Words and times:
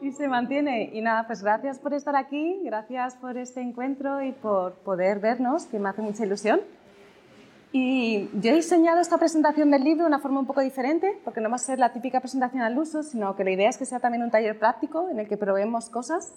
Y 0.00 0.12
se 0.12 0.28
mantiene. 0.28 0.90
Y 0.94 1.02
nada, 1.02 1.26
pues 1.26 1.42
gracias 1.42 1.78
por 1.78 1.92
estar 1.92 2.16
aquí, 2.16 2.60
gracias 2.64 3.16
por 3.16 3.36
este 3.36 3.60
encuentro 3.60 4.22
y 4.22 4.32
por 4.32 4.72
poder 4.76 5.18
vernos, 5.18 5.66
que 5.66 5.78
me 5.78 5.90
hace 5.90 6.00
mucha 6.00 6.24
ilusión. 6.24 6.60
Y 7.72 8.28
yo 8.40 8.50
he 8.50 8.54
diseñado 8.54 9.00
esta 9.00 9.18
presentación 9.18 9.70
del 9.70 9.84
libro 9.84 10.04
de 10.04 10.08
una 10.08 10.18
forma 10.18 10.40
un 10.40 10.46
poco 10.46 10.60
diferente, 10.60 11.20
porque 11.22 11.40
no 11.40 11.50
va 11.50 11.56
a 11.56 11.58
ser 11.58 11.78
la 11.78 11.92
típica 11.92 12.20
presentación 12.20 12.62
al 12.62 12.76
uso, 12.78 13.02
sino 13.02 13.36
que 13.36 13.44
la 13.44 13.50
idea 13.50 13.68
es 13.68 13.76
que 13.76 13.84
sea 13.84 14.00
también 14.00 14.24
un 14.24 14.30
taller 14.30 14.58
práctico 14.58 15.08
en 15.10 15.20
el 15.20 15.28
que 15.28 15.36
probemos 15.36 15.90
cosas. 15.90 16.32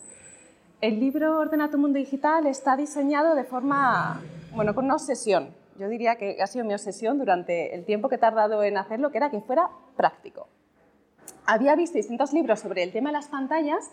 El 0.82 1.00
libro 1.00 1.40
Ordena 1.40 1.72
tu 1.72 1.78
mundo 1.78 1.98
digital 1.98 2.46
está 2.46 2.76
diseñado 2.76 3.34
de 3.34 3.46
forma, 3.46 4.22
bueno, 4.54 4.76
con 4.76 4.86
una 4.86 4.96
obsesión. 4.96 5.56
Yo 5.80 5.88
diría 5.88 6.18
que 6.18 6.38
ha 6.42 6.48
sido 6.48 6.66
mi 6.66 6.74
obsesión 6.74 7.18
durante 7.18 7.74
el 7.74 7.86
tiempo 7.86 8.10
que 8.10 8.16
he 8.16 8.20
tardado 8.20 8.62
en 8.62 8.78
hacerlo, 8.78 9.10
que 9.10 9.18
era 9.18 9.32
que 9.32 9.42
fuera 9.42 9.70
práctico. 9.96 10.48
Había 11.46 11.76
visto 11.76 11.98
distintos 11.98 12.34
libros 12.34 12.60
sobre 12.60 12.84
el 12.84 12.92
tema 12.92 13.10
de 13.10 13.14
las 13.14 13.28
pantallas 13.28 13.92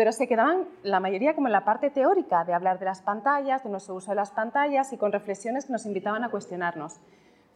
pero 0.00 0.12
se 0.12 0.26
quedaban 0.26 0.66
la 0.82 0.98
mayoría 0.98 1.34
como 1.34 1.48
en 1.48 1.52
la 1.52 1.66
parte 1.66 1.90
teórica 1.90 2.44
de 2.44 2.54
hablar 2.54 2.78
de 2.78 2.86
las 2.86 3.02
pantallas, 3.02 3.62
de 3.62 3.68
nuestro 3.68 3.94
uso 3.94 4.12
de 4.12 4.14
las 4.14 4.30
pantallas 4.30 4.94
y 4.94 4.96
con 4.96 5.12
reflexiones 5.12 5.66
que 5.66 5.72
nos 5.72 5.84
invitaban 5.84 6.24
a 6.24 6.30
cuestionarnos. 6.30 6.96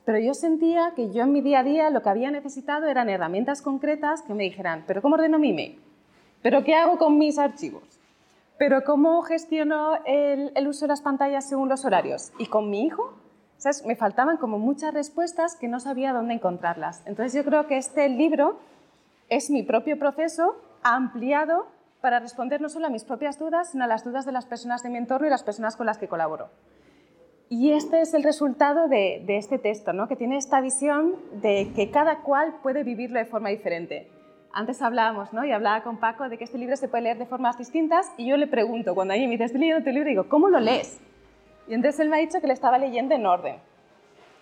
Pero 0.05 0.19
yo 0.19 0.35
sentía 0.35 0.93
que 0.95 1.11
yo 1.11 1.23
en 1.23 1.33
mi 1.33 1.41
día 1.41 1.61
a 1.61 1.65
día 1.65 1.88
lo 1.88 2.02
que 2.02 2.11
había 2.11 2.30
necesitado 2.30 2.87
eran 2.87 3.09
herramientas 3.09 3.62
concretas 3.62 4.21
que 4.21 4.35
me 4.35 4.43
dijeran, 4.43 4.85
pero 4.87 5.01
¿cómo 5.01 5.15
ordeno 5.15 5.38
mi 5.38 5.52
email? 5.52 5.80
¿Pero 6.43 6.63
qué 6.65 6.74
hago 6.74 6.99
con 6.99 7.16
mis 7.16 7.38
archivos? 7.38 7.99
¿Pero 8.59 8.85
cómo 8.85 9.23
gestiono 9.23 9.95
el, 10.05 10.52
el 10.55 10.69
uso 10.69 10.85
de 10.85 10.88
las 10.88 11.01
pantallas 11.01 11.49
según 11.49 11.71
los 11.71 11.87
horarios? 11.87 12.33
¿Y 12.38 12.49
con 12.49 12.69
mi 12.69 12.85
hijo? 12.85 13.15
¿Sabes? 13.57 13.87
Me 13.87 13.97
faltaban 13.97 14.37
como 14.37 14.59
muchas 14.59 14.93
respuestas 14.93 15.57
que 15.57 15.69
no 15.69 15.80
sabía 15.80 16.13
dónde 16.13 16.35
encontrarlas. 16.35 17.02
Entonces 17.07 17.33
yo 17.33 17.43
creo 17.43 17.66
que 17.66 17.79
este 17.79 18.07
libro 18.11 18.59
es 19.34 19.51
mi 19.51 19.62
propio 19.62 19.98
proceso 19.98 20.56
ampliado 20.83 21.66
para 22.01 22.20
responder 22.20 22.61
no 22.61 22.69
solo 22.69 22.87
a 22.87 22.91
mis 22.91 23.05
propias 23.05 23.38
dudas, 23.38 23.70
sino 23.73 23.84
a 23.84 23.87
las 23.87 24.05
dudas 24.05 24.27
de 24.27 24.33
las 24.33 24.47
personas 24.47 24.83
de 24.83 24.91
mi 24.91 24.98
entorno 24.98 25.27
y 25.27 25.30
las 25.30 25.43
personas 25.43 25.77
con 25.77 25.87
las 25.87 25.99
que 25.99 26.07
colaboro. 26.07 26.51
Y 27.49 27.73
este 27.73 28.01
es 28.01 28.15
el 28.15 28.23
resultado 28.23 28.88
de, 28.88 29.24
este 29.27 29.59
texto, 29.59 29.93
¿no? 29.93 30.09
que 30.09 30.16
tiene 30.16 30.37
esta 30.37 30.60
visión 30.60 31.16
de 31.40 31.73
que 31.74 31.90
cada 31.90 32.21
cual 32.21 32.57
puede 32.62 32.85
vivirlo 32.85 33.18
de 33.18 33.24
forma 33.24 33.49
diferente. 33.49 34.09
Antes 34.52 34.82
hablábamos, 34.82 35.32
¿no? 35.32 35.45
y 35.45 35.52
hablaba 35.52 35.82
con 35.82 35.99
Paco, 35.99 36.29
de 36.29 36.38
que 36.38 36.45
este 36.45 36.59
libro 36.59 36.77
se 36.77 36.88
puede 36.88 37.05
leer 37.05 37.18
de 37.18 37.27
formas 37.27 37.59
distintas, 37.59 38.10
y 38.16 38.27
yo 38.27 38.37
le 38.37 38.46
pregunto, 38.46 38.95
cuando 38.95 39.12
alguien 39.12 39.29
me 39.29 39.35
dice, 39.35 39.45
estoy 39.45 39.60
leyendo 39.60 39.85
tu 39.85 39.90
libro, 39.90 40.09
digo, 40.09 40.29
¿cómo 40.29 40.49
lo 40.49 40.60
lees? 40.60 41.01
Y 41.66 41.74
entonces 41.74 42.01
él 42.01 42.09
me 42.09 42.16
ha 42.16 42.21
dicho 42.21 42.40
que 42.40 42.46
le 42.46 42.52
estaba 42.52 42.79
leyendo 42.79 43.15
en 43.15 43.27
orden. 43.27 43.57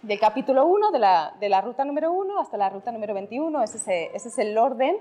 Del 0.02 0.18
capítulo 0.18 0.66
1, 0.66 0.90
de 0.90 0.98
la, 0.98 1.32
de 1.38 1.48
la 1.48 1.60
ruta 1.60 1.84
número 1.84 2.12
1 2.12 2.40
hasta 2.40 2.56
la 2.56 2.68
ruta 2.68 2.90
número 2.90 3.14
21, 3.14 3.62
ese, 3.62 4.10
ese 4.12 4.28
es 4.28 4.38
el 4.38 4.58
orden 4.58 4.96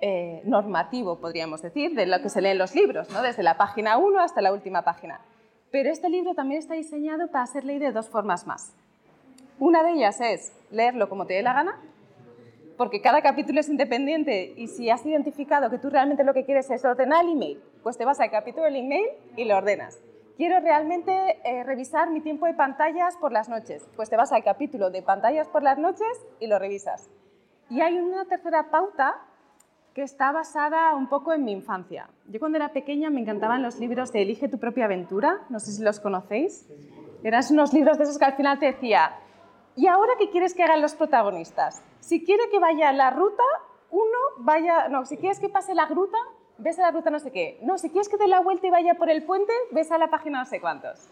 eh, 0.00 0.40
normativo, 0.44 1.18
podríamos 1.20 1.60
decir, 1.60 1.94
de 1.94 2.06
lo 2.06 2.22
que 2.22 2.30
se 2.30 2.40
lee 2.40 2.48
en 2.48 2.58
los 2.58 2.74
libros, 2.74 3.10
¿no? 3.10 3.20
desde 3.20 3.42
la 3.42 3.58
página 3.58 3.98
1 3.98 4.18
hasta 4.18 4.40
la 4.40 4.50
última 4.50 4.80
página. 4.80 5.20
Pero 5.70 5.90
este 5.90 6.08
libro 6.08 6.34
también 6.34 6.58
está 6.58 6.72
diseñado 6.72 7.28
para 7.30 7.44
ser 7.46 7.64
leído 7.64 7.84
de 7.84 7.92
dos 7.92 8.08
formas 8.08 8.46
más. 8.46 8.72
Una 9.58 9.82
de 9.82 9.92
ellas 9.92 10.18
es 10.22 10.52
leerlo 10.70 11.10
como 11.10 11.26
te 11.26 11.34
dé 11.34 11.42
la 11.42 11.52
gana, 11.52 11.78
porque 12.78 13.02
cada 13.02 13.20
capítulo 13.20 13.60
es 13.60 13.68
independiente 13.68 14.54
y 14.56 14.68
si 14.68 14.88
has 14.88 15.04
identificado 15.04 15.68
que 15.68 15.76
tú 15.76 15.90
realmente 15.90 16.24
lo 16.24 16.32
que 16.32 16.46
quieres 16.46 16.70
es 16.70 16.82
ordenar 16.82 17.26
el 17.26 17.32
email, 17.32 17.62
pues 17.82 17.98
te 17.98 18.06
vas 18.06 18.20
al 18.20 18.30
capítulo 18.30 18.64
del 18.64 18.76
email 18.76 19.06
y 19.36 19.44
lo 19.44 19.58
ordenas. 19.58 19.98
Quiero 20.38 20.60
realmente 20.60 21.12
eh, 21.42 21.64
revisar 21.64 22.10
mi 22.10 22.20
tiempo 22.20 22.46
de 22.46 22.54
pantallas 22.54 23.16
por 23.16 23.32
las 23.32 23.48
noches, 23.48 23.84
pues 23.96 24.08
te 24.08 24.16
vas 24.16 24.30
al 24.30 24.44
capítulo 24.44 24.88
de 24.88 25.02
pantallas 25.02 25.48
por 25.48 25.64
las 25.64 25.78
noches 25.78 26.06
y 26.38 26.46
lo 26.46 26.60
revisas. 26.60 27.10
Y 27.68 27.80
hay 27.80 27.98
una 27.98 28.24
tercera 28.24 28.70
pauta 28.70 29.16
que 29.94 30.02
está 30.02 30.30
basada 30.30 30.94
un 30.94 31.08
poco 31.08 31.32
en 31.32 31.44
mi 31.44 31.50
infancia. 31.50 32.08
Yo 32.28 32.38
cuando 32.38 32.56
era 32.56 32.72
pequeña 32.72 33.10
me 33.10 33.20
encantaban 33.20 33.64
los 33.64 33.80
libros 33.80 34.12
de 34.12 34.22
Elige 34.22 34.48
tu 34.48 34.60
propia 34.60 34.84
aventura, 34.84 35.40
no 35.48 35.58
sé 35.58 35.72
si 35.72 35.82
los 35.82 35.98
conocéis. 35.98 36.68
Eran 37.24 37.42
unos 37.50 37.72
libros 37.72 37.98
de 37.98 38.04
esos 38.04 38.16
que 38.16 38.26
al 38.26 38.36
final 38.36 38.60
te 38.60 38.66
decía, 38.66 39.18
¿y 39.74 39.88
ahora 39.88 40.12
qué 40.20 40.30
quieres 40.30 40.54
que 40.54 40.62
hagan 40.62 40.82
los 40.82 40.94
protagonistas? 40.94 41.82
Si 41.98 42.24
quiere 42.24 42.44
que 42.48 42.60
vaya 42.60 42.92
la 42.92 43.10
ruta, 43.10 43.42
uno 43.90 44.18
vaya, 44.38 44.88
no, 44.88 45.04
si 45.04 45.16
quieres 45.16 45.40
que 45.40 45.48
pase 45.48 45.74
la 45.74 45.86
gruta, 45.86 46.18
ves 46.58 46.78
a 46.78 46.82
la 46.82 46.90
ruta 46.90 47.10
no 47.10 47.18
sé 47.18 47.30
qué. 47.30 47.58
No, 47.62 47.78
si 47.78 47.90
quieres 47.90 48.08
que 48.08 48.16
dé 48.16 48.28
la 48.28 48.40
vuelta 48.40 48.66
y 48.66 48.70
vaya 48.70 48.94
por 48.94 49.08
el 49.08 49.24
puente, 49.24 49.52
ves 49.70 49.90
a 49.90 49.98
la 49.98 50.10
página 50.10 50.40
no 50.40 50.44
sé 50.44 50.60
cuántos. 50.60 51.08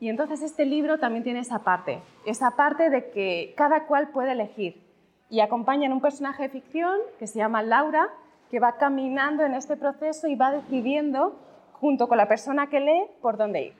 Y 0.00 0.08
entonces 0.08 0.42
este 0.42 0.64
libro 0.64 0.98
también 0.98 1.24
tiene 1.24 1.40
esa 1.40 1.60
parte, 1.60 2.00
esa 2.24 2.52
parte 2.52 2.88
de 2.88 3.10
que 3.10 3.54
cada 3.56 3.86
cual 3.86 4.10
puede 4.10 4.32
elegir 4.32 4.80
y 5.28 5.40
acompañan 5.40 5.92
un 5.92 6.00
personaje 6.00 6.44
de 6.44 6.48
ficción 6.48 6.98
que 7.18 7.26
se 7.26 7.38
llama 7.38 7.62
Laura, 7.62 8.08
que 8.50 8.60
va 8.60 8.76
caminando 8.76 9.44
en 9.44 9.54
este 9.54 9.76
proceso 9.76 10.26
y 10.26 10.36
va 10.36 10.52
decidiendo, 10.52 11.36
junto 11.72 12.08
con 12.08 12.16
la 12.16 12.28
persona 12.28 12.68
que 12.68 12.80
lee, 12.80 13.04
por 13.20 13.36
dónde 13.36 13.62
ir. 13.62 13.74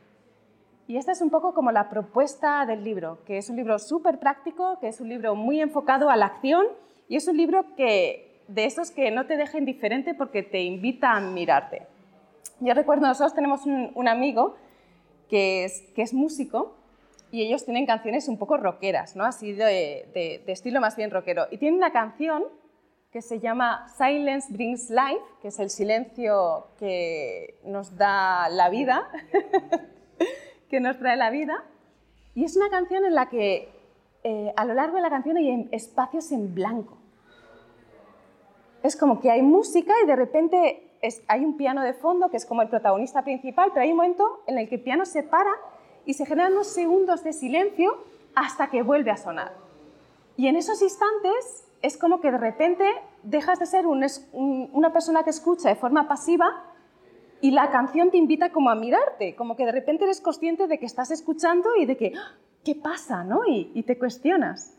Y 0.89 0.97
esta 0.97 1.13
es 1.13 1.21
un 1.21 1.31
poco 1.31 1.55
como 1.55 1.71
la 1.71 1.89
propuesta 1.89 2.65
del 2.67 2.83
libro, 2.83 3.19
que 3.25 3.39
es 3.39 3.49
un 3.51 3.57
libro 3.57 3.79
súper 3.79 4.19
práctico, 4.19 4.79
que 4.81 4.89
es 4.89 5.01
un 5.01 5.09
libro 5.09 5.35
muy 5.35 5.61
enfocado 5.61 6.11
a 6.11 6.17
la 6.17 6.27
acción 6.27 6.67
y 7.09 7.17
es 7.17 7.29
un 7.29 7.37
libro 7.37 7.75
que, 7.77 8.28
de 8.49 8.65
esos 8.65 8.91
que 8.91 9.11
no 9.11 9.27
te 9.27 9.37
deja 9.37 9.59
indiferente 9.59 10.15
porque 10.15 10.43
te 10.43 10.63
invita 10.63 11.13
a 11.13 11.21
mirarte. 11.21 11.87
Yo 12.61 12.75
recuerdo, 12.75 13.07
nosotros 13.07 13.35
tenemos 13.35 13.65
un, 13.67 14.09
amigo 14.09 14.57
que 15.29 15.65
es, 15.65 15.83
que 15.95 16.03
es 16.03 16.13
músico 16.13 16.75
y 17.31 17.43
ellos 17.43 17.65
tienen 17.65 17.87
canciones 17.87 18.27
un 18.27 18.39
poco 18.39 18.57
rockeras, 18.57 19.15
¿no? 19.15 19.25
así 19.25 19.53
de, 19.53 20.09
de, 20.15 20.53
estilo 20.53 20.81
más 20.81 20.97
bien 20.97 21.11
rockero. 21.11 21.47
Y 21.51 21.59
tienen 21.59 21.79
una 21.79 21.93
canción 21.93 22.45
que 23.13 23.23
se 23.23 23.39
llama 23.39 23.87
Silence 23.97 24.53
Brings 24.53 24.91
Life, 24.91 25.23
que 25.41 25.49
es 25.49 25.59
el 25.59 25.71
silencio 25.71 26.69
que 26.79 27.61
nos 27.65 27.97
da 27.97 28.49
la 28.49 28.71
vida, 28.71 29.09
que 30.71 30.81
nos 30.81 30.99
trae 30.99 31.17
la 31.17 31.31
vida. 31.31 31.65
Y 32.35 32.45
es 32.45 32.57
una 32.57 32.71
canción 32.71 33.05
en 33.05 33.15
la 33.15 33.29
que 33.29 33.69
eh, 34.25 34.53
a 34.57 34.65
lo 34.65 34.75
largo 34.75 34.97
de 34.97 35.03
la 35.03 35.11
canción 35.11 35.37
hay 35.37 35.69
espacios 35.71 36.33
en 36.33 36.55
blanco. 36.55 36.99
Es 38.83 38.97
como 38.97 39.21
que 39.21 39.31
hay 39.31 39.43
música 39.43 39.93
y 40.03 40.07
de 40.07 40.17
repente 40.17 40.89
hay 41.27 41.45
un 41.45 41.57
piano 41.57 41.83
de 41.83 41.95
fondo 41.95 42.31
que 42.31 42.37
es 42.37 42.47
como 42.47 42.63
el 42.63 42.69
protagonista 42.69 43.23
principal, 43.23 43.71
pero 43.73 43.85
hay 43.85 43.91
un 43.91 43.97
momento 43.97 44.43
en 44.47 44.59
el 44.59 44.69
que 44.69 44.77
el 44.77 44.83
piano 44.83 45.05
se 45.05 45.23
para 45.23 45.51
y 46.05 46.15
se 46.15 46.27
generan 46.27 46.53
unos 46.53 46.69
segundos 46.69 47.23
de 47.23 47.33
silencio 47.33 47.99
hasta 48.35 48.71
que 48.71 48.83
vuelve 48.83 49.11
a 49.11 49.17
sonar. 49.17 49.53
Y 50.37 50.47
en 50.47 50.57
esos 50.57 50.81
instantes 50.83 51.65
es 51.83 51.97
como 51.97 52.21
que 52.21 52.31
de 52.31 52.39
repente 52.39 52.85
dejas 53.23 53.59
de 53.59 53.67
ser 53.67 53.87
una 53.87 54.93
persona 54.93 55.23
que 55.23 55.31
escucha 55.31 55.69
de 55.69 55.77
forma 55.77 56.09
pasiva 56.09 56.65
y 57.41 57.53
la 57.53 57.71
canción 57.71 58.11
te 58.11 58.17
invita 58.17 58.51
como 58.51 58.71
a 58.71 58.75
mirarte, 58.75 59.37
como 59.37 59.57
que 59.57 59.65
de 59.65 59.73
repente 59.73 60.05
eres 60.05 60.21
consciente 60.21 60.67
de 60.67 60.79
que 60.79 60.87
estás 60.87 61.11
escuchando 61.11 61.77
y 61.77 61.87
de 61.87 61.97
que, 61.97 62.13
¡ah! 62.17 62.37
¿qué 62.65 62.75
pasa? 62.75 63.23
¿no? 63.25 63.43
Y, 63.47 63.83
te 63.85 63.99
cuestionas. 63.99 64.77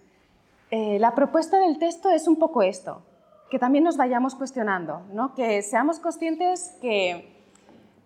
Eh, 0.72 1.00
la 1.00 1.16
propuesta 1.16 1.58
del 1.60 1.80
texto 1.80 2.10
es 2.10 2.28
un 2.28 2.36
poco 2.36 2.62
esto, 2.62 3.02
que 3.50 3.60
también 3.60 3.84
nos 3.84 3.98
vayamos 3.98 4.36
cuestionando, 4.36 5.02
¿no? 5.12 5.34
que 5.34 5.62
seamos 5.62 6.00
conscientes 6.00 6.76
que 6.82 7.36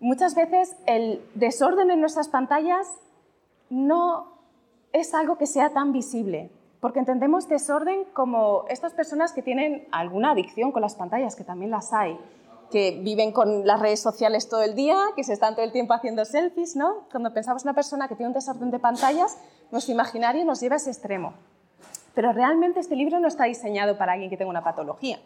muchas 0.00 0.34
veces 0.34 0.74
el 0.86 1.22
desorden 1.34 1.90
en 1.90 2.00
nuestras 2.00 2.28
pantallas 2.28 2.88
no 3.68 4.32
es 4.92 5.14
algo 5.14 5.36
que 5.36 5.46
sea 5.46 5.70
tan 5.70 5.92
visible, 5.92 6.50
porque 6.80 6.98
entendemos 6.98 7.48
desorden 7.48 8.04
como 8.12 8.64
estas 8.68 8.94
personas 8.94 9.32
que 9.32 9.42
tienen 9.42 9.86
alguna 9.90 10.30
adicción 10.30 10.72
con 10.72 10.82
las 10.82 10.94
pantallas, 10.94 11.36
que 11.36 11.44
también 11.44 11.70
las 11.70 11.92
hay, 11.92 12.18
que 12.70 13.00
viven 13.02 13.32
con 13.32 13.66
las 13.66 13.80
redes 13.80 14.00
sociales 14.00 14.48
todo 14.48 14.62
el 14.62 14.74
día, 14.74 14.98
que 15.14 15.24
se 15.24 15.32
están 15.32 15.54
todo 15.54 15.64
el 15.64 15.72
tiempo 15.72 15.92
haciendo 15.92 16.24
selfies, 16.24 16.76
¿no? 16.76 17.06
Cuando 17.10 17.32
pensamos 17.32 17.62
en 17.62 17.68
una 17.68 17.74
persona 17.74 18.08
que 18.08 18.14
tiene 18.14 18.28
un 18.28 18.34
desorden 18.34 18.70
de 18.70 18.78
pantallas, 18.78 19.36
nuestro 19.70 19.92
imaginario 19.92 20.44
nos 20.44 20.60
lleva 20.60 20.74
a 20.74 20.76
ese 20.76 20.90
extremo. 20.90 21.34
Pero 22.14 22.32
realmente 22.32 22.80
este 22.80 22.96
libro 22.96 23.18
no 23.18 23.28
está 23.28 23.44
diseñado 23.44 23.98
para 23.98 24.12
alguien 24.12 24.30
que 24.30 24.36
tenga 24.36 24.50
una 24.50 24.62
patología 24.62 25.18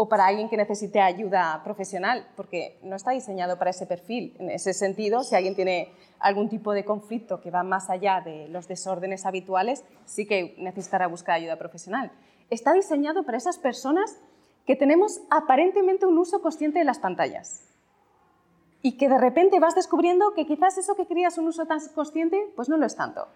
o 0.00 0.08
para 0.08 0.26
alguien 0.26 0.48
que 0.48 0.56
necesite 0.56 1.00
ayuda 1.00 1.60
profesional, 1.64 2.28
porque 2.36 2.78
no 2.84 2.94
está 2.94 3.10
diseñado 3.10 3.58
para 3.58 3.70
ese 3.70 3.84
perfil. 3.84 4.32
En 4.38 4.48
ese 4.48 4.72
sentido, 4.72 5.24
si 5.24 5.34
alguien 5.34 5.56
tiene 5.56 5.92
algún 6.20 6.48
tipo 6.48 6.72
de 6.72 6.84
conflicto 6.84 7.40
que 7.40 7.50
va 7.50 7.64
más 7.64 7.90
allá 7.90 8.20
de 8.24 8.46
los 8.46 8.68
desórdenes 8.68 9.26
habituales, 9.26 9.84
sí 10.04 10.24
que 10.24 10.54
necesitará 10.56 11.08
buscar 11.08 11.34
ayuda 11.34 11.56
profesional. 11.56 12.12
Está 12.48 12.74
diseñado 12.74 13.24
para 13.24 13.38
esas 13.38 13.58
personas 13.58 14.16
que 14.66 14.76
tenemos 14.76 15.20
aparentemente 15.30 16.06
un 16.06 16.16
uso 16.16 16.40
consciente 16.42 16.78
de 16.78 16.84
las 16.84 17.00
pantallas 17.00 17.64
y 18.82 18.98
que 18.98 19.08
de 19.08 19.18
repente 19.18 19.58
vas 19.58 19.74
descubriendo 19.74 20.32
que 20.32 20.46
quizás 20.46 20.78
eso 20.78 20.94
que 20.94 21.06
creías 21.06 21.38
un 21.38 21.48
uso 21.48 21.66
tan 21.66 21.80
consciente, 21.92 22.40
pues 22.54 22.68
no 22.68 22.76
lo 22.76 22.86
es 22.86 22.94
tanto. 22.94 23.26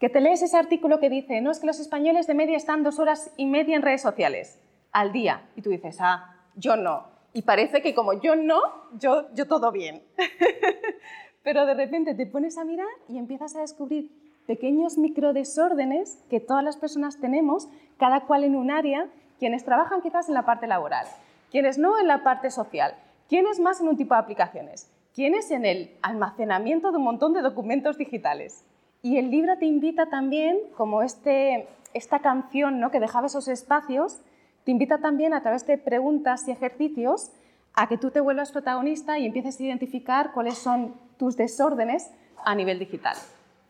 Que 0.00 0.08
te 0.08 0.20
lees 0.20 0.42
ese 0.42 0.56
artículo 0.56 0.98
que 0.98 1.08
dice, 1.08 1.40
no 1.40 1.52
es 1.52 1.60
que 1.60 1.68
los 1.68 1.78
españoles 1.78 2.26
de 2.26 2.34
media 2.34 2.56
están 2.56 2.82
dos 2.82 2.98
horas 2.98 3.30
y 3.36 3.46
media 3.46 3.76
en 3.76 3.82
redes 3.82 4.02
sociales 4.02 4.58
al 4.92 5.12
día. 5.12 5.48
Y 5.56 5.62
tú 5.62 5.70
dices, 5.70 5.98
ah, 6.00 6.34
yo 6.56 6.76
no. 6.76 7.06
Y 7.32 7.42
parece 7.42 7.82
que 7.82 7.94
como 7.94 8.14
yo 8.14 8.36
no, 8.36 8.60
yo, 8.98 9.32
yo 9.34 9.46
todo 9.46 9.70
bien. 9.70 10.02
Pero 11.42 11.66
de 11.66 11.74
repente 11.74 12.14
te 12.14 12.26
pones 12.26 12.58
a 12.58 12.64
mirar 12.64 12.88
y 13.08 13.18
empiezas 13.18 13.54
a 13.56 13.60
descubrir 13.60 14.10
pequeños 14.46 14.98
microdesórdenes 14.98 16.24
que 16.30 16.40
todas 16.40 16.64
las 16.64 16.76
personas 16.76 17.20
tenemos, 17.20 17.68
cada 17.98 18.26
cual 18.26 18.44
en 18.44 18.56
un 18.56 18.70
área, 18.70 19.08
quienes 19.38 19.64
trabajan 19.64 20.00
quizás 20.00 20.28
en 20.28 20.34
la 20.34 20.46
parte 20.46 20.66
laboral, 20.66 21.06
quiénes 21.50 21.78
no 21.78 22.00
en 22.00 22.08
la 22.08 22.24
parte 22.24 22.50
social, 22.50 22.94
quiénes 23.28 23.60
más 23.60 23.80
en 23.80 23.88
un 23.88 23.96
tipo 23.96 24.14
de 24.14 24.20
aplicaciones, 24.20 24.90
quiénes 25.14 25.50
en 25.50 25.66
el 25.66 25.96
almacenamiento 26.02 26.90
de 26.90 26.96
un 26.96 27.04
montón 27.04 27.34
de 27.34 27.42
documentos 27.42 27.98
digitales. 27.98 28.64
Y 29.02 29.18
el 29.18 29.30
libro 29.30 29.58
te 29.58 29.66
invita 29.66 30.08
también, 30.08 30.58
como 30.76 31.02
este, 31.02 31.68
esta 31.94 32.20
canción 32.20 32.80
¿no? 32.80 32.90
que 32.90 33.00
dejaba 33.00 33.26
esos 33.26 33.48
espacios, 33.48 34.20
te 34.68 34.72
invita 34.72 34.98
también 34.98 35.32
a 35.32 35.40
través 35.40 35.66
de 35.66 35.78
preguntas 35.78 36.46
y 36.46 36.50
ejercicios 36.50 37.32
a 37.72 37.88
que 37.88 37.96
tú 37.96 38.10
te 38.10 38.20
vuelvas 38.20 38.52
protagonista 38.52 39.18
y 39.18 39.24
empieces 39.24 39.58
a 39.58 39.62
identificar 39.62 40.32
cuáles 40.34 40.58
son 40.58 40.92
tus 41.16 41.38
desórdenes 41.38 42.10
a 42.44 42.54
nivel 42.54 42.78
digital. 42.78 43.16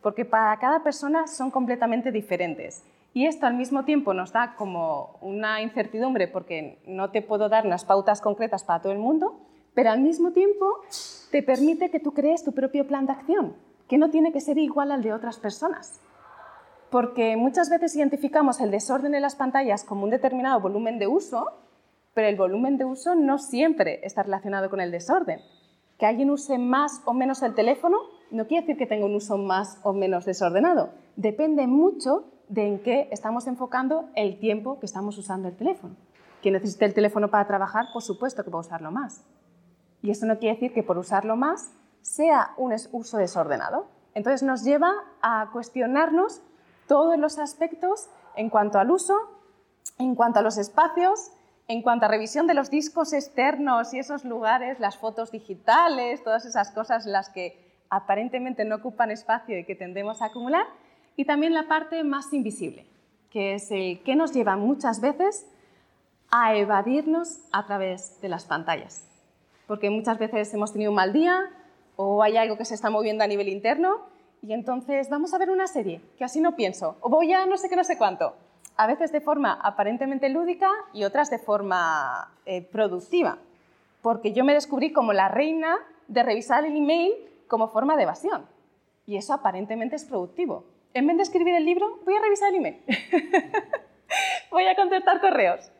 Porque 0.03 0.25
para 0.25 0.59
cada 0.59 0.83
persona 0.83 1.29
son 1.29 1.53
completamente 1.53 2.11
diferentes. 2.11 2.83
Y 3.15 3.27
esto 3.27 3.47
al 3.47 3.55
mismo 3.55 3.85
tiempo 3.85 4.13
nos 4.13 4.33
da 4.33 4.57
como 4.57 5.21
una 5.21 5.63
incertidumbre 5.63 6.27
porque 6.27 6.81
no 6.85 7.13
te 7.13 7.23
puedo 7.23 7.49
dar 7.49 7.65
unas 7.65 7.85
pautas 7.85 8.21
concretas 8.21 8.65
para 8.65 8.83
todo 8.83 8.91
el 8.91 8.99
mundo, 8.99 9.39
pero 9.75 9.91
al 9.91 10.01
mismo 10.01 10.33
tiempo 10.33 10.81
te 11.31 11.45
permite 11.45 11.93
que 11.93 12.01
tú 12.01 12.13
crees 12.13 12.43
tu 12.43 12.51
propio 12.51 12.89
plan 12.89 13.07
de 13.07 13.13
acción, 13.13 13.55
que 13.87 13.99
no 13.99 14.11
tiene 14.11 14.33
que 14.33 14.41
ser 14.41 14.59
igual 14.59 14.91
al 14.91 15.05
de 15.05 15.13
otras 15.13 15.39
personas. 15.39 16.01
Porque 16.91 17.37
muchas 17.37 17.69
veces 17.69 17.95
identificamos 17.97 18.61
el 18.61 18.71
desorden 18.71 19.15
en 19.15 19.23
las 19.23 19.37
pantallas 19.37 19.85
como 19.85 20.05
un 20.05 20.11
determinado 20.11 20.61
volumen 20.61 20.99
de 20.99 21.07
uso, 21.07 21.53
pero 22.15 22.29
el 22.29 22.37
volumen 22.37 22.79
de 22.79 22.85
uso 22.85 23.15
no 23.15 23.39
siempre 23.39 24.01
está 24.05 24.23
relacionado 24.23 24.71
con 24.71 24.81
el 24.81 24.91
desorden. 24.91 25.41
Que 25.99 26.07
alguien 26.07 26.31
use 26.31 26.59
más 26.59 27.03
o 27.05 27.13
menos 27.13 27.43
el 27.43 27.55
teléfono 27.55 27.99
no 28.31 28.47
quiere 28.47 28.63
decir 28.63 28.77
que 28.77 28.87
tenga 28.87 29.07
un 29.07 29.15
uso 29.15 29.39
más 29.39 29.79
o 29.83 29.93
menos 29.93 30.25
desordenado. 30.25 30.91
Depende 31.17 31.67
mucho 31.67 32.25
de 32.49 32.67
en 32.67 32.79
qué 32.83 33.09
estamos 33.11 33.47
enfocando 33.47 34.09
el 34.15 34.39
tiempo 34.39 34.79
que 34.81 34.87
estamos 34.87 35.17
usando 35.19 35.49
el 35.49 35.57
teléfono. 35.57 35.97
Quien 36.43 36.55
necesite 36.55 36.85
el 36.85 36.95
teléfono 36.95 37.29
para 37.29 37.47
trabajar, 37.47 37.87
por 37.93 38.03
supuesto 38.03 38.45
que 38.45 38.51
va 38.51 38.59
a 38.59 38.61
usarlo 38.61 38.91
más. 38.91 39.25
Y 40.03 40.11
eso 40.11 40.27
no 40.27 40.39
quiere 40.39 40.55
decir 40.55 40.73
que 40.73 40.83
por 40.83 40.99
usarlo 40.99 41.37
más 41.37 41.73
sea 42.01 42.55
un 42.57 42.73
uso 42.93 43.19
desordenado. 43.19 43.87
Entonces 44.15 44.43
nos 44.43 44.65
lleva 44.65 44.93
a 45.21 45.51
cuestionarnos 45.53 46.43
todos 46.89 47.17
los 47.17 47.39
aspectos 47.39 48.09
en 48.35 48.51
cuanto 48.51 48.81
al 48.81 48.91
uso, 48.91 49.15
en 49.99 50.17
cuanto 50.17 50.41
a 50.41 50.43
los 50.43 50.59
espacios, 50.59 51.31
en 51.69 51.83
cuanto 51.83 52.07
a 52.07 52.09
revisión 52.09 52.47
de 52.47 52.55
los 52.55 52.71
discos 52.71 53.13
externos 53.13 53.93
y 53.95 53.99
esos 53.99 54.25
lugares, 54.25 54.81
las 54.81 54.97
fotos 54.97 55.31
digitales, 55.31 56.25
todas 56.25 56.47
esas 56.47 56.71
cosas 56.73 57.07
las 57.07 57.29
que 57.29 57.69
aparentemente 57.91 58.65
no 58.65 58.77
ocupan 58.77 59.11
espacio 59.11 59.59
y 59.59 59.65
que 59.65 59.75
tendemos 59.75 60.23
a 60.23 60.27
acumular, 60.27 60.67
y 61.15 61.25
también 61.25 61.53
la 61.53 61.69
parte 61.69 62.03
más 62.05 62.33
invisible, 62.33 62.87
que 63.31 63.55
es 63.55 63.71
el 63.71 64.03
que 64.03 64.17
nos 64.17 64.33
lleva 64.33 64.57
muchas 64.57 65.01
veces 65.01 65.47
a 66.31 66.55
evadirnos 66.55 67.39
a 67.53 67.67
través 67.67 68.21
de 68.21 68.29
las 68.29 68.45
pantallas. 68.45 69.05
Porque 69.67 69.91
muchas 69.91 70.19
veces 70.19 70.53
hemos 70.55 70.73
tenido 70.73 70.91
un 70.91 70.97
mal 70.97 71.13
día 71.13 71.51
o 71.97 72.23
hay 72.23 72.37
algo 72.37 72.57
que 72.57 72.65
se 72.65 72.75
está 72.75 72.89
moviendo 72.89 73.25
a 73.25 73.27
nivel 73.27 73.49
interno 73.49 74.01
y 74.43 74.53
entonces 74.53 75.09
vamos 75.11 75.35
a 75.35 75.39
ver 75.39 75.51
una 75.51 75.67
serie, 75.67 76.01
que 76.17 76.25
así 76.25 76.41
no 76.41 76.57
pienso, 76.57 76.97
o 77.01 77.09
voy 77.09 77.33
a 77.33 77.47
no 77.47 77.57
sé 77.57 77.69
qué, 77.69 77.77
no 77.77 77.85
sé 77.85 77.99
cuánto. 77.99 78.35
A 78.77 78.87
veces 78.87 79.11
de 79.11 79.21
forma 79.21 79.59
aparentemente 79.63 80.29
lúdica 80.29 80.71
y 80.93 81.05
otras 81.05 81.31
de 81.31 81.39
forma 81.39 82.33
eh, 82.47 82.63
productiva. 82.63 83.39
Porque 84.03 84.33
yo 84.33 84.45
me 84.45 84.55
descubrí 84.55 84.93
como 84.93 85.13
la 85.13 85.29
reina 85.29 85.77
de 86.07 86.23
revisar 86.23 86.65
el 86.65 86.77
email 86.77 87.13
como 87.49 87.69
forma 87.69 87.97
de 87.97 88.05
evasión. 88.05 88.47
Y 89.05 89.17
eso 89.17 89.33
aparentemente 89.33 89.97
es 89.97 90.05
productivo 90.05 90.65
en 90.95 91.07
vez 91.07 91.17
de 91.17 91.23
escribir 91.23 91.55
el 91.55 91.65
libro, 91.65 92.01
voy 92.05 92.15
a 92.15 92.21
revisar 92.21 92.51
el 92.51 92.57
email. 92.57 92.77
voy 94.51 94.65
a 94.65 94.75
contestar 94.75 95.21
correos. 95.21 95.71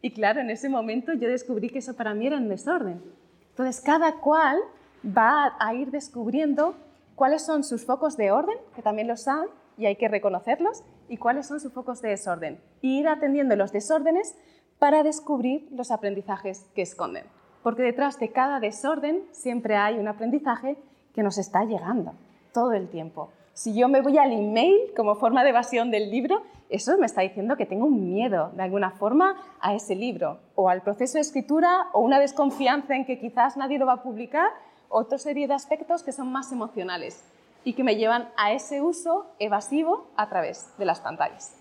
Y 0.00 0.12
claro, 0.12 0.40
en 0.40 0.50
ese 0.50 0.68
momento 0.68 1.12
yo 1.14 1.28
descubrí 1.28 1.68
que 1.68 1.78
eso 1.78 1.96
para 1.96 2.14
mí 2.14 2.26
era 2.26 2.36
un 2.36 2.48
desorden. 2.48 3.02
Entonces, 3.50 3.80
cada 3.80 4.12
cual 4.20 4.58
va 5.04 5.56
a 5.58 5.74
ir 5.74 5.90
descubriendo 5.90 6.76
cuáles 7.18 7.44
son 7.44 7.64
sus 7.64 7.84
focos 7.84 8.16
de 8.16 8.30
orden, 8.30 8.56
que 8.76 8.80
también 8.80 9.08
los 9.08 9.26
hay 9.26 9.48
y 9.76 9.86
hay 9.86 9.96
que 9.96 10.06
reconocerlos, 10.06 10.84
y 11.08 11.16
cuáles 11.16 11.48
son 11.48 11.58
sus 11.58 11.72
focos 11.72 12.00
de 12.00 12.10
desorden. 12.10 12.60
Y 12.80 13.00
ir 13.00 13.08
atendiendo 13.08 13.56
los 13.56 13.72
desórdenes 13.72 14.36
para 14.78 15.02
descubrir 15.02 15.66
los 15.72 15.90
aprendizajes 15.90 16.66
que 16.76 16.82
esconden. 16.82 17.24
Porque 17.64 17.82
detrás 17.82 18.20
de 18.20 18.30
cada 18.30 18.60
desorden 18.60 19.24
siempre 19.32 19.76
hay 19.76 19.98
un 19.98 20.06
aprendizaje 20.06 20.78
que 21.12 21.24
nos 21.24 21.38
está 21.38 21.64
llegando 21.64 22.12
todo 22.52 22.72
el 22.72 22.88
tiempo. 22.88 23.30
Si 23.52 23.74
yo 23.74 23.88
me 23.88 24.00
voy 24.00 24.16
al 24.16 24.32
email 24.32 24.92
como 24.96 25.16
forma 25.16 25.42
de 25.42 25.50
evasión 25.50 25.90
del 25.90 26.12
libro, 26.12 26.42
eso 26.68 26.96
me 26.98 27.06
está 27.06 27.22
diciendo 27.22 27.56
que 27.56 27.66
tengo 27.66 27.86
un 27.86 28.12
miedo 28.12 28.52
de 28.54 28.62
alguna 28.62 28.92
forma 28.92 29.34
a 29.60 29.74
ese 29.74 29.96
libro, 29.96 30.38
o 30.54 30.68
al 30.68 30.82
proceso 30.82 31.14
de 31.14 31.22
escritura, 31.22 31.88
o 31.92 32.00
una 32.00 32.20
desconfianza 32.20 32.94
en 32.94 33.04
que 33.04 33.18
quizás 33.18 33.56
nadie 33.56 33.80
lo 33.80 33.86
va 33.86 33.94
a 33.94 34.02
publicar, 34.04 34.50
otra 34.88 35.18
serie 35.18 35.46
de 35.46 35.54
aspectos 35.54 36.02
que 36.02 36.12
son 36.12 36.32
más 36.32 36.52
emocionales 36.52 37.22
y 37.64 37.74
que 37.74 37.84
me 37.84 37.96
llevan 37.96 38.28
a 38.36 38.52
ese 38.52 38.80
uso 38.80 39.26
evasivo 39.38 40.06
a 40.16 40.28
través 40.28 40.66
de 40.78 40.84
las 40.84 41.00
pantallas. 41.00 41.54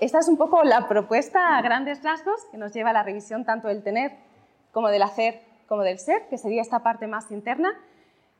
Esta 0.00 0.20
es 0.20 0.28
un 0.28 0.36
poco 0.36 0.62
la 0.62 0.88
propuesta 0.88 1.56
a 1.56 1.62
grandes 1.62 2.02
rasgos 2.02 2.44
que 2.52 2.58
nos 2.58 2.72
lleva 2.72 2.90
a 2.90 2.92
la 2.92 3.02
revisión 3.02 3.44
tanto 3.44 3.68
del 3.68 3.82
tener 3.82 4.12
como 4.72 4.88
del 4.88 5.02
hacer 5.02 5.42
como 5.68 5.82
del 5.82 5.98
ser, 5.98 6.28
que 6.28 6.38
sería 6.38 6.62
esta 6.62 6.82
parte 6.82 7.06
más 7.06 7.30
interna, 7.30 7.74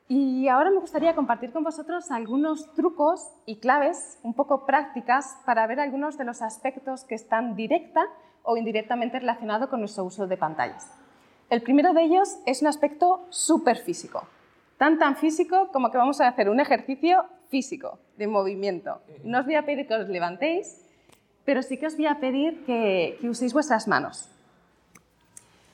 y 0.09 0.49
ahora 0.49 0.71
me 0.71 0.81
gustaría 0.81 1.15
compartir 1.15 1.53
con 1.53 1.63
vosotros 1.63 2.11
algunos 2.11 2.73
trucos 2.73 3.31
y 3.45 3.57
claves 3.57 4.19
un 4.23 4.33
poco 4.33 4.65
prácticas 4.65 5.37
para 5.45 5.67
ver 5.67 5.79
algunos 5.79 6.17
de 6.17 6.25
los 6.25 6.41
aspectos 6.41 7.05
que 7.05 7.15
están 7.15 7.55
directa 7.55 8.07
o 8.43 8.57
indirectamente 8.57 9.19
relacionados 9.19 9.69
con 9.69 9.81
nuestro 9.81 10.05
uso 10.05 10.27
de 10.27 10.39
pantallas. 10.39 10.98
El 11.51 11.63
primero 11.63 11.95
de 11.95 12.03
ellos 12.03 12.37
es 12.45 12.61
un 12.61 12.69
aspecto 12.69 13.25
súper 13.31 13.79
físico, 13.79 14.25
tan 14.77 14.99
tan 14.99 15.17
físico 15.17 15.69
como 15.73 15.91
que 15.91 15.97
vamos 15.97 16.21
a 16.21 16.29
hacer 16.29 16.51
un 16.51 16.61
ejercicio 16.61 17.25
físico 17.49 17.99
de 18.19 18.27
movimiento. 18.27 19.01
No 19.25 19.41
os 19.41 19.47
voy 19.47 19.55
a 19.55 19.65
pedir 19.65 19.87
que 19.87 19.95
os 19.95 20.09
levantéis, 20.09 20.85
pero 21.47 21.63
sí 21.63 21.79
que 21.79 21.87
os 21.87 21.97
voy 21.97 22.07
a 22.07 22.21
pedir 22.21 22.65
que, 22.67 23.17
que 23.21 23.29
uséis 23.31 23.55
vuestras 23.55 23.89
manos. 23.89 24.29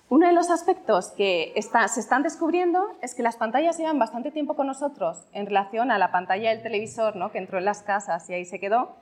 Uno 0.09 0.29
de 0.29 0.32
los 0.32 0.49
aspectos 0.50 1.09
que 1.09 1.53
se 1.56 2.00
están 2.00 2.23
descubriendo 2.23 2.87
es 3.03 3.17
que 3.17 3.25
las 3.25 3.37
pantallas 3.37 3.76
llevan 3.76 3.99
bastante 3.99 4.31
tiempo 4.31 4.55
con 4.55 4.69
nosotros 4.69 5.26
en 5.32 5.47
relación 5.47 5.91
a 5.91 5.99
la 5.99 6.12
pantalla 6.12 6.50
del 6.50 6.62
televisor, 6.62 7.17
¿no? 7.17 7.32
que 7.32 7.38
entró 7.38 7.59
en 7.59 7.65
las 7.65 7.82
casas 7.82 8.31
y 8.31 8.35
ahí 8.35 8.44
se 8.44 8.61
quedó, 8.61 8.94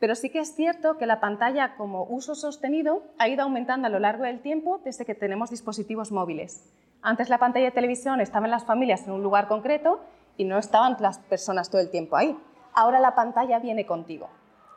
pero 0.00 0.14
sí 0.14 0.30
que 0.30 0.38
es 0.38 0.54
cierto 0.54 0.96
que 0.96 1.06
la 1.06 1.20
pantalla 1.20 1.76
como 1.76 2.04
uso 2.04 2.34
sostenido 2.34 3.02
ha 3.18 3.28
ido 3.28 3.42
aumentando 3.42 3.86
a 3.86 3.90
lo 3.90 3.98
largo 3.98 4.24
del 4.24 4.40
tiempo 4.40 4.80
desde 4.84 5.04
que 5.04 5.14
tenemos 5.14 5.50
dispositivos 5.50 6.12
móviles. 6.12 6.64
Antes 7.02 7.28
la 7.28 7.38
pantalla 7.38 7.66
de 7.66 7.72
televisión 7.72 8.20
estaba 8.20 8.46
en 8.46 8.52
las 8.52 8.64
familias 8.64 9.06
en 9.06 9.12
un 9.12 9.22
lugar 9.22 9.48
concreto 9.48 10.00
y 10.36 10.44
no 10.44 10.58
estaban 10.58 10.96
las 11.00 11.18
personas 11.18 11.70
todo 11.70 11.80
el 11.80 11.90
tiempo 11.90 12.16
ahí. 12.16 12.36
Ahora 12.74 13.00
la 13.00 13.14
pantalla 13.14 13.58
viene 13.58 13.86
contigo. 13.86 14.28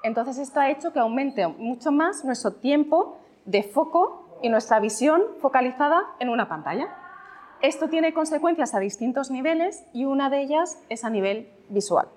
Entonces 0.03 0.39
esto 0.39 0.59
ha 0.59 0.69
hecho 0.71 0.91
que 0.91 0.99
aumente 0.99 1.47
mucho 1.47 1.91
más 1.91 2.25
nuestro 2.25 2.53
tiempo 2.53 3.17
de 3.45 3.63
foco 3.63 4.39
y 4.41 4.49
nuestra 4.49 4.79
visión 4.79 5.21
focalizada 5.39 6.03
en 6.19 6.29
una 6.29 6.49
pantalla. 6.49 6.87
Esto 7.61 7.89
tiene 7.89 8.13
consecuencias 8.13 8.73
a 8.73 8.79
distintos 8.79 9.29
niveles 9.29 9.83
y 9.93 10.05
una 10.05 10.31
de 10.31 10.41
ellas 10.41 10.81
es 10.89 11.05
a 11.05 11.11
nivel 11.11 11.53
visual. 11.69 12.07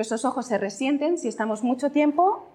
Nuestros 0.00 0.24
ojos 0.24 0.46
se 0.46 0.56
resienten 0.56 1.18
si 1.18 1.28
estamos 1.28 1.62
mucho 1.62 1.90
tiempo 1.90 2.46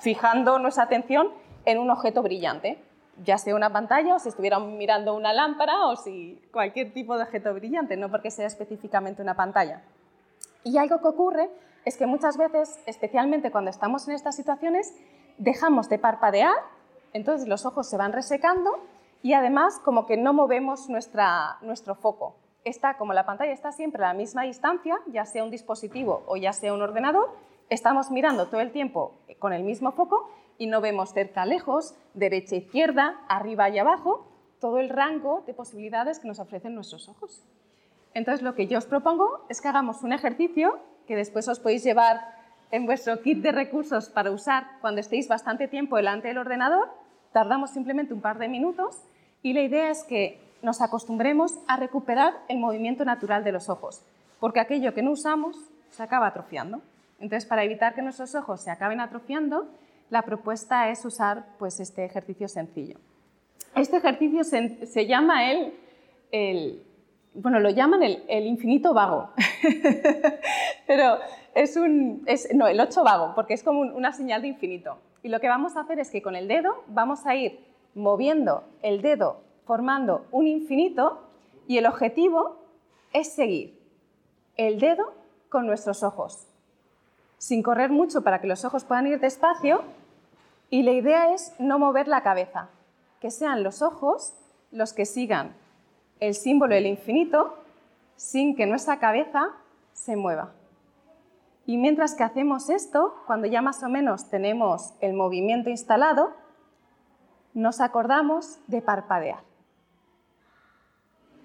fijando 0.00 0.58
nuestra 0.58 0.84
atención 0.84 1.30
en 1.64 1.78
un 1.78 1.90
objeto 1.90 2.22
brillante, 2.22 2.78
ya 3.24 3.38
sea 3.38 3.54
una 3.54 3.72
pantalla 3.72 4.16
o 4.16 4.18
si 4.18 4.28
estuviéramos 4.28 4.70
mirando 4.74 5.14
una 5.14 5.32
lámpara 5.32 5.86
o 5.86 5.96
si 5.96 6.38
cualquier 6.52 6.92
tipo 6.92 7.16
de 7.16 7.22
objeto 7.22 7.54
brillante, 7.54 7.96
no 7.96 8.10
porque 8.10 8.30
sea 8.30 8.46
específicamente 8.46 9.22
una 9.22 9.34
pantalla. 9.34 9.80
Y 10.62 10.76
algo 10.76 11.00
que 11.00 11.08
ocurre 11.08 11.48
es 11.86 11.96
que 11.96 12.04
muchas 12.04 12.36
veces, 12.36 12.78
especialmente 12.84 13.50
cuando 13.50 13.70
estamos 13.70 14.06
en 14.06 14.14
estas 14.14 14.36
situaciones, 14.36 14.94
dejamos 15.38 15.88
de 15.88 15.98
parpadear 15.98 16.52
entonces 17.14 17.48
los 17.48 17.64
ojos 17.64 17.88
se 17.88 17.96
van 17.96 18.12
resecando 18.12 18.78
y 19.22 19.32
además 19.32 19.80
como 19.82 20.04
que 20.04 20.18
no 20.18 20.34
movemos 20.34 20.90
nuestro 20.90 21.94
foco. 21.94 22.36
Está, 22.68 22.98
como 22.98 23.14
la 23.14 23.24
pantalla 23.24 23.52
está 23.52 23.72
siempre 23.72 24.04
a 24.04 24.08
la 24.08 24.14
misma 24.14 24.42
distancia, 24.42 24.98
ya 25.06 25.24
sea 25.24 25.42
un 25.42 25.50
dispositivo 25.50 26.22
o 26.26 26.36
ya 26.36 26.52
sea 26.52 26.74
un 26.74 26.82
ordenador, 26.82 27.30
estamos 27.70 28.10
mirando 28.10 28.48
todo 28.48 28.60
el 28.60 28.72
tiempo 28.72 29.14
con 29.38 29.54
el 29.54 29.62
mismo 29.62 29.92
foco 29.92 30.30
y 30.58 30.66
no 30.66 30.82
vemos 30.82 31.14
cerca, 31.14 31.46
lejos, 31.46 31.94
derecha, 32.12 32.56
izquierda, 32.56 33.22
arriba 33.26 33.70
y 33.70 33.78
abajo, 33.78 34.26
todo 34.60 34.78
el 34.80 34.90
rango 34.90 35.44
de 35.46 35.54
posibilidades 35.54 36.18
que 36.18 36.28
nos 36.28 36.40
ofrecen 36.40 36.74
nuestros 36.74 37.08
ojos. 37.08 37.42
Entonces 38.12 38.42
lo 38.42 38.54
que 38.54 38.66
yo 38.66 38.76
os 38.76 38.84
propongo 38.84 39.46
es 39.48 39.62
que 39.62 39.68
hagamos 39.68 40.02
un 40.02 40.12
ejercicio 40.12 40.78
que 41.06 41.16
después 41.16 41.48
os 41.48 41.60
podéis 41.60 41.84
llevar 41.84 42.20
en 42.70 42.84
vuestro 42.84 43.22
kit 43.22 43.38
de 43.38 43.52
recursos 43.52 44.10
para 44.10 44.30
usar 44.30 44.66
cuando 44.82 45.00
estéis 45.00 45.26
bastante 45.26 45.68
tiempo 45.68 45.96
delante 45.96 46.28
del 46.28 46.36
ordenador. 46.36 46.90
Tardamos 47.32 47.70
simplemente 47.70 48.12
un 48.12 48.20
par 48.20 48.38
de 48.38 48.48
minutos 48.48 49.04
y 49.42 49.54
la 49.54 49.62
idea 49.62 49.88
es 49.88 50.04
que 50.04 50.47
nos 50.62 50.80
acostumbremos 50.80 51.58
a 51.66 51.76
recuperar 51.76 52.34
el 52.48 52.58
movimiento 52.58 53.04
natural 53.04 53.44
de 53.44 53.52
los 53.52 53.68
ojos, 53.68 54.02
porque 54.40 54.60
aquello 54.60 54.94
que 54.94 55.02
no 55.02 55.12
usamos 55.12 55.56
se 55.90 56.02
acaba 56.02 56.26
atrofiando. 56.26 56.82
Entonces, 57.20 57.46
para 57.46 57.64
evitar 57.64 57.94
que 57.94 58.02
nuestros 58.02 58.34
ojos 58.34 58.60
se 58.60 58.70
acaben 58.70 59.00
atrofiando, 59.00 59.68
la 60.10 60.22
propuesta 60.22 60.90
es 60.90 61.04
usar 61.04 61.46
pues, 61.58 61.80
este 61.80 62.04
ejercicio 62.04 62.48
sencillo. 62.48 62.98
Este 63.74 63.98
ejercicio 63.98 64.44
se, 64.44 65.06
llama 65.06 65.52
el, 65.52 66.82
bueno, 67.34 67.60
lo 67.60 67.70
llaman 67.70 68.02
el, 68.02 68.46
infinito 68.46 68.94
vago, 68.94 69.30
pero 70.86 71.18
es 71.54 71.76
un, 71.76 72.22
es, 72.26 72.48
no, 72.54 72.66
el 72.66 72.80
8 72.80 73.04
vago, 73.04 73.32
porque 73.34 73.54
es 73.54 73.62
como 73.62 73.80
una 73.80 74.12
señal 74.12 74.42
de 74.42 74.48
infinito. 74.48 74.98
Y 75.22 75.28
lo 75.28 75.40
que 75.40 75.48
vamos 75.48 75.76
a 75.76 75.80
hacer 75.80 75.98
es 75.98 76.10
que 76.10 76.22
con 76.22 76.34
el 76.34 76.48
dedo 76.48 76.82
vamos 76.88 77.26
a 77.26 77.34
ir 77.34 77.60
moviendo 77.94 78.64
el 78.82 79.02
dedo 79.02 79.42
formando 79.68 80.24
un 80.32 80.46
infinito 80.46 81.20
y 81.66 81.76
el 81.76 81.84
objetivo 81.84 82.56
es 83.12 83.34
seguir 83.34 83.78
el 84.56 84.80
dedo 84.80 85.12
con 85.50 85.66
nuestros 85.66 86.02
ojos, 86.02 86.46
sin 87.36 87.62
correr 87.62 87.90
mucho 87.90 88.22
para 88.22 88.40
que 88.40 88.46
los 88.46 88.64
ojos 88.64 88.84
puedan 88.84 89.06
ir 89.06 89.20
despacio 89.20 89.82
y 90.70 90.84
la 90.84 90.92
idea 90.92 91.34
es 91.34 91.52
no 91.58 91.78
mover 91.78 92.08
la 92.08 92.22
cabeza, 92.22 92.70
que 93.20 93.30
sean 93.30 93.62
los 93.62 93.82
ojos 93.82 94.32
los 94.70 94.94
que 94.94 95.04
sigan 95.04 95.54
el 96.18 96.34
símbolo 96.34 96.74
del 96.74 96.86
infinito 96.86 97.58
sin 98.16 98.56
que 98.56 98.64
nuestra 98.64 98.98
cabeza 98.98 99.50
se 99.92 100.16
mueva. 100.16 100.54
Y 101.66 101.76
mientras 101.76 102.14
que 102.14 102.24
hacemos 102.24 102.70
esto, 102.70 103.14
cuando 103.26 103.46
ya 103.46 103.60
más 103.60 103.82
o 103.82 103.90
menos 103.90 104.30
tenemos 104.30 104.94
el 105.00 105.12
movimiento 105.12 105.68
instalado, 105.68 106.32
nos 107.52 107.82
acordamos 107.82 108.58
de 108.66 108.80
parpadear. 108.80 109.47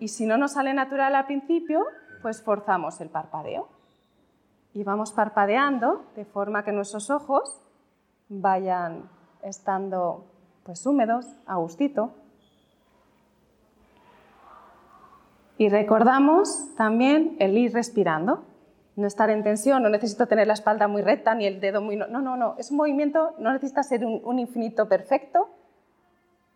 Y 0.03 0.09
si 0.09 0.25
no 0.25 0.35
nos 0.35 0.51
sale 0.51 0.73
natural 0.73 1.15
al 1.15 1.25
principio, 1.27 1.85
pues 2.21 2.41
forzamos 2.41 2.99
el 2.99 3.07
parpadeo. 3.07 3.69
Y 4.73 4.83
vamos 4.83 5.13
parpadeando 5.13 6.03
de 6.17 6.25
forma 6.25 6.65
que 6.65 6.73
nuestros 6.73 7.09
ojos 7.09 7.61
vayan 8.27 9.09
estando 9.43 10.25
pues 10.65 10.85
húmedos, 10.85 11.25
a 11.45 11.55
gustito. 11.55 12.13
Y 15.57 15.69
recordamos 15.69 16.75
también 16.75 17.37
el 17.39 17.57
ir 17.57 17.71
respirando, 17.71 18.43
no 18.97 19.07
estar 19.07 19.29
en 19.29 19.41
tensión, 19.41 19.83
no 19.83 19.87
necesito 19.87 20.27
tener 20.27 20.47
la 20.47 20.53
espalda 20.55 20.89
muy 20.89 21.01
recta 21.01 21.33
ni 21.33 21.45
el 21.45 21.61
dedo 21.61 21.79
muy... 21.79 21.95
No, 21.95 22.07
no, 22.07 22.35
no, 22.35 22.55
es 22.57 22.71
un 22.71 22.75
movimiento, 22.75 23.35
no 23.39 23.53
necesita 23.53 23.83
ser 23.83 24.05
un, 24.05 24.19
un 24.25 24.37
infinito 24.37 24.89
perfecto, 24.89 25.47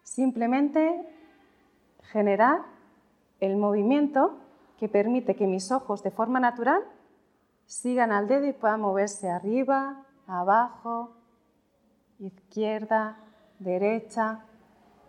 simplemente 0.03 1.07
generar 2.11 2.75
el 3.39 3.57
movimiento 3.57 4.37
que 4.79 4.89
permite 4.89 5.35
que 5.35 5.47
mis 5.47 5.71
ojos 5.71 6.03
de 6.03 6.11
forma 6.11 6.39
natural 6.39 6.83
sigan 7.65 8.11
al 8.11 8.27
dedo 8.27 8.45
y 8.45 8.53
puedan 8.53 8.81
moverse 8.81 9.29
arriba, 9.29 10.05
abajo, 10.27 11.11
izquierda, 12.19 13.17
derecha 13.59 14.45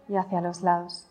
y 0.09 0.17
hacia 0.17 0.41
los 0.41 0.63
lados. 0.63 1.05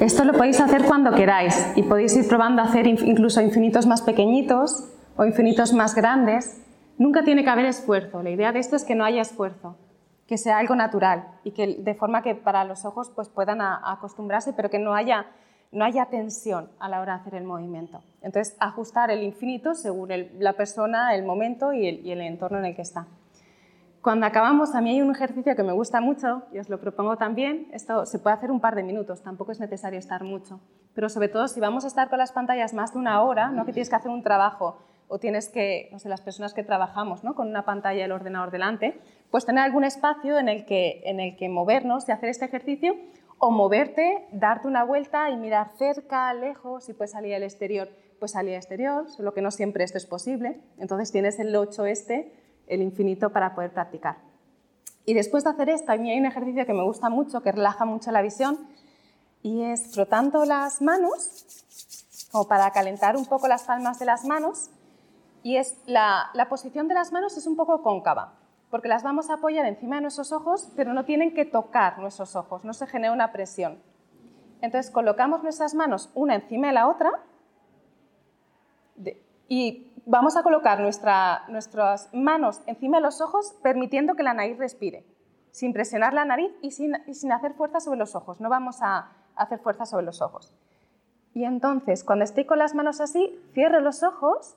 Esto 0.00 0.24
lo 0.24 0.32
podéis 0.32 0.60
hacer 0.60 0.84
cuando 0.84 1.12
queráis 1.12 1.72
y 1.74 1.82
podéis 1.82 2.16
ir 2.16 2.28
probando 2.28 2.62
a 2.62 2.66
hacer 2.66 2.86
incluso 2.86 3.40
infinitos 3.40 3.84
más 3.84 4.00
pequeñitos 4.00 4.88
o 5.18 5.26
infinitos 5.26 5.74
más 5.74 5.94
grandes. 5.94 6.64
Nunca 6.96 7.24
tiene 7.24 7.44
que 7.44 7.50
haber 7.50 7.66
esfuerzo. 7.66 8.22
La 8.22 8.30
idea 8.30 8.52
de 8.52 8.60
esto 8.60 8.76
es 8.76 8.84
que 8.84 8.94
no 8.94 9.04
haya 9.04 9.20
esfuerzo, 9.20 9.76
que 10.26 10.38
sea 10.38 10.58
algo 10.58 10.76
natural 10.76 11.24
y 11.44 11.50
que 11.50 11.76
de 11.78 11.94
forma 11.94 12.22
que 12.22 12.34
para 12.36 12.64
los 12.64 12.84
ojos 12.84 13.10
pues 13.14 13.28
puedan 13.28 13.60
acostumbrarse, 13.60 14.52
pero 14.52 14.70
que 14.70 14.78
no 14.78 14.94
haya, 14.94 15.26
no 15.72 15.84
haya 15.84 16.06
tensión 16.06 16.70
a 16.78 16.88
la 16.88 17.00
hora 17.00 17.14
de 17.14 17.20
hacer 17.20 17.34
el 17.34 17.44
movimiento. 17.44 18.00
Entonces, 18.22 18.56
ajustar 18.60 19.10
el 19.10 19.24
infinito 19.24 19.74
según 19.74 20.10
la 20.38 20.52
persona, 20.52 21.14
el 21.14 21.24
momento 21.24 21.72
y 21.72 21.86
el, 21.86 22.06
y 22.06 22.12
el 22.12 22.20
entorno 22.20 22.58
en 22.58 22.66
el 22.66 22.76
que 22.76 22.82
está. 22.82 23.06
Cuando 24.00 24.26
acabamos, 24.26 24.76
a 24.76 24.80
mí 24.80 24.90
hay 24.90 25.02
un 25.02 25.10
ejercicio 25.10 25.56
que 25.56 25.64
me 25.64 25.72
gusta 25.72 26.00
mucho 26.00 26.44
y 26.52 26.60
os 26.60 26.68
lo 26.68 26.78
propongo 26.80 27.16
también. 27.16 27.66
Esto 27.72 28.06
se 28.06 28.20
puede 28.20 28.36
hacer 28.36 28.52
un 28.52 28.60
par 28.60 28.76
de 28.76 28.84
minutos, 28.84 29.22
tampoco 29.22 29.50
es 29.50 29.58
necesario 29.58 29.98
estar 29.98 30.22
mucho. 30.22 30.60
Pero 30.94 31.08
sobre 31.08 31.28
todo 31.28 31.48
si 31.48 31.58
vamos 31.58 31.84
a 31.84 31.88
estar 31.88 32.08
con 32.08 32.18
las 32.18 32.30
pantallas 32.30 32.72
más 32.72 32.92
de 32.92 33.00
una 33.00 33.20
hora, 33.22 33.50
¿no? 33.50 33.66
que 33.66 33.72
tienes 33.72 33.90
que 33.90 33.96
hacer 33.96 34.12
un 34.12 34.22
trabajo 34.22 34.78
o 35.08 35.18
tienes 35.18 35.48
que, 35.48 35.88
no 35.90 35.98
sé, 35.98 36.08
las 36.08 36.20
personas 36.20 36.54
que 36.54 36.62
trabajamos 36.62 37.24
¿no? 37.24 37.34
con 37.34 37.48
una 37.48 37.64
pantalla 37.64 38.00
y 38.00 38.02
el 38.02 38.12
ordenador 38.12 38.50
delante, 38.50 39.00
pues 39.30 39.44
tener 39.44 39.64
algún 39.64 39.84
espacio 39.84 40.38
en 40.38 40.48
el, 40.48 40.64
que, 40.64 41.02
en 41.04 41.20
el 41.20 41.36
que 41.36 41.48
movernos 41.48 42.08
y 42.08 42.12
hacer 42.12 42.28
este 42.28 42.44
ejercicio 42.44 42.94
o 43.38 43.50
moverte, 43.50 44.26
darte 44.32 44.68
una 44.68 44.84
vuelta 44.84 45.30
y 45.30 45.36
mirar 45.36 45.70
cerca, 45.78 46.32
lejos, 46.34 46.88
y 46.88 46.92
puedes 46.92 47.12
salir 47.12 47.34
al 47.34 47.42
exterior, 47.42 47.88
pues 48.18 48.32
salir 48.32 48.52
al 48.52 48.58
exterior, 48.58 49.08
solo 49.10 49.32
que 49.32 49.42
no 49.42 49.50
siempre 49.50 49.84
esto 49.84 49.96
es 49.96 50.06
posible. 50.06 50.60
Entonces 50.78 51.12
tienes 51.12 51.38
el 51.38 51.54
8 51.54 51.86
este 51.86 52.32
el 52.66 52.82
infinito 52.82 53.30
para 53.30 53.54
poder 53.54 53.72
practicar. 53.72 54.16
Y 55.06 55.14
después 55.14 55.44
de 55.44 55.50
hacer 55.50 55.70
esto, 55.70 55.92
a 55.92 55.96
mí 55.96 56.10
hay 56.10 56.18
un 56.18 56.26
ejercicio 56.26 56.66
que 56.66 56.74
me 56.74 56.82
gusta 56.82 57.08
mucho, 57.08 57.40
que 57.40 57.50
relaja 57.50 57.86
mucho 57.86 58.10
la 58.10 58.20
visión, 58.20 58.58
y 59.42 59.62
es 59.62 59.94
frotando 59.94 60.44
las 60.44 60.82
manos, 60.82 61.46
como 62.30 62.46
para 62.46 62.70
calentar 62.72 63.16
un 63.16 63.24
poco 63.24 63.48
las 63.48 63.62
palmas 63.62 63.98
de 63.98 64.04
las 64.04 64.26
manos, 64.26 64.68
y 65.42 65.56
es 65.56 65.80
la, 65.86 66.30
la 66.34 66.48
posición 66.48 66.88
de 66.88 66.94
las 66.94 67.12
manos 67.12 67.36
es 67.36 67.46
un 67.46 67.56
poco 67.56 67.82
cóncava, 67.82 68.34
porque 68.70 68.88
las 68.88 69.02
vamos 69.02 69.30
a 69.30 69.34
apoyar 69.34 69.66
encima 69.66 69.96
de 69.96 70.02
nuestros 70.02 70.32
ojos, 70.32 70.70
pero 70.76 70.92
no 70.92 71.04
tienen 71.04 71.34
que 71.34 71.44
tocar 71.44 71.98
nuestros 71.98 72.36
ojos, 72.36 72.64
no 72.64 72.72
se 72.72 72.86
genera 72.86 73.12
una 73.12 73.32
presión. 73.32 73.80
Entonces 74.60 74.90
colocamos 74.90 75.42
nuestras 75.42 75.74
manos 75.74 76.10
una 76.14 76.34
encima 76.34 76.68
de 76.68 76.72
la 76.74 76.88
otra 76.88 77.10
y 79.48 79.92
vamos 80.04 80.36
a 80.36 80.42
colocar 80.42 80.80
nuestras 80.80 82.12
manos 82.12 82.62
encima 82.66 82.98
de 82.98 83.02
los 83.02 83.20
ojos, 83.20 83.54
permitiendo 83.62 84.14
que 84.14 84.22
la 84.22 84.34
nariz 84.34 84.58
respire, 84.58 85.06
sin 85.50 85.72
presionar 85.72 86.12
la 86.12 86.24
nariz 86.24 86.50
y 86.60 86.72
sin, 86.72 87.32
hacer 87.32 87.54
fuerza 87.54 87.80
sobre 87.80 87.98
los 87.98 88.14
ojos. 88.14 88.40
No 88.40 88.48
vamos 88.48 88.82
a 88.82 89.10
hacer 89.36 89.58
fuerza 89.60 89.86
sobre 89.86 90.04
los 90.04 90.20
ojos. 90.20 90.52
Y 91.34 91.44
entonces, 91.44 92.04
cuando 92.04 92.24
estoy 92.24 92.44
con 92.44 92.58
las 92.58 92.74
manos 92.74 93.00
así, 93.00 93.38
cierro 93.52 93.80
los 93.80 94.02
ojos 94.02 94.56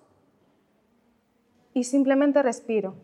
y 1.73 1.83
simplemente 1.83 2.41
respiro. 2.43 2.95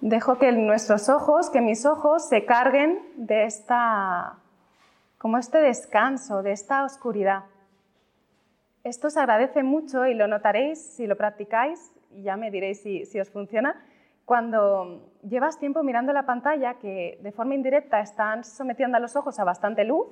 Dejo 0.00 0.38
que 0.38 0.52
nuestros 0.52 1.08
ojos, 1.08 1.50
que 1.50 1.60
mis 1.60 1.84
ojos 1.84 2.28
se 2.28 2.44
carguen 2.44 3.00
de 3.16 3.44
esta, 3.44 4.38
como 5.18 5.38
este 5.38 5.58
descanso, 5.58 6.42
de 6.42 6.52
esta 6.52 6.84
oscuridad. 6.84 7.44
Esto 8.84 9.10
se 9.10 9.18
agradece 9.18 9.62
mucho 9.64 10.06
y 10.06 10.14
lo 10.14 10.28
notaréis 10.28 10.80
si 10.80 11.06
lo 11.06 11.16
practicáis 11.16 11.92
y 12.12 12.22
ya 12.22 12.36
me 12.36 12.50
diréis 12.50 12.80
si, 12.80 13.20
os 13.20 13.28
funciona. 13.30 13.84
Cuando 14.24 15.10
llevas 15.28 15.58
tiempo 15.58 15.82
mirando 15.82 16.12
la 16.12 16.26
pantalla 16.26 16.74
que 16.74 17.18
de 17.22 17.32
forma 17.32 17.54
indirecta 17.54 18.00
están 18.00 18.44
sometiendo 18.44 18.96
a 18.96 19.00
los 19.00 19.16
ojos 19.16 19.38
a 19.40 19.44
bastante 19.44 19.84
luz 19.84 20.06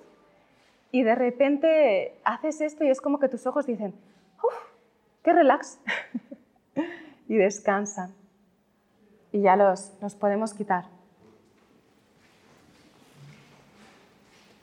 y 0.93 1.03
de 1.03 1.15
repente 1.15 2.19
haces 2.25 2.61
esto 2.61 2.85
y 2.85 2.89
es 2.89 3.01
como 3.01 3.19
que 3.19 3.29
tus 3.29 3.47
ojos 3.47 3.67
dicen, 3.67 3.95
¡Uf! 4.43 4.55
¡Qué 5.23 5.33
relax! 5.33 5.79
y 7.29 7.37
descansan. 7.37 8.15
Y 9.33 9.43
ya 9.43 9.57
los, 9.57 9.93
los 10.01 10.15
podemos 10.15 10.55
quitar. 10.55 10.85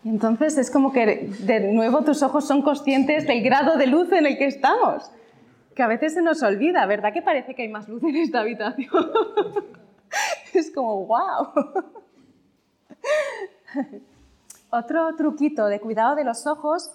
Y 0.03 0.09
entonces 0.09 0.57
es 0.57 0.69
como 0.69 0.91
que 0.91 1.29
de 1.39 1.71
nuevo 1.71 2.03
tus 2.03 2.23
ojos 2.23 2.45
son 2.45 2.61
conscientes 2.61 3.25
del 3.25 3.41
grado 3.41 3.77
de 3.77 3.87
luz 3.87 4.11
en 4.11 4.25
el 4.25 4.37
que 4.37 4.47
estamos, 4.47 5.09
que 5.75 5.83
a 5.83 5.87
veces 5.87 6.13
se 6.13 6.21
nos 6.21 6.43
olvida, 6.43 6.85
¿verdad 6.85 7.13
que 7.13 7.21
parece 7.21 7.55
que 7.55 7.61
hay 7.61 7.69
más 7.69 7.87
luz 7.87 8.03
en 8.03 8.17
esta 8.17 8.41
habitación? 8.41 8.89
es 10.53 10.71
como, 10.71 11.05
wow. 11.05 11.53
Otro 14.75 15.15
truquito 15.15 15.67
de 15.67 15.79
cuidado 15.79 16.15
de 16.15 16.23
los 16.23 16.47
ojos, 16.47 16.89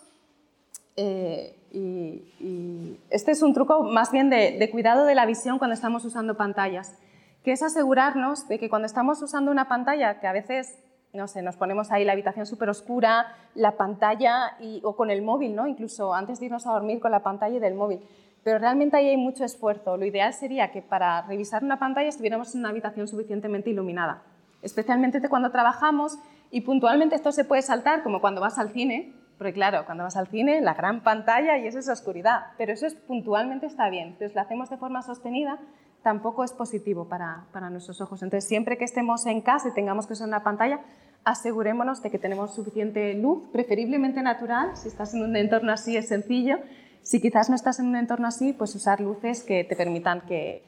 eh, 0.96 1.54
y, 1.70 2.98
este 3.08 3.30
es 3.30 3.40
un 3.40 3.54
truco 3.54 3.84
más 3.84 4.10
bien 4.10 4.30
de, 4.30 4.68
cuidado 4.72 5.04
de 5.04 5.14
la 5.14 5.26
visión 5.26 5.58
cuando 5.58 5.74
estamos 5.74 6.04
usando 6.04 6.36
pantallas, 6.36 6.98
que 7.44 7.52
es 7.52 7.62
asegurarnos 7.62 8.48
de 8.48 8.58
que 8.58 8.68
cuando 8.68 8.86
estamos 8.86 9.22
usando 9.22 9.52
una 9.52 9.68
pantalla, 9.68 10.18
que 10.18 10.26
a 10.26 10.32
veces 10.32 10.76
no 11.12 11.28
sé, 11.28 11.40
nos 11.40 11.54
ponemos 11.54 11.92
ahí 11.92 12.04
la 12.04 12.14
habitación 12.14 12.46
súper 12.46 12.68
oscura, 12.68 13.36
la 13.54 13.76
pantalla 13.76 14.56
y, 14.58 14.80
o 14.82 14.96
con 14.96 15.12
el 15.12 15.22
móvil, 15.22 15.54
¿no? 15.54 15.68
incluso 15.68 16.14
antes 16.14 16.40
de 16.40 16.46
irnos 16.46 16.66
a 16.66 16.72
dormir 16.72 16.98
con 16.98 17.12
la 17.12 17.22
pantalla 17.22 17.60
del 17.60 17.74
móvil. 17.74 18.00
Pero 18.42 18.58
realmente 18.58 18.96
ahí 18.96 19.08
hay 19.08 19.16
mucho 19.16 19.44
esfuerzo. 19.44 19.96
Lo 19.96 20.04
ideal 20.04 20.34
sería 20.34 20.72
que 20.72 20.82
para 20.82 21.22
revisar 21.22 21.62
una 21.62 21.78
pantalla 21.78 22.08
estuviéramos 22.08 22.52
en 22.54 22.60
una 22.60 22.70
habitación 22.70 23.06
suficientemente 23.06 23.70
iluminada, 23.70 24.24
especialmente 24.62 25.20
cuando 25.28 25.52
trabajamos 25.52 26.18
y 26.50 26.62
puntualmente 26.62 27.14
esto 27.14 27.32
se 27.32 27.44
puede 27.44 27.62
saltar 27.62 28.02
como 28.02 28.20
cuando 28.20 28.40
vas 28.40 28.58
al 28.58 28.70
cine, 28.70 29.14
porque 29.36 29.52
claro, 29.52 29.84
cuando 29.86 30.04
vas 30.04 30.16
al 30.16 30.26
cine, 30.28 30.60
la 30.60 30.74
gran 30.74 31.02
pantalla 31.02 31.58
y 31.58 31.66
eso 31.66 31.78
es 31.78 31.88
oscuridad, 31.88 32.46
pero 32.56 32.72
eso 32.72 32.86
es, 32.86 32.94
puntualmente 32.94 33.66
está 33.66 33.88
bien. 33.88 34.08
Entonces 34.08 34.34
lo 34.34 34.40
hacemos 34.40 34.68
de 34.68 34.76
forma 34.76 35.02
sostenida, 35.02 35.58
tampoco 36.02 36.44
es 36.44 36.52
positivo 36.52 37.08
para, 37.08 37.44
para, 37.52 37.70
nuestros 37.70 38.00
ojos. 38.00 38.22
Entonces, 38.22 38.48
siempre 38.48 38.78
que 38.78 38.84
estemos 38.84 39.26
en 39.26 39.40
casa 39.40 39.68
y 39.68 39.74
tengamos 39.74 40.06
que 40.06 40.14
usar 40.14 40.26
una 40.28 40.42
pantalla, 40.42 40.80
asegurémonos 41.24 42.02
de 42.02 42.10
que 42.10 42.18
tenemos 42.18 42.54
suficiente 42.54 43.14
luz, 43.14 43.48
preferiblemente 43.52 44.22
natural. 44.22 44.76
Si 44.76 44.88
estás 44.88 45.14
en 45.14 45.22
un 45.22 45.36
entorno 45.36 45.72
así 45.72 45.96
es 45.96 46.08
sencillo. 46.08 46.58
Si 47.02 47.20
quizás 47.20 47.48
no 47.48 47.54
estás 47.54 47.78
en 47.78 47.86
un 47.86 47.96
entorno 47.96 48.26
así, 48.26 48.52
pues 48.52 48.74
usar 48.74 49.00
luces 49.00 49.42
que 49.42 49.64
te 49.64 49.76
permitan 49.76 50.22
que, 50.22 50.62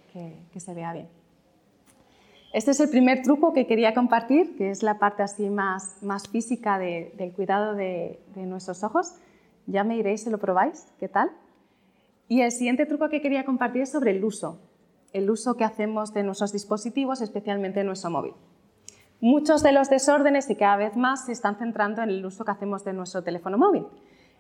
se 0.57 0.75
vea 0.75 0.93
bien. 0.93 1.09
Este 2.53 2.73
es 2.73 2.81
el 2.81 2.91
primer 2.91 3.23
truco 3.23 3.53
que 3.53 3.69
quería 3.69 3.95
compartir, 3.95 4.57
que 4.57 4.71
es 4.71 4.83
la 4.83 4.99
parte 4.99 5.23
así 5.23 5.49
más, 5.51 6.03
más 6.03 6.29
física 6.29 6.81
del 6.81 7.33
cuidado 7.33 7.75
de, 7.77 8.19
nuestros 8.35 8.83
ojos. 8.83 9.15
Ya 9.67 9.85
me 9.85 9.97
iréis 9.97 10.25
si 10.25 10.31
lo 10.31 10.39
probáis, 10.39 10.89
¿qué 10.99 11.09
tal? 11.09 11.31
Y 12.27 12.41
el 12.41 12.51
siguiente 12.51 12.87
truco 12.87 13.09
que 13.09 13.21
quería 13.21 13.45
compartir 13.45 13.83
es 13.83 13.93
sobre 13.93 14.11
el 14.11 14.25
uso, 14.25 14.59
el 15.13 15.31
uso 15.31 15.57
que 15.57 15.63
hacemos 15.63 16.13
de 16.13 16.25
nuestros 16.25 16.53
dispositivos, 16.53 17.21
especialmente 17.21 17.85
nuestro 17.85 18.11
móvil. 18.11 18.33
Muchos 19.21 19.63
de 19.63 19.71
los 19.71 19.89
desórdenes 19.89 20.51
y 20.51 20.57
cada 20.57 20.77
vez 20.77 20.97
más 20.97 21.27
se 21.27 21.33
están 21.33 21.57
centrando 21.57 22.03
en 22.03 22.09
el 22.09 22.27
uso 22.27 22.45
que 22.45 22.51
hacemos 22.51 22.85
de 22.85 22.95
nuestro 22.95 23.23
teléfono 23.23 23.59
móvil. 23.59 23.87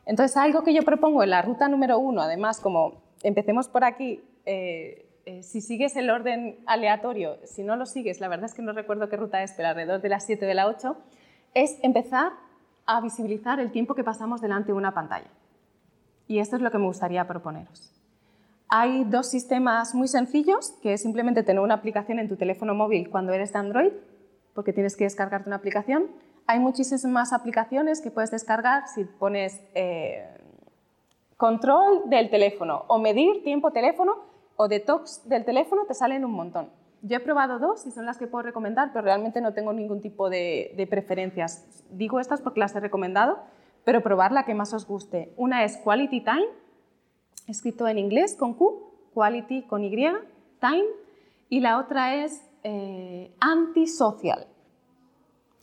Entonces, 0.04 0.36
algo 0.36 0.64
que 0.64 0.74
yo 0.74 0.82
propongo 0.82 1.22
en 1.22 1.30
la 1.30 1.42
ruta 1.42 1.68
número 1.68 1.98
uno, 2.00 2.22
además, 2.22 2.58
como 2.58 3.02
empecemos 3.22 3.68
por 3.68 3.84
aquí, 3.84 4.24
eh, 4.46 5.09
eh, 5.26 5.42
si 5.42 5.60
sigues 5.60 5.96
el 5.96 6.10
orden 6.10 6.58
aleatorio, 6.66 7.38
si 7.44 7.62
no 7.62 7.76
lo 7.76 7.86
sigues, 7.86 8.20
la 8.20 8.28
verdad 8.28 8.46
es 8.46 8.54
que 8.54 8.62
no 8.62 8.72
recuerdo 8.72 9.08
qué 9.08 9.16
ruta 9.16 9.42
es, 9.42 9.52
pero 9.52 9.68
alrededor 9.68 10.00
de 10.00 10.08
las 10.08 10.24
7 10.24 10.44
de 10.46 10.54
la 10.54 10.66
8, 10.66 10.96
es 11.54 11.78
empezar 11.82 12.32
a 12.86 13.00
visibilizar 13.00 13.60
el 13.60 13.70
tiempo 13.70 13.94
que 13.94 14.04
pasamos 14.04 14.40
delante 14.40 14.68
de 14.68 14.78
una 14.78 14.94
pantalla. 14.94 15.28
Y 16.26 16.38
esto 16.38 16.56
es 16.56 16.62
lo 16.62 16.70
que 16.70 16.78
me 16.78 16.86
gustaría 16.86 17.26
proponeros. 17.26 17.92
Hay 18.68 19.04
dos 19.04 19.28
sistemas 19.28 19.94
muy 19.94 20.06
sencillos, 20.06 20.72
que 20.80 20.92
es 20.92 21.02
simplemente 21.02 21.42
tener 21.42 21.60
una 21.60 21.74
aplicación 21.74 22.18
en 22.18 22.28
tu 22.28 22.36
teléfono 22.36 22.74
móvil 22.74 23.10
cuando 23.10 23.32
eres 23.32 23.52
de 23.52 23.58
Android, 23.58 23.92
porque 24.54 24.72
tienes 24.72 24.96
que 24.96 25.04
descargarte 25.04 25.48
una 25.48 25.56
aplicación. 25.56 26.06
Hay 26.46 26.60
muchísimas 26.60 27.04
más 27.04 27.32
aplicaciones 27.32 28.00
que 28.00 28.10
puedes 28.10 28.30
descargar 28.30 28.86
si 28.86 29.04
pones 29.04 29.60
eh, 29.74 30.24
control 31.36 32.08
del 32.08 32.30
teléfono 32.30 32.84
o 32.86 32.98
medir 32.98 33.42
tiempo 33.42 33.72
teléfono 33.72 34.29
o 34.60 34.68
detox 34.68 35.26
del 35.26 35.46
teléfono, 35.46 35.86
te 35.86 35.94
salen 35.94 36.22
un 36.22 36.32
montón. 36.32 36.68
Yo 37.00 37.16
he 37.16 37.20
probado 37.20 37.58
dos 37.58 37.86
y 37.86 37.90
son 37.92 38.04
las 38.04 38.18
que 38.18 38.26
puedo 38.26 38.42
recomendar, 38.42 38.90
pero 38.92 39.02
realmente 39.02 39.40
no 39.40 39.54
tengo 39.54 39.72
ningún 39.72 40.02
tipo 40.02 40.28
de, 40.28 40.86
preferencias. 40.90 41.64
Digo 41.90 42.20
estas 42.20 42.42
porque 42.42 42.60
las 42.60 42.76
he 42.76 42.80
recomendado, 42.80 43.38
pero 43.84 44.02
probar 44.02 44.32
la 44.32 44.44
que 44.44 44.52
más 44.52 44.74
os 44.74 44.86
guste. 44.86 45.32
Una 45.38 45.64
es 45.64 45.78
Quality 45.78 46.20
Time, 46.20 46.46
escrito 47.46 47.88
en 47.88 47.96
inglés 47.96 48.36
con 48.38 48.52
Q, 48.52 48.82
Quality 49.14 49.62
con 49.62 49.82
Y, 49.82 49.96
Time, 50.60 50.84
y 51.48 51.60
la 51.60 51.78
otra 51.78 52.16
es 52.16 52.46
eh, 52.62 53.34
Antisocial, 53.40 54.46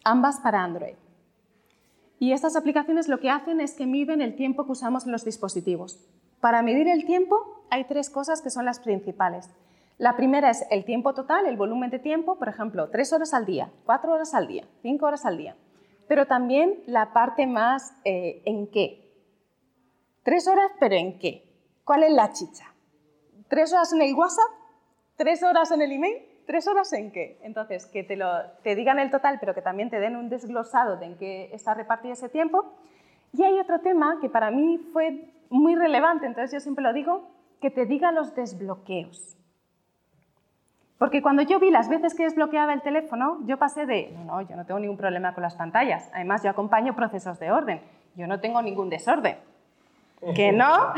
ambas 0.04 0.39
para 0.39 0.63
Android. 0.63 0.96
Y 2.18 2.32
estas 2.32 2.56
aplicaciones 2.56 3.08
lo 3.08 3.20
que 3.20 3.30
hacen 3.30 3.62
es 3.62 3.75
que 3.75 3.86
miden 3.86 4.22
el 4.22 4.36
tiempo 4.36 4.66
que 4.66 4.72
usamos 4.72 5.06
en 5.06 5.12
los 5.12 5.24
dispositivos. 5.24 6.00
Para 6.42 6.63
medir 6.63 6.88
el 6.88 7.06
tiempo 7.06 7.57
hay 7.70 7.86
tres 7.86 8.10
cosas 8.10 8.42
que 8.42 8.50
son 8.50 8.66
las 8.66 8.80
principales. 8.80 9.50
La 9.98 10.16
primera 10.16 10.50
es 10.50 10.66
el 10.70 10.86
tiempo 10.86 11.14
total, 11.14 11.48
el 11.48 11.58
volumen 11.58 11.90
de 11.90 12.00
tiempo, 12.00 12.38
por 12.38 12.50
ejemplo, 12.50 12.90
tres 12.90 13.14
horas 13.14 13.34
al 13.34 13.46
día, 13.46 13.72
cuatro 13.86 14.14
horas 14.14 14.34
al 14.34 14.48
día, 14.48 14.66
cinco 14.82 15.08
horas 15.08 15.26
al 15.26 15.38
día 15.38 15.56
pero 16.08 16.26
también 16.26 16.82
la 16.86 17.14
parte 17.14 17.46
más 17.46 17.94
eh, 18.06 18.42
en 18.46 18.68
qué. 18.68 19.04
Tres 20.24 20.48
horas, 20.48 20.72
pero 20.80 20.96
en 20.96 21.20
qué. 21.20 21.44
¿Cuál 21.84 22.04
es 22.04 22.12
la 22.12 22.32
chicha? 22.32 22.74
¿Tres 23.48 23.74
horas 23.74 23.94
en 23.94 24.02
el 24.02 24.14
WhatsApp? 24.14 24.52
¿Tres 25.16 25.44
horas 25.44 25.72
en 25.72 25.82
el 25.82 25.92
email? 25.92 26.18
¿Tres 26.46 26.68
horas 26.68 26.92
en 26.94 27.12
qué? 27.12 27.40
Entonces, 27.44 27.86
que 27.86 28.04
te, 28.04 28.16
lo, 28.16 28.30
te 28.64 28.76
digan 28.76 29.00
el 29.00 29.12
total, 29.12 29.38
pero 29.40 29.54
que 29.54 29.62
también 29.62 29.90
te 29.90 30.00
den 30.00 30.16
un 30.16 30.30
desglosado 30.30 30.98
de 30.98 31.06
en 31.08 31.18
qué 31.18 31.50
está 31.54 31.74
repartido 31.74 32.14
ese 32.14 32.30
tiempo. 32.30 32.74
Y 33.34 33.44
hay 33.44 33.60
otro 33.60 33.80
tema 33.80 34.20
que 34.22 34.30
para 34.30 34.52
mí 34.52 34.78
fue 34.94 35.34
muy 35.50 35.76
relevante, 35.76 36.26
entonces 36.26 36.52
yo 36.52 36.60
siempre 36.60 36.84
lo 36.84 36.94
digo, 36.94 37.30
que 37.62 37.70
te 37.72 37.86
diga 37.86 38.12
los 38.12 38.36
desbloqueos. 38.36 39.38
Porque 40.98 41.22
cuando 41.22 41.44
yo 41.44 41.60
vi 41.60 41.70
las 41.70 41.90
veces 41.90 42.16
que 42.16 42.24
desbloqueaba 42.24 42.74
el 42.74 42.81
teléfono, 42.81 43.40
yo 43.46 43.58
pasé 43.58 43.86
de, 43.86 44.12
no, 44.14 44.24
no, 44.24 44.42
yo 44.42 44.55
no 44.55 44.66
tengo 44.66 44.79
ningún 44.79 44.98
problema 44.98 45.34
con 45.34 45.44
las 45.44 45.55
pantallas. 45.55 46.10
Además, 46.14 46.42
yo 46.44 46.50
acompaño 46.50 46.96
procesos 46.96 47.40
de 47.40 47.51
orden. 47.51 47.81
Yo 48.16 48.25
no 48.25 48.40
tengo 48.40 48.62
ningún 48.62 48.90
desorden. 48.90 49.38
¿Que 50.36 50.51
no? 50.51 50.94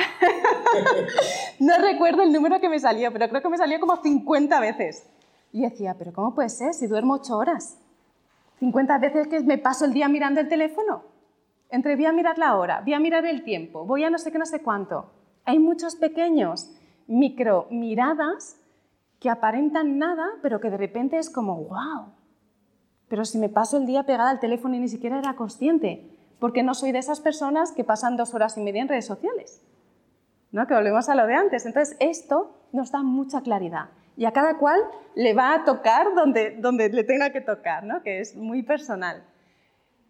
no 1.60 1.78
recuerdo 1.80 2.22
el 2.24 2.32
número 2.32 2.62
que 2.62 2.70
me 2.70 2.80
salió, 2.80 3.12
pero 3.12 3.28
creo 3.28 3.42
que 3.42 3.50
me 3.50 3.58
salió 3.58 3.80
como 3.82 3.98
50 3.98 4.60
veces. 4.62 5.06
Y 5.52 5.62
decía, 5.62 5.96
pero 6.00 6.14
¿cómo 6.14 6.34
puede 6.34 6.48
ser 6.48 6.74
si 6.74 6.88
duermo 6.88 7.16
8 7.16 7.38
horas? 7.38 7.78
50 8.60 8.98
veces 9.00 9.28
que 9.28 9.42
me 9.42 9.58
paso 9.58 9.84
el 9.84 9.94
día 9.94 10.08
mirando 10.08 10.40
el 10.40 10.48
teléfono. 10.48 11.04
Entre 11.70 11.96
voy 11.96 12.06
a 12.06 12.14
mirar 12.14 12.38
la 12.38 12.56
hora, 12.56 12.82
voy 12.82 12.94
a 12.94 13.00
mirar 13.00 13.26
el 13.26 13.44
tiempo, 13.44 13.86
voy 13.86 14.04
a 14.04 14.10
no 14.10 14.18
sé 14.18 14.32
qué, 14.32 14.38
no 14.38 14.46
sé 14.46 14.62
cuánto. 14.62 15.12
Hay 15.46 15.60
muchos 15.60 15.96
pequeños 15.96 16.72
micro 17.08 17.68
miradas 17.72 18.58
que 19.20 19.30
aparentan 19.30 19.98
nada, 19.98 20.26
pero 20.42 20.60
que 20.60 20.70
de 20.70 20.78
repente 20.78 21.18
es 21.18 21.30
como, 21.30 21.56
wow. 21.56 22.14
Pero 23.08 23.26
si 23.26 23.38
me 23.38 23.50
paso 23.50 23.78
el 23.78 23.86
día 23.86 24.06
pegada 24.06 24.30
al 24.30 24.40
teléfono 24.40 24.76
y 24.76 24.80
ni 24.80 24.88
siquiera 24.88 25.18
era 25.20 25.36
consciente, 25.36 26.10
porque 26.40 26.64
no 26.64 26.74
soy 26.74 26.92
de 26.92 27.00
esas 27.00 27.20
personas 27.20 27.72
que 27.72 27.84
pasan 27.84 28.16
dos 28.16 28.34
horas 28.34 28.58
y 28.58 28.62
media 28.62 28.82
en 28.82 28.88
redes 28.88 29.06
sociales. 29.06 29.62
¿No? 30.52 30.66
Que 30.68 30.74
volvemos 30.74 31.10
a 31.10 31.16
lo 31.16 31.28
de 31.28 31.36
antes. 31.36 31.66
Entonces, 31.66 31.98
esto 32.00 32.56
nos 32.72 32.92
da 32.92 33.04
mucha 33.04 33.42
claridad. 33.42 33.90
Y 34.16 34.26
a 34.26 34.32
cada 34.32 34.58
cual 34.58 34.80
le 35.16 35.34
va 35.34 35.54
a 35.54 35.64
tocar 35.64 36.14
donde, 36.16 36.58
donde 36.60 36.90
le 36.90 37.04
tenga 37.04 37.32
que 37.32 37.42
tocar, 37.42 37.84
¿no? 37.84 38.02
que 38.02 38.20
es 38.20 38.36
muy 38.36 38.64
personal. 38.64 39.24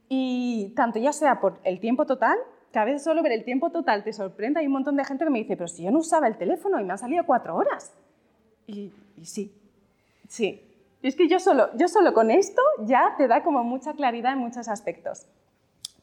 Y 0.08 0.74
tanto 0.76 0.98
ya 1.00 1.14
sea 1.14 1.40
por 1.40 1.60
el 1.64 1.80
tiempo 1.80 2.06
total, 2.06 2.38
que 2.72 2.80
a 2.80 2.86
veces 2.86 3.04
solo 3.04 3.24
ver 3.24 3.32
el 3.32 3.44
tiempo 3.44 3.72
total 3.72 4.04
te 4.04 4.14
sorprende. 4.14 4.60
Hay 4.60 4.68
un 4.68 4.74
montón 4.74 4.96
de 4.96 5.04
gente 5.04 5.24
que 5.24 5.30
me 5.30 5.40
dice, 5.40 5.56
pero 5.58 5.68
si 5.68 5.84
yo 5.84 5.92
no 5.92 6.00
usaba 6.00 6.28
el 6.28 6.38
teléfono 6.38 6.80
y 6.80 6.84
me 6.84 6.92
han 6.92 6.98
salido 6.98 7.26
cuatro 7.26 7.56
horas. 7.56 7.94
Y, 8.68 8.92
sí, 9.24 9.52
sí. 10.28 10.62
Es 11.02 11.16
que 11.16 11.28
yo 11.28 11.40
solo, 11.40 11.70
yo 11.78 11.88
solo 11.88 12.14
con 12.14 12.30
esto 12.30 12.62
ya 12.86 13.16
te 13.18 13.28
da 13.28 13.44
como 13.44 13.64
mucha 13.64 13.94
claridad 13.94 14.34
en 14.34 14.40
muchos 14.40 14.68
aspectos. 14.68 15.26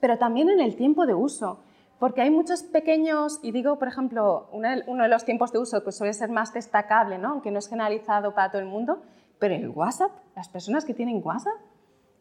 Pero 0.00 0.18
también 0.18 0.48
en 0.48 0.60
el 0.60 0.74
tiempo 0.76 1.06
de 1.06 1.14
uso, 1.14 1.60
porque 1.98 2.22
hay 2.22 2.30
muchos 2.30 2.62
pequeños, 2.62 3.38
y 3.42 3.52
digo, 3.52 3.78
por 3.78 3.88
ejemplo, 3.88 4.48
uno 4.52 5.02
de 5.02 5.08
los 5.08 5.24
tiempos 5.24 5.52
de 5.52 5.58
uso 5.58 5.84
que 5.84 5.92
suele 5.92 6.12
ser 6.12 6.30
más 6.30 6.52
destacable, 6.52 7.18
¿no? 7.18 7.28
aunque 7.28 7.50
no 7.50 7.58
es 7.58 7.68
generalizado 7.68 8.34
para 8.34 8.50
todo 8.50 8.60
el 8.60 8.68
mundo, 8.68 9.02
pero 9.38 9.54
el 9.54 9.68
WhatsApp, 9.68 10.10
las 10.34 10.48
personas 10.48 10.84
que 10.84 10.94
tienen 10.94 11.20
WhatsApp, 11.24 11.54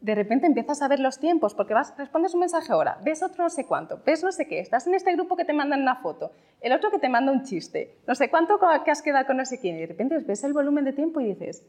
de 0.00 0.14
repente 0.14 0.46
empiezas 0.46 0.82
a 0.82 0.88
ver 0.88 1.00
los 1.00 1.18
tiempos, 1.18 1.54
porque 1.54 1.74
vas, 1.74 1.94
respondes 1.96 2.34
un 2.34 2.40
mensaje 2.40 2.72
ahora, 2.72 2.98
ves 3.04 3.22
otro 3.22 3.44
no 3.44 3.50
sé 3.50 3.66
cuánto, 3.66 4.00
ves 4.04 4.22
no 4.22 4.30
sé 4.32 4.46
qué, 4.46 4.60
estás 4.60 4.86
en 4.86 4.94
este 4.94 5.12
grupo 5.12 5.36
que 5.36 5.44
te 5.44 5.52
mandan 5.52 5.82
una 5.82 5.96
foto, 5.96 6.32
el 6.60 6.72
otro 6.72 6.90
que 6.90 6.98
te 6.98 7.08
manda 7.08 7.32
un 7.32 7.42
chiste, 7.44 7.98
no 8.06 8.14
sé 8.14 8.30
cuánto 8.30 8.58
que 8.84 8.90
has 8.90 9.02
quedado 9.02 9.26
con 9.26 9.36
no 9.36 9.44
sé 9.44 9.58
quién, 9.58 9.76
y 9.76 9.80
de 9.80 9.86
repente 9.86 10.18
ves 10.18 10.44
el 10.44 10.52
volumen 10.52 10.84
de 10.84 10.92
tiempo 10.92 11.20
y 11.20 11.26
dices, 11.26 11.66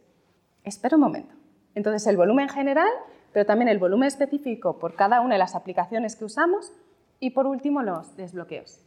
espera 0.63 0.97
un 0.97 1.01
momento. 1.01 1.33
Entonces 1.75 2.05
el 2.07 2.17
volumen 2.17 2.49
general, 2.49 2.89
pero 3.33 3.45
también 3.45 3.69
el 3.69 3.77
volumen 3.77 4.07
específico 4.07 4.79
por 4.79 4.95
cada 4.95 5.21
una 5.21 5.35
de 5.35 5.39
las 5.39 5.55
aplicaciones 5.55 6.15
que 6.15 6.25
usamos, 6.25 6.73
y 7.19 7.31
por 7.31 7.47
último 7.47 7.81
los 7.81 8.15
desbloqueos. 8.15 8.83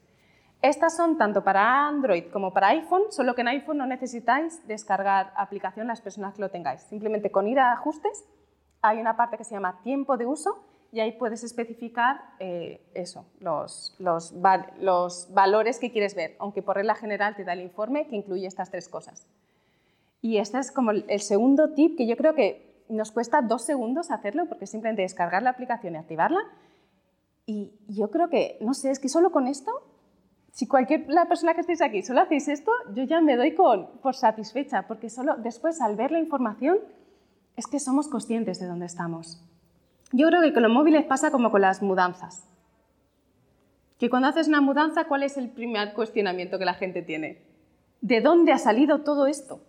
Estas 0.62 0.94
son 0.94 1.16
tanto 1.16 1.42
para 1.42 1.88
Android 1.88 2.24
como 2.30 2.52
para 2.52 2.68
iPhone, 2.68 3.04
solo 3.10 3.34
que 3.34 3.40
en 3.40 3.48
iPhone 3.48 3.78
no 3.78 3.86
necesitáis 3.86 4.66
descargar 4.68 5.32
aplicación 5.36 5.86
las 5.86 6.02
personas 6.02 6.34
que 6.34 6.42
lo 6.42 6.50
tengáis. 6.50 6.82
Simplemente 6.82 7.30
con 7.30 7.48
ir 7.48 7.58
a 7.58 7.72
ajustes 7.72 8.26
hay 8.82 8.98
una 8.98 9.16
parte 9.16 9.36
que 9.36 9.44
se 9.44 9.54
llama 9.54 9.80
tiempo 9.82 10.16
de 10.16 10.26
uso 10.26 10.64
y 10.92 11.00
ahí 11.00 11.12
puedes 11.12 11.44
especificar 11.44 12.20
eh, 12.40 12.80
eso, 12.94 13.24
los, 13.38 13.94
los, 13.98 14.34
los, 14.80 15.32
valores 15.32 15.78
que 15.78 15.92
quieres 15.92 16.14
ver, 16.14 16.34
aunque 16.40 16.62
por 16.62 16.76
regla 16.76 16.94
general 16.94 17.36
te 17.36 17.44
da 17.44 17.52
el 17.52 17.60
informe 17.60 18.08
que 18.08 18.16
incluye 18.16 18.46
estas 18.46 18.70
tres 18.70 18.88
cosas. 18.88 19.26
Y 20.20 20.38
este 20.38 20.58
es 20.58 20.72
como 20.72 20.90
el 20.90 21.20
segundo 21.20 21.74
tip 21.74 21.96
que 21.96 22.06
yo 22.06 22.16
creo 22.16 22.34
que 22.34 22.84
nos 22.90 23.12
cuesta 23.12 23.40
dos 23.40 23.62
segundos 23.62 24.10
hacerlo 24.10 24.46
porque 24.46 24.66
simplemente 24.66 25.02
descargar 25.02 25.42
la 25.42 25.50
aplicación 25.50 25.94
y 25.94 25.98
activarla. 25.98 26.40
Y 27.46 27.72
yo 27.88 28.10
creo 28.10 28.28
que, 28.28 28.58
no 28.60 28.74
sé, 28.74 28.90
es 28.90 28.98
que 28.98 29.08
solo 29.08 29.30
con 29.30 29.46
esto, 29.46 29.70
si 30.52 30.66
cualquier 30.66 31.08
la 31.08 31.26
persona 31.26 31.54
que 31.54 31.60
estéis 31.60 31.80
aquí 31.82 32.02
solo 32.02 32.20
hacéis 32.20 32.48
esto, 32.48 32.70
yo 32.94 33.04
ya 33.04 33.20
me 33.20 33.36
doy 33.36 33.54
con, 33.54 33.86
por 34.02 34.14
satisfecha 34.14 34.86
porque 34.86 35.08
solo 35.08 35.36
después 35.36 35.80
al 35.80 35.96
ver 35.96 36.10
la 36.10 36.18
información 36.18 36.78
es 37.60 37.66
que 37.66 37.78
somos 37.78 38.08
conscientes 38.08 38.58
de 38.58 38.66
dónde 38.66 38.86
estamos. 38.86 39.40
Yo 40.12 40.26
creo 40.28 40.40
que 40.40 40.52
con 40.52 40.62
los 40.62 40.72
móviles 40.72 41.04
pasa 41.04 41.30
como 41.30 41.50
con 41.50 41.60
las 41.60 41.82
mudanzas. 41.82 42.44
Que 43.98 44.08
cuando 44.08 44.28
haces 44.28 44.48
una 44.48 44.62
mudanza, 44.62 45.04
¿cuál 45.04 45.22
es 45.22 45.36
el 45.36 45.50
primer 45.50 45.92
cuestionamiento 45.92 46.58
que 46.58 46.64
la 46.64 46.74
gente 46.74 47.02
tiene? 47.02 47.42
¿De 48.00 48.22
dónde 48.22 48.52
ha 48.52 48.58
salido 48.58 49.02
todo 49.02 49.26
esto? 49.26 49.60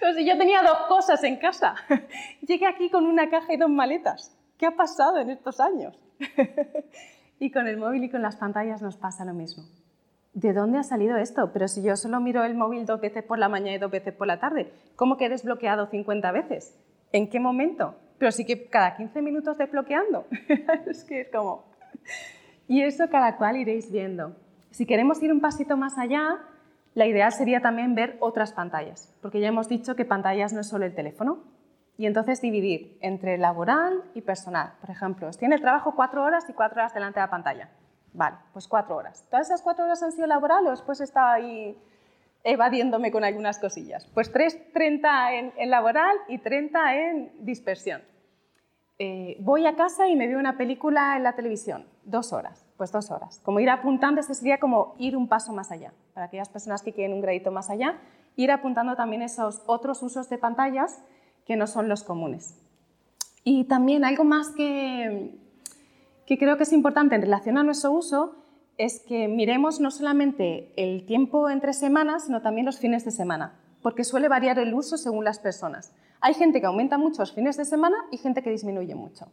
Entonces, 0.00 0.24
yo 0.24 0.38
tenía 0.38 0.62
dos 0.62 0.78
cosas 0.88 1.22
en 1.24 1.36
casa. 1.36 1.74
Llegué 2.46 2.66
aquí 2.66 2.88
con 2.88 3.04
una 3.04 3.28
caja 3.28 3.52
y 3.52 3.58
dos 3.58 3.68
maletas. 3.68 4.34
¿Qué 4.56 4.64
ha 4.64 4.74
pasado 4.74 5.18
en 5.18 5.28
estos 5.28 5.60
años? 5.60 5.98
y 7.38 7.50
con 7.50 7.66
el 7.68 7.76
móvil 7.76 8.04
y 8.04 8.10
con 8.10 8.22
las 8.22 8.36
pantallas 8.36 8.80
nos 8.80 8.96
pasa 8.96 9.26
lo 9.26 9.34
mismo. 9.34 9.64
¿De 10.32 10.52
dónde 10.52 10.78
ha 10.78 10.82
salido 10.82 11.16
esto? 11.16 11.50
Pero 11.52 11.68
si 11.68 11.82
yo 11.82 11.96
solo 11.96 12.20
miro 12.20 12.44
el 12.44 12.54
móvil 12.54 12.86
dos 12.86 13.00
veces 13.00 13.24
por 13.24 13.38
la 13.38 13.48
mañana 13.48 13.76
y 13.76 13.78
dos 13.78 13.90
veces 13.90 14.14
por 14.14 14.26
la 14.26 14.40
tarde, 14.40 14.72
¿cómo 14.96 15.16
que 15.16 15.26
he 15.26 15.28
desbloqueado 15.28 15.86
50 15.86 16.32
veces? 16.32 16.78
¿En 17.12 17.28
qué 17.28 17.40
momento? 17.40 17.94
pero 18.18 18.32
sí 18.32 18.44
que 18.44 18.66
cada 18.66 18.96
15 18.96 19.22
minutos 19.22 19.56
desbloqueando. 19.56 20.26
es 20.86 21.04
que 21.04 21.22
es 21.22 21.28
como... 21.30 21.64
Y 22.66 22.82
eso 22.82 23.08
cada 23.08 23.36
cual 23.36 23.56
iréis 23.56 23.90
viendo. 23.90 24.36
Si 24.70 24.84
queremos 24.84 25.22
ir 25.22 25.32
un 25.32 25.40
pasito 25.40 25.76
más 25.76 25.96
allá, 25.96 26.38
la 26.94 27.06
ideal 27.06 27.32
sería 27.32 27.60
también 27.60 27.94
ver 27.94 28.16
otras 28.20 28.52
pantallas, 28.52 29.14
porque 29.22 29.40
ya 29.40 29.48
hemos 29.48 29.68
dicho 29.68 29.96
que 29.96 30.04
pantallas 30.04 30.52
no 30.52 30.60
es 30.60 30.68
solo 30.68 30.84
el 30.84 30.94
teléfono. 30.94 31.44
Y 31.96 32.06
entonces 32.06 32.40
dividir 32.40 32.96
entre 33.00 33.38
laboral 33.38 34.04
y 34.14 34.20
personal. 34.20 34.74
Por 34.80 34.90
ejemplo, 34.90 35.30
tiene 35.30 35.56
el 35.56 35.60
trabajo 35.60 35.94
cuatro 35.96 36.22
horas 36.22 36.48
y 36.48 36.52
cuatro 36.52 36.80
horas 36.80 36.94
delante 36.94 37.18
de 37.18 37.26
la 37.26 37.30
pantalla. 37.30 37.70
Vale, 38.12 38.36
pues 38.52 38.68
cuatro 38.68 38.96
horas. 38.96 39.26
¿Todas 39.30 39.46
esas 39.46 39.62
cuatro 39.62 39.84
horas 39.84 40.02
han 40.02 40.12
sido 40.12 40.26
laboral 40.26 40.66
o 40.66 40.70
después 40.70 41.00
estaba 41.00 41.34
ahí 41.34 41.76
evadiéndome 42.44 43.10
con 43.10 43.24
algunas 43.24 43.58
cosillas? 43.58 44.06
Pues 44.06 44.32
30 44.32 45.34
en, 45.34 45.52
en 45.56 45.70
laboral 45.70 46.16
y 46.28 46.38
30 46.38 46.94
en 46.96 47.32
dispersión. 47.40 48.02
Eh, 49.00 49.36
voy 49.38 49.64
a 49.64 49.76
casa 49.76 50.08
y 50.08 50.16
me 50.16 50.26
veo 50.26 50.40
una 50.40 50.56
película 50.56 51.16
en 51.16 51.22
la 51.22 51.34
televisión, 51.36 51.86
dos 52.02 52.32
horas, 52.32 52.66
pues 52.76 52.90
dos 52.90 53.12
horas. 53.12 53.40
Como 53.44 53.60
ir 53.60 53.70
apuntando, 53.70 54.20
este 54.20 54.34
sería 54.34 54.58
como 54.58 54.96
ir 54.98 55.16
un 55.16 55.28
paso 55.28 55.52
más 55.52 55.70
allá. 55.70 55.92
Para 56.14 56.26
aquellas 56.26 56.48
personas 56.48 56.82
que 56.82 56.92
quieren 56.92 57.12
un 57.12 57.20
gradito 57.20 57.52
más 57.52 57.70
allá, 57.70 58.00
ir 58.34 58.50
apuntando 58.50 58.96
también 58.96 59.22
esos 59.22 59.62
otros 59.66 60.02
usos 60.02 60.28
de 60.28 60.38
pantallas 60.38 61.00
que 61.46 61.54
no 61.54 61.68
son 61.68 61.88
los 61.88 62.02
comunes. 62.02 62.58
Y 63.44 63.64
también 63.64 64.04
algo 64.04 64.24
más 64.24 64.50
que, 64.50 65.38
que 66.28 66.36
creo 66.36 66.58
que 66.58 66.64
es 66.64 66.74
importante 66.74 67.14
en 67.14 67.22
relación 67.22 67.56
a 67.56 67.62
nuestro 67.62 67.90
uso 67.90 68.34
es 68.76 69.00
que 69.00 69.28
miremos 69.28 69.80
no 69.80 69.90
solamente 69.90 70.74
el 70.76 71.06
tiempo 71.06 71.48
entre 71.48 71.72
semanas, 71.72 72.26
sino 72.26 72.42
también 72.42 72.66
los 72.66 72.78
fines 72.78 73.06
de 73.06 73.10
semana, 73.10 73.58
porque 73.80 74.04
suele 74.04 74.28
variar 74.28 74.58
el 74.58 74.74
uso 74.74 74.98
según 74.98 75.24
las 75.24 75.38
personas. 75.38 75.90
Hay 76.20 76.34
gente 76.34 76.60
que 76.60 76.66
aumenta 76.66 76.98
mucho 76.98 77.22
los 77.22 77.32
fines 77.32 77.56
de 77.56 77.64
semana 77.64 77.96
y 78.12 78.18
gente 78.18 78.42
que 78.42 78.50
disminuye 78.50 78.94
mucho. 78.94 79.32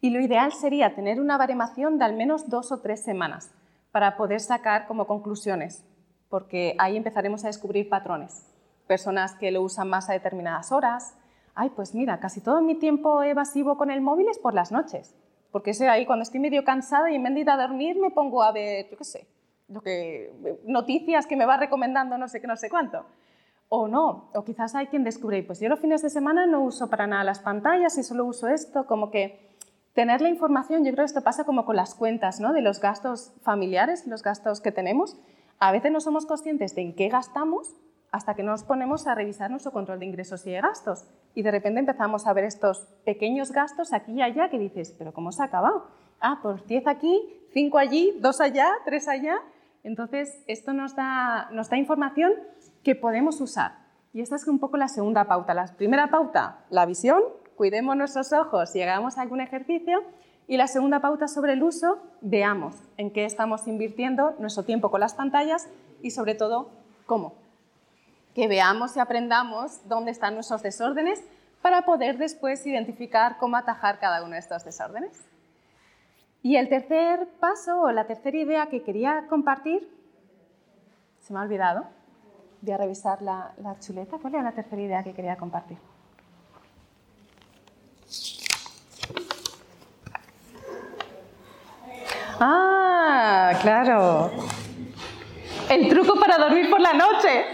Y 0.00 0.10
lo 0.10 0.20
ideal 0.20 0.52
sería 0.52 0.96
tener 0.96 1.20
una 1.20 1.38
baremación 1.38 1.96
de 2.00 2.06
al 2.06 2.16
menos 2.16 2.50
dos 2.50 2.72
o 2.72 2.80
tres 2.80 3.04
semanas 3.04 3.52
para 3.92 4.16
poder 4.16 4.40
sacar 4.40 4.88
como 4.88 5.06
conclusiones, 5.06 5.84
porque 6.28 6.74
ahí 6.78 6.96
empezaremos 6.96 7.44
a 7.44 7.46
descubrir 7.46 7.88
patrones. 7.88 8.48
Personas 8.88 9.36
que 9.36 9.52
lo 9.52 9.62
usan 9.62 9.88
más 9.88 10.10
a 10.10 10.14
determinadas 10.14 10.72
horas. 10.72 11.14
Ay, 11.54 11.70
pues 11.70 11.94
mira, 11.94 12.18
casi 12.18 12.40
todo 12.40 12.62
mi 12.62 12.74
tiempo 12.74 13.22
evasivo 13.22 13.76
con 13.76 13.92
el 13.92 14.00
móvil 14.00 14.26
es 14.28 14.40
por 14.40 14.54
las 14.54 14.72
noches, 14.72 15.14
porque 15.52 15.74
sé 15.74 15.88
ahí 15.88 16.06
cuando 16.06 16.24
estoy 16.24 16.40
medio 16.40 16.64
cansada 16.64 17.12
y 17.12 17.14
en 17.14 17.22
vez 17.22 17.44
de 17.44 17.50
a 17.50 17.56
dormir 17.56 17.96
me 17.96 18.10
pongo 18.10 18.42
a 18.42 18.50
ver, 18.50 18.90
yo 18.90 18.96
qué 18.96 19.04
sé, 19.04 19.26
lo 19.68 19.80
que, 19.80 20.32
noticias 20.64 21.26
que 21.26 21.36
me 21.36 21.46
va 21.46 21.56
recomendando 21.56 22.18
no 22.18 22.26
sé 22.26 22.40
qué, 22.40 22.48
no 22.48 22.56
sé 22.56 22.68
cuánto 22.68 23.06
o 23.74 23.88
no. 23.88 24.28
O 24.34 24.44
quizás 24.44 24.74
hay 24.74 24.88
quien 24.88 25.02
descubre, 25.02 25.42
pues 25.42 25.58
yo 25.58 25.70
los 25.70 25.80
fines 25.80 26.02
de 26.02 26.10
semana 26.10 26.46
no 26.46 26.60
uso 26.60 26.90
para 26.90 27.06
nada 27.06 27.24
las 27.24 27.40
pantallas 27.40 27.96
y 27.96 28.02
solo 28.02 28.26
uso 28.26 28.48
esto, 28.48 28.86
como 28.86 29.10
que 29.10 29.56
tener 29.94 30.20
la 30.20 30.28
información, 30.28 30.84
yo 30.84 30.92
creo 30.92 31.04
que 31.04 31.06
esto 31.06 31.22
pasa 31.22 31.44
como 31.44 31.64
con 31.64 31.76
las 31.76 31.94
cuentas 31.94 32.38
¿no? 32.38 32.52
de 32.52 32.60
los 32.60 32.80
gastos 32.80 33.32
familiares, 33.40 34.06
los 34.06 34.22
gastos 34.22 34.60
que 34.60 34.72
tenemos. 34.72 35.16
A 35.58 35.72
veces 35.72 35.90
no 35.90 36.02
somos 36.02 36.26
conscientes 36.26 36.74
de 36.74 36.82
en 36.82 36.94
qué 36.94 37.08
gastamos 37.08 37.74
hasta 38.10 38.34
que 38.34 38.42
nos 38.42 38.62
ponemos 38.62 39.06
a 39.06 39.14
revisar 39.14 39.50
nuestro 39.50 39.72
control 39.72 40.00
de 40.00 40.04
ingresos 40.06 40.46
y 40.46 40.50
de 40.50 40.60
gastos. 40.60 41.06
Y 41.34 41.42
de 41.42 41.50
repente 41.50 41.80
empezamos 41.80 42.26
a 42.26 42.32
ver 42.32 42.44
estos 42.44 42.86
pequeños 43.04 43.52
gastos 43.52 43.92
aquí 43.92 44.12
y 44.12 44.22
allá 44.22 44.50
que 44.50 44.58
dices, 44.58 44.94
pero 44.98 45.12
¿cómo 45.12 45.32
se 45.32 45.42
ha 45.42 45.46
acabado? 45.46 45.86
Ah, 46.20 46.38
pues 46.42 46.66
10 46.66 46.86
aquí, 46.86 47.20
5 47.52 47.78
allí, 47.78 48.18
2 48.20 48.40
allá, 48.40 48.68
3 48.84 49.08
allá. 49.08 49.42
Entonces, 49.82 50.42
esto 50.46 50.72
nos 50.72 50.94
da, 50.94 51.48
nos 51.50 51.68
da 51.70 51.76
información 51.76 52.32
que 52.82 52.94
podemos 52.94 53.40
usar. 53.40 53.72
Y 54.12 54.20
esta 54.20 54.36
es 54.36 54.46
un 54.46 54.58
poco 54.58 54.76
la 54.76 54.88
segunda 54.88 55.24
pauta. 55.24 55.54
La 55.54 55.66
primera 55.66 56.08
pauta, 56.08 56.64
la 56.70 56.86
visión, 56.86 57.22
cuidemos 57.56 57.96
nuestros 57.96 58.32
ojos 58.32 58.70
si 58.70 58.82
hagamos 58.82 59.18
algún 59.18 59.40
ejercicio. 59.40 60.02
Y 60.46 60.56
la 60.56 60.66
segunda 60.66 61.00
pauta 61.00 61.28
sobre 61.28 61.54
el 61.54 61.62
uso, 61.62 61.98
veamos 62.20 62.76
en 62.98 63.10
qué 63.10 63.24
estamos 63.24 63.66
invirtiendo 63.66 64.34
nuestro 64.38 64.64
tiempo 64.64 64.90
con 64.90 65.00
las 65.00 65.14
pantallas 65.14 65.68
y 66.02 66.10
sobre 66.10 66.34
todo 66.34 66.68
cómo. 67.06 67.41
Que 68.34 68.48
veamos 68.48 68.96
y 68.96 69.00
aprendamos 69.00 69.86
dónde 69.88 70.10
están 70.10 70.34
nuestros 70.34 70.62
desórdenes 70.62 71.22
para 71.60 71.82
poder 71.82 72.18
después 72.18 72.66
identificar 72.66 73.38
cómo 73.38 73.56
atajar 73.56 73.98
cada 73.98 74.22
uno 74.22 74.32
de 74.32 74.38
estos 74.38 74.64
desórdenes. 74.64 75.22
Y 76.42 76.56
el 76.56 76.68
tercer 76.68 77.28
paso 77.38 77.82
o 77.82 77.92
la 77.92 78.04
tercera 78.06 78.36
idea 78.36 78.66
que 78.66 78.82
quería 78.82 79.26
compartir, 79.28 79.88
se 81.20 81.32
me 81.32 81.38
ha 81.38 81.42
olvidado, 81.42 81.84
voy 82.62 82.72
a 82.72 82.78
revisar 82.78 83.22
la, 83.22 83.54
chuleta. 83.80 84.18
¿Cuál 84.18 84.34
era 84.34 84.42
la 84.42 84.52
tercera 84.52 84.82
idea 84.82 85.04
que 85.04 85.12
quería 85.12 85.36
compartir? 85.36 85.78
Ah, 92.40 93.52
claro. 93.62 94.32
El 95.72 95.88
truco 95.88 96.20
para 96.20 96.36
dormir 96.36 96.68
por 96.68 96.80
la 96.80 96.92
noche. 96.92 97.46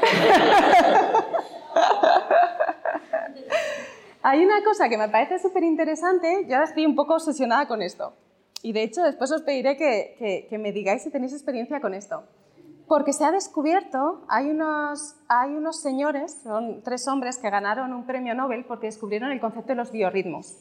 Hay 4.22 4.44
una 4.44 4.64
cosa 4.64 4.88
que 4.88 4.98
me 4.98 5.08
parece 5.08 5.38
súper 5.38 5.62
interesante, 5.62 6.44
yo 6.48 6.56
ahora 6.56 6.66
estoy 6.66 6.84
un 6.84 6.96
poco 6.96 7.14
obsesionada 7.14 7.68
con 7.68 7.80
esto. 7.80 8.14
Y 8.62 8.72
de 8.72 8.82
hecho, 8.82 9.02
después 9.04 9.30
os 9.30 9.42
pediré 9.42 9.76
que 9.76 10.58
me 10.58 10.72
digáis 10.72 11.04
si 11.04 11.10
tenéis 11.10 11.32
experiencia 11.32 11.80
con 11.80 11.94
esto. 11.94 12.24
Porque 12.88 13.12
se 13.12 13.24
ha 13.24 13.30
descubierto, 13.30 14.24
hay 14.28 14.50
unos, 14.50 15.14
hay 15.28 15.54
unos 15.54 15.80
señores, 15.80 16.40
son 16.42 16.82
tres 16.82 17.06
hombres 17.06 17.38
que 17.38 17.50
ganaron 17.50 17.92
un 17.92 18.04
premio 18.04 18.34
Nobel 18.34 18.64
porque 18.64 18.86
descubrieron 18.86 19.30
el 19.30 19.38
concepto 19.40 19.68
de 19.68 19.76
los 19.76 19.92
biorritmos. 19.92 20.56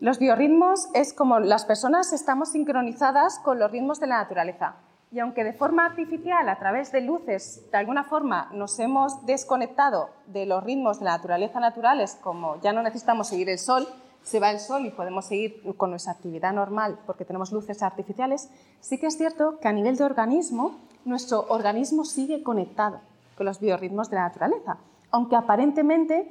Los 0.00 0.18
biorritmos 0.18 0.88
es 0.94 1.12
como 1.12 1.38
las 1.38 1.64
personas 1.64 2.12
estamos 2.12 2.50
sincronizadas 2.50 3.38
con 3.38 3.60
los 3.60 3.70
ritmos 3.70 4.00
de 4.00 4.08
la 4.08 4.16
naturaleza. 4.16 4.76
Y 5.12 5.18
aunque 5.18 5.42
de 5.42 5.52
forma 5.52 5.86
artificial, 5.86 6.48
a 6.48 6.58
través 6.58 6.92
de 6.92 7.00
luces, 7.00 7.68
de 7.72 7.78
alguna 7.78 8.04
forma 8.04 8.48
nos 8.52 8.78
hemos 8.78 9.26
desconectado 9.26 10.10
de 10.26 10.46
los 10.46 10.62
ritmos 10.62 11.00
de 11.00 11.06
la 11.06 11.16
naturaleza 11.16 11.58
naturales, 11.58 12.16
como 12.20 12.60
ya 12.60 12.72
no 12.72 12.82
necesitamos 12.82 13.28
seguir 13.28 13.48
el 13.48 13.58
sol, 13.58 13.88
se 14.22 14.38
va 14.38 14.50
el 14.50 14.60
sol 14.60 14.86
y 14.86 14.90
podemos 14.90 15.26
seguir 15.26 15.62
con 15.76 15.90
nuestra 15.90 16.12
actividad 16.12 16.52
normal 16.52 16.98
porque 17.06 17.24
tenemos 17.24 17.50
luces 17.50 17.82
artificiales, 17.82 18.50
sí 18.80 18.98
que 18.98 19.06
es 19.06 19.16
cierto 19.16 19.58
que 19.58 19.68
a 19.68 19.72
nivel 19.72 19.96
de 19.96 20.04
organismo 20.04 20.78
nuestro 21.04 21.46
organismo 21.48 22.04
sigue 22.04 22.42
conectado 22.42 23.00
con 23.36 23.46
los 23.46 23.58
biorritmos 23.58 24.10
de 24.10 24.16
la 24.16 24.28
naturaleza, 24.28 24.78
aunque 25.10 25.36
aparentemente 25.36 26.30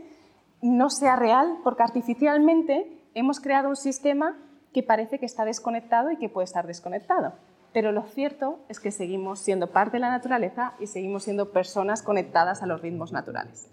no 0.61 0.89
sea 0.89 1.15
real, 1.15 1.57
porque 1.63 1.83
artificialmente 1.83 3.01
hemos 3.13 3.39
creado 3.39 3.69
un 3.69 3.75
sistema 3.75 4.37
que 4.73 4.83
parece 4.83 5.19
que 5.19 5.25
está 5.25 5.45
desconectado 5.45 6.11
y 6.11 6.17
que 6.17 6.29
puede 6.29 6.45
estar 6.45 6.67
desconectado. 6.67 7.33
Pero 7.73 7.91
lo 7.91 8.03
cierto 8.03 8.59
es 8.67 8.79
que 8.79 8.91
seguimos 8.91 9.39
siendo 9.39 9.67
parte 9.67 9.97
de 9.97 10.01
la 10.01 10.09
naturaleza 10.09 10.73
y 10.79 10.87
seguimos 10.87 11.23
siendo 11.23 11.51
personas 11.51 12.01
conectadas 12.01 12.63
a 12.63 12.65
los 12.65 12.81
ritmos 12.81 13.11
naturales. 13.11 13.69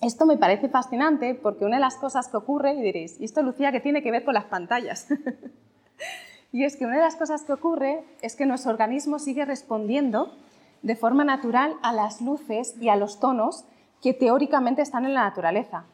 Esto 0.00 0.24
me 0.24 0.38
parece 0.38 0.70
fascinante 0.70 1.34
porque 1.34 1.66
una 1.66 1.76
de 1.76 1.82
las 1.82 1.96
cosas 1.96 2.28
que 2.28 2.38
ocurre, 2.38 2.72
y 2.72 2.80
diréis, 2.80 3.20
¿y 3.20 3.24
esto 3.24 3.42
Lucía 3.42 3.70
qué 3.70 3.80
tiene 3.80 4.02
que 4.02 4.10
ver 4.10 4.24
con 4.24 4.34
las 4.34 4.44
pantallas? 4.44 5.08
Y 6.52 6.64
es 6.64 6.76
que 6.76 6.84
una 6.84 6.96
de 6.96 7.02
las 7.02 7.16
cosas 7.16 7.44
que 7.44 7.52
ocurre 7.52 8.04
es 8.22 8.34
que 8.34 8.46
nuestro 8.46 8.72
organismo 8.72 9.18
sigue 9.18 9.44
respondiendo 9.44 10.32
de 10.82 10.96
forma 10.96 11.24
natural 11.24 11.76
a 11.82 11.92
las 11.92 12.20
luces 12.20 12.74
y 12.80 12.88
a 12.88 12.96
los 12.96 13.20
tonos 13.20 13.64
que 14.02 14.14
teóricamente 14.14 14.82
están 14.82 15.04
en 15.04 15.14
la 15.14 15.22
naturaleza. 15.22 15.84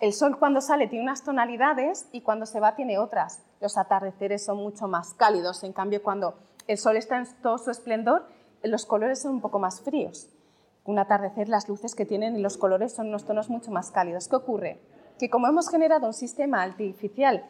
El 0.00 0.12
sol 0.12 0.38
cuando 0.38 0.60
sale 0.60 0.86
tiene 0.86 1.04
unas 1.04 1.24
tonalidades 1.24 2.08
y 2.12 2.20
cuando 2.20 2.46
se 2.46 2.60
va 2.60 2.76
tiene 2.76 2.98
otras. 2.98 3.42
Los 3.60 3.76
atardeceres 3.76 4.44
son 4.44 4.58
mucho 4.58 4.86
más 4.86 5.12
cálidos, 5.14 5.64
en 5.64 5.72
cambio 5.72 6.02
cuando 6.02 6.38
el 6.68 6.78
sol 6.78 6.96
está 6.96 7.18
en 7.18 7.26
todo 7.42 7.58
su 7.58 7.70
esplendor, 7.70 8.26
los 8.62 8.86
colores 8.86 9.22
son 9.22 9.32
un 9.32 9.40
poco 9.40 9.58
más 9.58 9.80
fríos. 9.80 10.28
Un 10.84 10.98
atardecer, 10.98 11.48
las 11.48 11.68
luces 11.68 11.94
que 11.94 12.06
tienen 12.06 12.36
y 12.36 12.40
los 12.40 12.56
colores 12.56 12.94
son 12.94 13.08
unos 13.08 13.24
tonos 13.24 13.50
mucho 13.50 13.70
más 13.70 13.90
cálidos. 13.90 14.28
¿Qué 14.28 14.36
ocurre? 14.36 14.80
Que 15.18 15.28
como 15.28 15.48
hemos 15.48 15.68
generado 15.68 16.06
un 16.06 16.14
sistema 16.14 16.62
artificial 16.62 17.44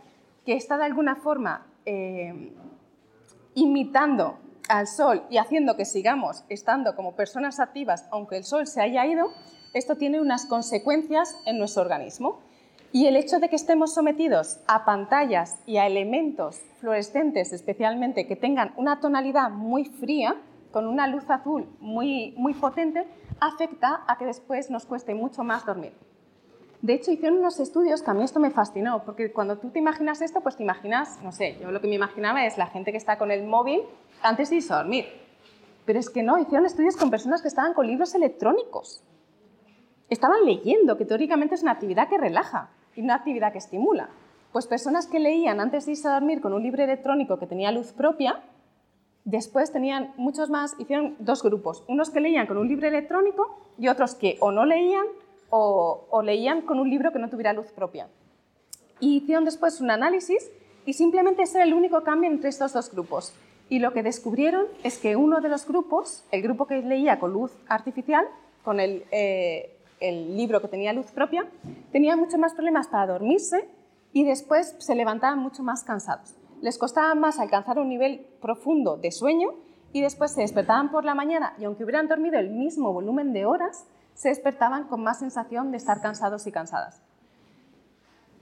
que 0.47 0.55
está 0.55 0.79
de 0.79 0.85
alguna 0.85 1.17
forma 1.17 1.67
eh, 1.85 2.53
imitando 3.55 4.39
al 4.69 4.87
Sol 4.87 5.25
y 5.31 5.39
haciendo 5.39 5.77
que 5.77 5.85
sigamos 5.85 6.45
estando 6.49 6.95
como 6.95 7.17
personas 7.17 7.61
activas, 7.61 8.07
aunque 8.11 8.37
el 8.37 8.45
Sol 8.45 8.67
se 8.67 8.81
haya 8.81 9.07
ido, 9.07 9.33
esto 9.75 9.97
tiene 9.97 10.21
unas 10.21 10.47
consecuencias 10.47 11.37
en 11.47 11.59
nuestro 11.59 11.83
organismo. 11.83 12.41
Y 12.91 13.07
el 13.07 13.17
hecho 13.17 13.39
de 13.39 13.51
que 13.51 13.57
estemos 13.57 13.93
sometidos 13.93 14.61
a 14.67 14.87
pantallas 14.87 15.61
y 15.67 15.77
a 15.77 15.87
elementos 15.87 16.63
fluorescentes, 16.81 17.53
especialmente 17.53 18.27
que 18.27 18.35
tengan 18.35 18.73
una 18.77 18.99
tonalidad 18.99 19.51
muy 19.51 19.85
fría, 19.85 20.37
con 20.73 20.87
una 20.87 21.07
luz 21.07 21.29
azul 21.29 21.69
muy, 21.81 22.33
muy 22.39 22.55
potente, 22.55 23.07
afecta 23.41 24.05
a 24.07 24.17
que 24.17 24.25
después 24.25 24.71
nos 24.71 24.87
cueste 24.87 25.15
mucho 25.15 25.45
más 25.45 25.67
dormir. 25.67 25.93
De 26.81 26.95
hecho, 26.95 27.11
hicieron 27.11 27.41
unos 27.41 27.61
estudios 27.61 28.03
que 28.03 28.11
a 28.11 28.15
mí 28.15 28.23
esto 28.23 28.41
me 28.41 28.51
fascinó, 28.51 29.05
porque 29.05 29.33
cuando 29.33 29.59
tú 29.59 29.69
te 29.69 29.81
imaginas 29.81 30.23
esto, 30.23 30.41
pues 30.41 30.57
te 30.57 30.63
imaginas, 30.63 31.21
no 31.23 31.33
sé, 31.33 31.59
yo 31.61 31.71
lo 31.71 31.83
que 31.83 31.89
me 31.89 31.97
imaginaba 31.97 32.47
es 32.47 32.57
la 32.57 32.69
gente 32.69 32.93
que 32.93 32.99
está 32.99 33.19
con 33.19 33.31
el 33.31 33.45
móvil 33.45 33.83
antes 34.23 34.49
de 34.49 34.57
irse 34.57 34.73
a 34.73 34.77
dormir. 34.77 35.07
Pero 35.85 35.99
es 35.99 36.09
que 36.09 36.23
no, 36.23 36.39
hicieron 36.39 36.65
estudios 36.65 36.97
con 36.97 37.11
personas 37.11 37.43
que 37.43 37.49
estaban 37.49 37.75
con 37.75 37.87
libros 37.87 38.15
electrónicos. 38.15 39.03
Estaban 40.09 40.45
leyendo, 40.47 40.97
que 40.97 41.05
teóricamente 41.05 41.55
es 41.55 41.63
una 41.63 41.73
actividad 41.73 42.09
que 42.09 42.17
relaja 42.17 42.71
y 42.99 43.03
una 43.03 43.15
actividad 43.15 43.53
que 43.53 43.59
estimula. 43.59 44.11
Pues 44.53 44.67
personas 44.67 45.07
que 45.07 45.21
leían 45.21 45.61
antes 45.61 45.87
de 45.87 45.93
irse 45.93 46.09
a 46.09 46.15
dormir 46.15 46.41
con 46.41 46.53
un 46.53 46.65
libro 46.65 46.83
electrónico 46.83 47.39
que 47.39 47.47
tenía 47.47 47.71
luz 47.71 47.93
propia, 47.93 48.43
después 49.25 49.71
tenían 49.71 50.13
muchos 50.17 50.51
más, 50.51 50.75
hicieron 50.81 51.15
dos 51.21 51.45
grupos, 51.45 51.85
unos 51.87 52.11
que 52.11 52.21
leían 52.21 52.49
con 52.49 52.59
un 52.59 52.67
libro 52.67 52.89
electrónico 52.89 53.57
y 53.79 53.87
otros 53.87 54.17
que 54.17 54.37
o 54.41 54.51
no 54.51 54.65
leían 54.65 55.07
o, 55.51 56.23
leían 56.25 56.63
con 56.63 56.81
un 56.81 56.91
libro 56.91 57.13
que 57.13 57.21
no 57.21 57.31
tuviera 57.31 57.53
luz 57.53 57.71
propia. 57.71 58.09
Y 58.99 59.19
hicieron 59.19 59.45
después 59.45 59.81
un 59.81 59.93
análisis 59.93 60.51
y 60.85 60.95
simplemente 60.95 61.43
ese 61.43 61.59
era 61.59 61.67
el 61.67 61.75
único 61.75 62.03
cambio 62.03 62.29
entre 62.29 62.49
estos 62.49 62.73
dos 62.73 62.91
grupos. 62.91 63.33
Y 63.69 63.79
lo 63.79 63.93
que 63.93 64.03
descubrieron 64.03 64.67
es 64.83 64.99
que 64.99 65.15
uno 65.15 65.41
de 65.41 65.49
los 65.49 65.69
grupos, 65.69 66.25
el 66.33 66.43
grupo 66.43 66.67
que 66.67 66.83
leía 66.83 67.21
con 67.21 67.33
luz 67.33 67.53
artificial, 67.69 68.27
con 68.65 68.81
el, 68.81 69.05
eh, 69.13 69.78
el 70.01 70.37
libro 70.37 70.61
que 70.61 70.69
tenía 70.69 70.93
luz 70.93 71.11
propia, 71.13 71.47
tenía 71.93 72.17
mucho 72.17 72.39
más 72.39 72.55
problemas 72.55 72.89
para 72.89 73.07
dormirse 73.07 73.69
y 74.13 74.25
después 74.25 74.75
se 74.79 74.95
levantaban 74.95 75.39
mucho 75.39 75.63
más 75.63 75.85
cansados. 75.85 76.37
Les 76.61 76.79
costaba 76.79 77.15
más 77.15 77.39
alcanzar 77.39 77.79
un 77.79 77.89
nivel 77.89 78.27
profundo 78.41 78.97
de 78.97 79.13
sueño 79.13 79.51
y 79.93 80.01
después 80.01 80.33
se 80.33 80.43
despertaban 80.43 80.91
por 80.91 81.05
la 81.05 81.15
mañana 81.15 81.55
y 81.59 81.65
aunque 81.65 81.85
hubieran 81.85 82.09
dormido 82.09 82.39
el 82.39 82.51
mismo 82.51 82.93
volumen 82.93 83.33
de 83.33 83.47
horas, 83.47 83.87
se 84.15 84.29
despertaban 84.31 84.89
con 84.89 85.03
más 85.03 85.21
sensación 85.21 85.71
de 85.71 85.77
estar 85.77 86.01
cansados 86.01 86.47
y 86.47 86.53
cansadas. 86.53 87.03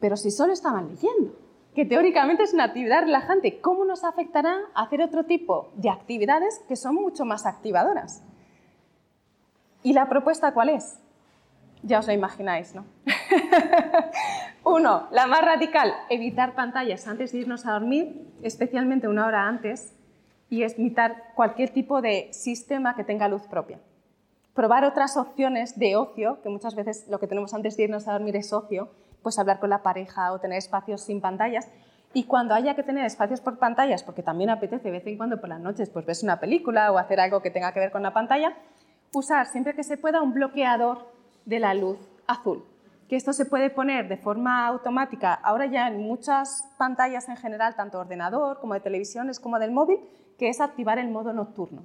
Pero 0.01 0.17
si 0.17 0.31
solo 0.31 0.53
estaban 0.53 0.89
leyendo, 0.89 1.35
que 1.75 1.85
teóricamente 1.85 2.43
es 2.43 2.55
una 2.55 2.65
actividad 2.65 3.03
relajante, 3.03 3.61
¿cómo 3.61 3.85
nos 3.85 4.03
afectará 4.03 4.57
hacer 4.75 5.03
otro 5.03 5.25
tipo 5.25 5.71
de 5.77 5.91
actividades 5.91 6.61
que 6.69 6.77
son 6.77 6.95
mucho 6.95 7.27
más 7.27 7.45
activadoras? 7.45 8.23
¿Y 9.83 9.93
la 9.93 10.09
propuesta 10.09 10.55
cuál 10.55 10.71
es? 10.71 10.99
Ya 11.87 12.01
os 12.01 12.07
lo 12.09 12.13
imagináis, 12.13 12.75
¿no? 12.75 12.85
Uno, 14.65 15.07
la 15.13 15.29
más 15.29 15.43
radical, 15.43 15.95
evitar 16.11 16.57
pantallas 16.57 17.07
antes 17.07 17.31
de 17.31 17.39
irnos 17.39 17.65
a 17.65 17.75
dormir, 17.75 18.27
especialmente 18.43 19.07
una 19.07 19.25
hora 19.25 19.47
antes, 19.47 19.95
y 20.51 20.65
evitar 20.65 21.33
cualquier 21.37 21.71
tipo 21.71 22.03
de 22.03 22.29
sistema 22.33 22.97
que 22.97 23.05
tenga 23.05 23.29
luz 23.29 23.43
propia. 23.47 23.79
Probar 24.53 24.85
otras 24.85 25.17
opciones 25.17 25.79
de 25.79 25.95
ocio, 25.95 26.43
que 26.43 26.49
muchas 26.49 26.75
veces 26.75 27.07
lo 27.09 27.21
que 27.21 27.29
tenemos 27.29 27.55
antes 27.55 27.77
de 27.77 27.85
irnos 27.85 28.09
a 28.09 28.13
dormir 28.15 28.35
es 28.35 28.53
ocio, 28.53 28.91
pues 29.23 29.39
hablar 29.39 29.61
con 29.61 29.71
la 29.71 29.85
pareja 29.85 30.33
o 30.33 30.41
tener 30.41 30.59
espacios 30.59 31.03
sin 31.03 31.21
pantallas. 31.21 31.69
Y 32.15 32.25
cuando 32.25 32.55
haya 32.55 32.75
que 32.75 32.83
tener 32.83 33.05
espacios 33.05 33.41
por 33.41 33.59
pantallas, 33.59 34.03
porque 34.03 34.25
también 34.25 34.51
apetece 34.51 34.87
de 34.87 34.91
vez 34.91 35.07
en 35.07 35.19
cuando 35.19 35.39
por 35.39 35.51
las 35.51 35.61
noches, 35.61 35.89
pues 35.91 36.05
ves 36.05 36.25
una 36.25 36.41
película 36.41 36.91
o 36.91 36.99
hacer 36.99 37.21
algo 37.21 37.43
que 37.43 37.53
tenga 37.53 37.73
que 37.73 37.79
ver 37.79 37.93
con 37.93 38.03
la 38.03 38.13
pantalla, 38.13 38.57
usar 39.13 39.47
siempre 39.47 39.77
que 39.77 39.85
se 39.85 39.97
pueda 39.97 40.21
un 40.21 40.35
bloqueador 40.35 41.16
de 41.47 41.61
la 41.61 41.73
luz 41.73 41.99
azul. 42.27 42.65
Que 43.09 43.17
esto 43.17 43.33
se 43.33 43.47
puede 43.47 43.71
poner 43.71 44.09
de 44.09 44.17
forma 44.17 44.67
automática 44.67 45.33
ahora 45.33 45.67
ya 45.67 45.89
en 45.89 46.01
muchas 46.01 46.69
pantallas 46.77 47.29
en 47.29 47.37
general, 47.37 47.77
tanto 47.77 47.99
ordenador 47.99 48.61
como 48.61 48.75
de 48.75 48.81
televisiones 48.81 49.41
como 49.41 49.59
del 49.59 49.71
móvil, 49.71 50.01
que 50.39 50.49
es 50.49 50.61
activar 50.61 50.99
el 50.99 51.09
modo 51.09 51.33
nocturno. 51.33 51.85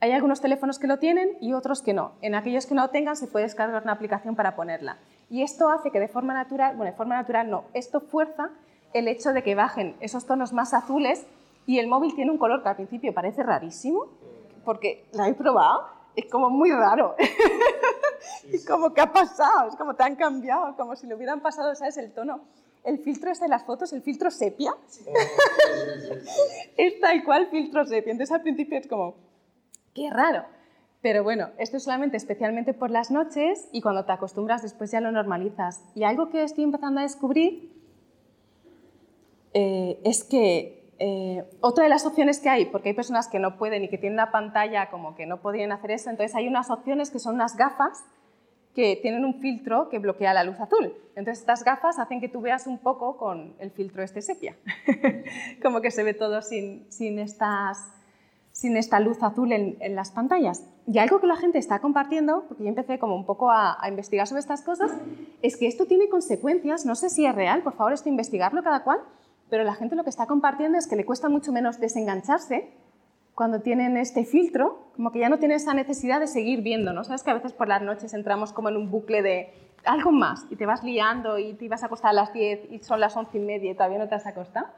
Hay 0.00 0.12
algunos 0.12 0.40
teléfonos 0.40 0.78
que 0.78 0.86
lo 0.86 0.98
tienen 0.98 1.36
y 1.40 1.52
otros 1.52 1.82
que 1.82 1.94
no. 1.94 2.12
En 2.20 2.34
aquellos 2.34 2.66
que 2.66 2.74
no 2.74 2.82
lo 2.82 2.90
tengan 2.90 3.16
se 3.16 3.26
puede 3.26 3.44
descargar 3.44 3.82
una 3.82 3.92
aplicación 3.92 4.36
para 4.36 4.54
ponerla. 4.54 4.98
Y 5.30 5.42
esto 5.42 5.68
hace 5.68 5.90
que 5.90 5.98
de 5.98 6.08
forma 6.08 6.34
natural, 6.34 6.76
bueno, 6.76 6.92
de 6.92 6.96
forma 6.96 7.16
natural 7.16 7.50
no, 7.50 7.64
esto 7.72 8.00
fuerza 8.00 8.50
el 8.92 9.08
hecho 9.08 9.32
de 9.32 9.42
que 9.42 9.54
bajen 9.54 9.96
esos 10.00 10.26
tonos 10.26 10.52
más 10.52 10.74
azules 10.74 11.26
y 11.66 11.78
el 11.78 11.88
móvil 11.88 12.14
tiene 12.14 12.30
un 12.30 12.38
color 12.38 12.62
que 12.62 12.68
al 12.68 12.76
principio 12.76 13.12
parece 13.14 13.42
rarísimo, 13.42 14.06
porque 14.64 15.06
lo 15.12 15.24
he 15.24 15.34
probado 15.34 15.88
es 16.14 16.30
como 16.30 16.50
muy 16.50 16.70
raro. 16.70 17.16
es 18.52 18.66
como 18.66 18.92
que 18.92 19.00
ha 19.00 19.12
pasado, 19.12 19.68
es 19.68 19.76
como 19.76 19.94
te 19.94 20.02
han 20.02 20.16
cambiado, 20.16 20.76
como 20.76 20.96
si 20.96 21.06
le 21.06 21.14
hubieran 21.14 21.40
pasado, 21.40 21.74
¿sabes? 21.74 21.96
El 21.96 22.12
tono, 22.12 22.40
el 22.84 22.98
filtro 22.98 23.30
este 23.30 23.46
de 23.46 23.50
las 23.50 23.64
fotos, 23.64 23.92
el 23.92 24.02
filtro 24.02 24.30
sepia. 24.30 24.74
es 26.76 27.00
tal 27.00 27.24
cual 27.24 27.48
filtro 27.48 27.84
sepia. 27.84 28.12
Entonces 28.12 28.34
al 28.34 28.42
principio 28.42 28.78
es 28.78 28.86
como, 28.86 29.16
qué 29.94 30.10
raro. 30.10 30.44
Pero 31.00 31.22
bueno, 31.22 31.50
esto 31.58 31.76
es 31.76 31.84
solamente 31.84 32.16
especialmente 32.16 32.72
por 32.72 32.90
las 32.90 33.10
noches 33.10 33.68
y 33.72 33.82
cuando 33.82 34.06
te 34.06 34.12
acostumbras 34.12 34.62
después 34.62 34.90
ya 34.90 35.00
lo 35.00 35.12
normalizas. 35.12 35.82
Y 35.94 36.04
algo 36.04 36.30
que 36.30 36.42
estoy 36.42 36.64
empezando 36.64 37.00
a 37.00 37.02
descubrir 37.02 37.70
eh, 39.52 40.00
es 40.02 40.24
que 40.24 40.83
eh, 40.98 41.44
otra 41.60 41.84
de 41.84 41.90
las 41.90 42.06
opciones 42.06 42.40
que 42.40 42.48
hay, 42.48 42.66
porque 42.66 42.90
hay 42.90 42.94
personas 42.94 43.28
que 43.28 43.38
no 43.38 43.56
pueden 43.58 43.84
y 43.84 43.88
que 43.88 43.98
tienen 43.98 44.14
una 44.14 44.30
pantalla 44.30 44.90
como 44.90 45.14
que 45.16 45.26
no 45.26 45.40
podrían 45.40 45.72
hacer 45.72 45.90
eso, 45.90 46.10
entonces 46.10 46.34
hay 46.36 46.48
unas 46.48 46.70
opciones 46.70 47.10
que 47.10 47.18
son 47.18 47.34
unas 47.36 47.56
gafas 47.56 48.04
que 48.74 48.98
tienen 49.00 49.24
un 49.24 49.40
filtro 49.40 49.88
que 49.88 49.98
bloquea 49.98 50.34
la 50.34 50.44
luz 50.44 50.58
azul. 50.60 50.92
Entonces 51.14 51.40
estas 51.40 51.64
gafas 51.64 51.98
hacen 51.98 52.20
que 52.20 52.28
tú 52.28 52.40
veas 52.40 52.66
un 52.66 52.78
poco 52.78 53.16
con 53.16 53.54
el 53.60 53.70
filtro 53.70 54.02
este 54.02 54.20
sepia, 54.20 54.56
como 55.62 55.80
que 55.80 55.90
se 55.90 56.02
ve 56.02 56.12
todo 56.12 56.42
sin, 56.42 56.86
estas, 57.18 57.78
sin 58.50 58.76
esta 58.76 58.98
luz 58.98 59.22
azul 59.22 59.52
en, 59.52 59.94
las 59.94 60.10
pantallas. 60.10 60.64
Y 60.86 60.98
algo 60.98 61.20
que 61.20 61.28
la 61.28 61.36
gente 61.36 61.58
está 61.58 61.78
compartiendo, 61.78 62.44
porque 62.48 62.64
yo 62.64 62.68
empecé 62.68 62.98
como 62.98 63.14
un 63.14 63.24
poco 63.24 63.50
a, 63.50 63.76
a 63.80 63.88
investigar 63.88 64.26
sobre 64.26 64.40
estas 64.40 64.62
cosas, 64.62 64.90
es 65.40 65.56
que 65.56 65.68
esto 65.68 65.86
tiene 65.86 66.08
consecuencias, 66.08 66.84
no 66.84 66.96
sé 66.96 67.10
si 67.10 67.24
es 67.24 67.34
real, 67.34 67.62
por 67.62 67.74
favor 67.74 67.92
esto 67.92 68.08
investigarlo 68.08 68.62
cada 68.62 68.82
cual, 68.82 69.00
pero 69.50 69.64
la 69.64 69.74
gente 69.74 69.96
lo 69.96 70.04
que 70.04 70.10
está 70.10 70.26
compartiendo 70.26 70.78
es 70.78 70.86
que 70.86 70.96
le 70.96 71.04
cuesta 71.04 71.28
mucho 71.28 71.52
menos 71.52 71.80
desengancharse 71.80 72.72
cuando 73.34 73.60
tienen 73.60 73.96
este 73.96 74.24
filtro, 74.24 74.90
como 74.94 75.10
que 75.10 75.18
ya 75.18 75.28
no 75.28 75.38
tienen 75.38 75.56
esa 75.56 75.74
necesidad 75.74 76.20
de 76.20 76.26
seguir 76.26 76.62
viendo, 76.62 76.92
¿no? 76.92 77.02
Sabes 77.04 77.22
que 77.22 77.30
a 77.30 77.34
veces 77.34 77.52
por 77.52 77.68
las 77.68 77.82
noches 77.82 78.14
entramos 78.14 78.52
como 78.52 78.68
en 78.68 78.76
un 78.76 78.90
bucle 78.90 79.22
de 79.22 79.52
algo 79.84 80.12
más 80.12 80.46
y 80.50 80.56
te 80.56 80.66
vas 80.66 80.82
liando 80.84 81.38
y 81.38 81.54
te 81.54 81.64
ibas 81.64 81.82
a 81.82 81.86
acostar 81.86 82.10
a 82.10 82.14
las 82.14 82.32
10 82.32 82.70
y 82.70 82.78
son 82.78 83.00
las 83.00 83.16
11 83.16 83.36
y 83.36 83.40
media 83.40 83.72
y 83.72 83.74
todavía 83.74 83.98
no 83.98 84.08
te 84.08 84.14
has 84.14 84.26
acostado. 84.26 84.68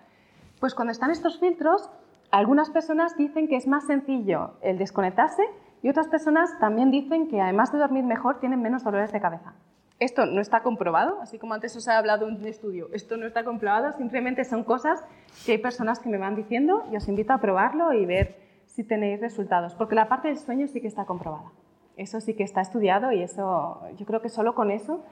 Pues 0.59 0.75
cuando 0.75 0.93
están 0.93 1.11
estos 1.11 1.39
filtros, 1.39 1.91
algunas 2.31 2.71
personas 2.71 3.17
dicen 3.17 3.47
que 3.47 3.57
es 3.57 3.67
más 3.67 3.87
sencillo 3.87 4.55
el 4.63 4.79
desconectarse 4.79 5.43
y 5.83 5.91
otras 5.91 6.09
personas 6.09 6.59
también 6.59 6.91
dicen 6.91 7.29
que 7.29 7.41
además 7.41 7.73
de 7.73 7.79
dormir 7.79 8.05
mejor 8.05 8.41
tienen 8.41 8.63
menos 8.63 8.83
dolores 8.83 9.13
de 9.13 9.21
cabeza. 9.21 9.55
Esto 9.99 10.27
no 10.27 10.43
está 10.43 10.63
comprobado, 10.63 11.23
así 11.23 11.39
como 11.39 11.55
antes 11.55 11.75
os 11.75 11.89
he 11.89 11.91
hablado 11.91 12.27
de 12.27 12.33
un 12.33 12.47
estudio, 12.47 12.91
esto 12.93 13.17
no 13.17 13.27
está 13.27 13.45
comprobado, 13.45 13.93
simplemente 13.97 14.45
son 14.45 14.63
cosas 14.63 15.03
que 15.47 15.53
hay 15.53 15.59
personas 15.59 16.01
que 16.01 16.11
me 16.11 16.19
van 16.19 16.37
diciendo 16.37 16.85
y 16.93 16.97
os 16.97 17.09
invito 17.09 17.33
a 17.33 17.39
probarlo 17.39 17.95
y 17.95 18.05
ver 18.05 18.37
si 18.67 18.85
tenéis 18.85 19.21
resultados, 19.21 19.75
porque 19.75 19.95
la 19.95 20.07
parte 20.07 20.29
del 20.29 20.37
sueño 20.37 20.69
sí 20.69 20.83
que 20.83 20.87
está 20.87 21.07
comprobada. 21.07 21.51
Eso 21.97 22.21
sí 22.21 22.35
que 22.35 22.43
está 22.43 22.61
estudiado 22.61 23.11
y 23.11 23.23
eso, 23.23 23.81
yo 23.97 24.05
creo 24.05 24.21
que 24.21 24.29
solo 24.29 24.55
con 24.55 24.71
eso 24.71 25.03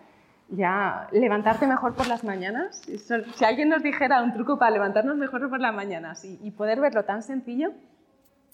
ya 0.51 1.09
levantarte 1.13 1.67
mejor 1.67 1.95
por 1.95 2.07
las 2.07 2.23
mañanas, 2.23 2.83
si 2.83 3.45
alguien 3.47 3.71
nos 3.71 3.83
dijera 3.83 4.23
un 4.23 4.35
truco 4.35 4.59
para 4.59 4.71
levantarnos 4.71 5.17
mejor 5.17 5.49
por 5.49 5.61
las 5.61 5.75
mañanas 5.75 6.27
y, 6.27 6.39
y 6.43 6.51
poder 6.51 6.83
verlo 6.83 7.07
tan 7.07 7.23
sencillo, 7.23 7.73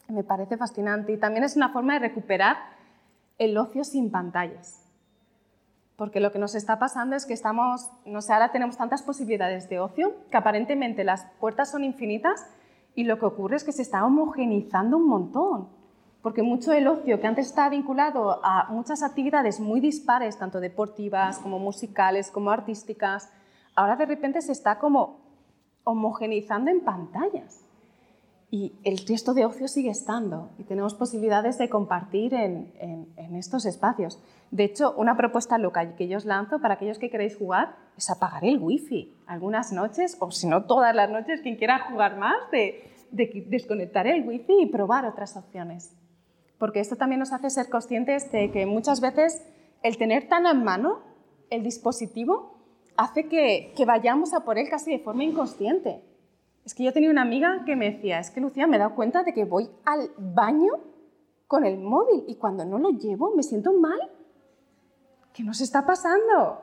me 0.06 0.22
parece 0.22 0.56
fascinante 0.56 1.10
y 1.10 1.16
también 1.16 1.42
es 1.42 1.56
una 1.56 1.70
forma 1.70 1.94
de 1.94 2.06
recuperar 2.06 2.56
el 3.36 3.58
ocio 3.58 3.82
sin 3.82 4.12
pantallas 4.12 4.89
porque 6.00 6.20
lo 6.20 6.32
que 6.32 6.38
nos 6.38 6.54
está 6.54 6.78
pasando 6.78 7.14
es 7.14 7.26
que 7.26 7.34
estamos, 7.34 7.90
no 8.06 8.22
sé, 8.22 8.32
ahora 8.32 8.52
tenemos 8.52 8.78
tantas 8.78 9.02
posibilidades 9.02 9.68
de 9.68 9.80
ocio 9.80 10.14
que 10.30 10.36
aparentemente 10.38 11.04
las 11.04 11.26
puertas 11.38 11.70
son 11.70 11.84
infinitas 11.84 12.46
y 12.94 13.04
lo 13.04 13.18
que 13.18 13.26
ocurre 13.26 13.56
es 13.56 13.64
que 13.64 13.72
se 13.72 13.82
está 13.82 14.02
homogenizando 14.06 14.96
un 14.96 15.06
montón, 15.06 15.68
porque 16.22 16.42
mucho 16.42 16.70
del 16.70 16.88
ocio 16.88 17.20
que 17.20 17.26
antes 17.26 17.48
estaba 17.48 17.68
vinculado 17.68 18.40
a 18.42 18.68
muchas 18.70 19.02
actividades 19.02 19.60
muy 19.60 19.78
dispares, 19.78 20.38
tanto 20.38 20.58
deportivas 20.58 21.38
como 21.38 21.58
musicales, 21.58 22.30
como 22.30 22.50
artísticas, 22.50 23.30
ahora 23.74 23.96
de 23.96 24.06
repente 24.06 24.40
se 24.40 24.52
está 24.52 24.78
como 24.78 25.20
homogenizando 25.84 26.70
en 26.70 26.80
pantallas. 26.80 27.60
Y 28.52 28.72
el 28.82 28.98
resto 29.06 29.32
de 29.32 29.44
ocio 29.44 29.68
sigue 29.68 29.90
estando 29.90 30.50
y 30.58 30.64
tenemos 30.64 30.94
posibilidades 30.94 31.56
de 31.56 31.68
compartir 31.68 32.34
en, 32.34 32.72
en, 32.80 33.36
estos 33.36 33.64
espacios. 33.64 34.20
De 34.50 34.64
hecho, 34.64 34.92
una 34.96 35.16
propuesta 35.16 35.56
local 35.56 35.94
que 35.96 36.08
yo 36.08 36.16
os 36.16 36.24
lanzo 36.24 36.60
para 36.60 36.74
aquellos 36.74 36.98
que 36.98 37.10
queréis 37.10 37.36
jugar 37.36 37.76
es 37.96 38.10
apagar 38.10 38.44
el 38.44 38.58
wifi 38.58 39.14
algunas 39.28 39.72
noches, 39.72 40.16
o 40.18 40.32
si 40.32 40.48
no 40.48 40.64
todas 40.64 40.94
las 40.96 41.10
noches, 41.10 41.42
quien 41.42 41.56
quiera 41.56 41.86
jugar 41.90 42.16
más, 42.18 42.50
de, 42.50 42.82
de 43.12 43.46
desconectar 43.46 44.08
el 44.08 44.26
wifi 44.26 44.62
y 44.62 44.66
probar 44.66 45.04
otras 45.06 45.36
opciones. 45.36 45.96
Porque 46.58 46.80
esto 46.80 46.96
también 46.96 47.20
nos 47.20 47.32
hace 47.32 47.50
ser 47.50 47.70
conscientes 47.70 48.32
de 48.32 48.50
que 48.50 48.66
muchas 48.66 49.00
veces 49.00 49.46
el 49.84 49.96
tener 49.96 50.28
tan 50.28 50.46
en 50.46 50.64
mano 50.64 50.98
el 51.50 51.62
dispositivo 51.62 52.58
hace 52.96 53.28
que, 53.28 53.72
que 53.76 53.84
vayamos 53.84 54.34
a 54.34 54.44
por 54.44 54.58
él 54.58 54.68
casi 54.68 54.90
de 54.90 54.98
forma 54.98 55.22
inconsciente 55.22 56.02
es 56.64 56.74
que 56.74 56.84
yo 56.84 56.92
tenía 56.92 57.10
una 57.10 57.22
amiga 57.22 57.64
que 57.64 57.76
me 57.76 57.90
decía, 57.90 58.18
es 58.18 58.30
que 58.30 58.40
Lucía, 58.40 58.66
me 58.66 58.76
he 58.76 58.78
dado 58.78 58.94
cuenta 58.94 59.22
de 59.22 59.32
que 59.32 59.44
voy 59.44 59.70
al 59.84 60.10
baño 60.18 60.72
con 61.46 61.64
el 61.64 61.78
móvil 61.78 62.24
y 62.28 62.36
cuando 62.36 62.64
no 62.64 62.78
lo 62.78 62.90
llevo 62.90 63.34
me 63.34 63.42
siento 63.42 63.72
mal. 63.72 63.98
¿Qué 65.32 65.42
nos 65.42 65.60
está 65.60 65.86
pasando? 65.86 66.62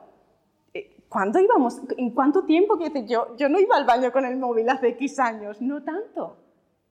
Eh, 0.72 1.04
¿Cuándo 1.08 1.40
íbamos? 1.40 1.80
¿En 1.96 2.10
cuánto 2.14 2.44
tiempo? 2.44 2.78
Yo, 3.06 3.36
yo 3.36 3.48
no 3.48 3.58
iba 3.58 3.76
al 3.76 3.84
baño 3.84 4.12
con 4.12 4.24
el 4.24 4.36
móvil 4.36 4.68
hace 4.68 4.88
X 4.88 5.18
años, 5.18 5.60
no 5.60 5.82
tanto. 5.82 6.36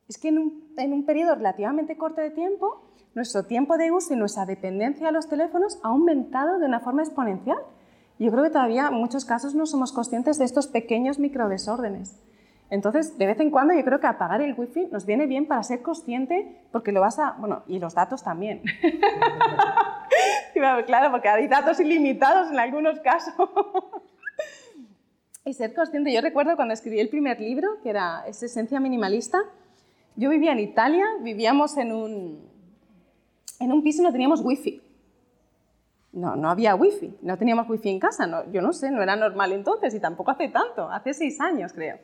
Es 0.07 0.17
que 0.17 0.29
en 0.29 0.39
un, 0.39 0.73
en 0.77 0.93
un 0.93 1.05
periodo 1.05 1.35
relativamente 1.35 1.97
corto 1.97 2.21
de 2.21 2.31
tiempo, 2.31 2.91
nuestro 3.13 3.43
tiempo 3.43 3.77
de 3.77 3.91
uso 3.91 4.13
y 4.13 4.17
nuestra 4.17 4.45
dependencia 4.45 5.07
a 5.07 5.11
los 5.11 5.27
teléfonos 5.27 5.79
ha 5.83 5.87
aumentado 5.87 6.59
de 6.59 6.65
una 6.65 6.79
forma 6.79 7.03
exponencial. 7.03 7.57
Yo 8.19 8.31
creo 8.31 8.43
que 8.43 8.49
todavía 8.49 8.87
en 8.87 8.95
muchos 8.95 9.25
casos 9.25 9.53
no 9.55 9.65
somos 9.65 9.91
conscientes 9.91 10.37
de 10.37 10.45
estos 10.45 10.67
pequeños 10.67 11.19
microdesórdenes. 11.19 12.21
Entonces, 12.69 13.17
de 13.17 13.25
vez 13.25 13.39
en 13.39 13.49
cuando 13.49 13.73
yo 13.73 13.83
creo 13.83 13.99
que 13.99 14.07
apagar 14.07 14.41
el 14.41 14.53
wifi 14.57 14.87
nos 14.91 15.05
viene 15.05 15.25
bien 15.25 15.47
para 15.47 15.63
ser 15.63 15.81
consciente, 15.81 16.61
porque 16.71 16.91
lo 16.91 16.99
vas 16.99 17.17
a... 17.17 17.35
Bueno, 17.39 17.63
y 17.67 17.79
los 17.79 17.95
datos 17.95 18.23
también. 18.23 18.61
claro, 20.85 21.11
porque 21.11 21.29
hay 21.29 21.47
datos 21.47 21.79
ilimitados 21.79 22.51
en 22.51 22.59
algunos 22.59 22.99
casos. 22.99 23.33
y 25.45 25.53
ser 25.53 25.73
consciente. 25.73 26.11
Yo 26.11 26.19
recuerdo 26.19 26.57
cuando 26.57 26.73
escribí 26.73 26.99
el 26.99 27.09
primer 27.09 27.39
libro, 27.39 27.81
que 27.81 27.89
era 27.89 28.25
Es 28.27 28.43
Esencia 28.43 28.81
Minimalista, 28.81 29.39
yo 30.17 30.29
vivía 30.29 30.51
en 30.51 30.59
Italia, 30.59 31.05
vivíamos 31.21 31.77
en 31.77 31.93
un, 31.93 32.49
en 33.59 33.71
un 33.71 33.83
piso 33.83 34.01
y 34.01 34.05
no 34.05 34.11
teníamos 34.11 34.41
wifi. 34.41 34.81
No, 36.11 36.35
no 36.35 36.49
había 36.49 36.75
wifi, 36.75 37.15
no 37.21 37.37
teníamos 37.37 37.69
wifi 37.69 37.89
en 37.89 37.99
casa, 37.99 38.25
no, 38.25 38.51
yo 38.51 38.61
no 38.61 38.73
sé, 38.73 38.89
no 38.89 39.03
era 39.03 39.15
normal 39.15 39.53
entonces 39.53 39.93
y 39.93 39.99
tampoco 39.99 40.31
hace 40.31 40.47
tanto, 40.47 40.89
hace 40.89 41.13
seis 41.13 41.39
años 41.39 41.71
creo. 41.73 41.99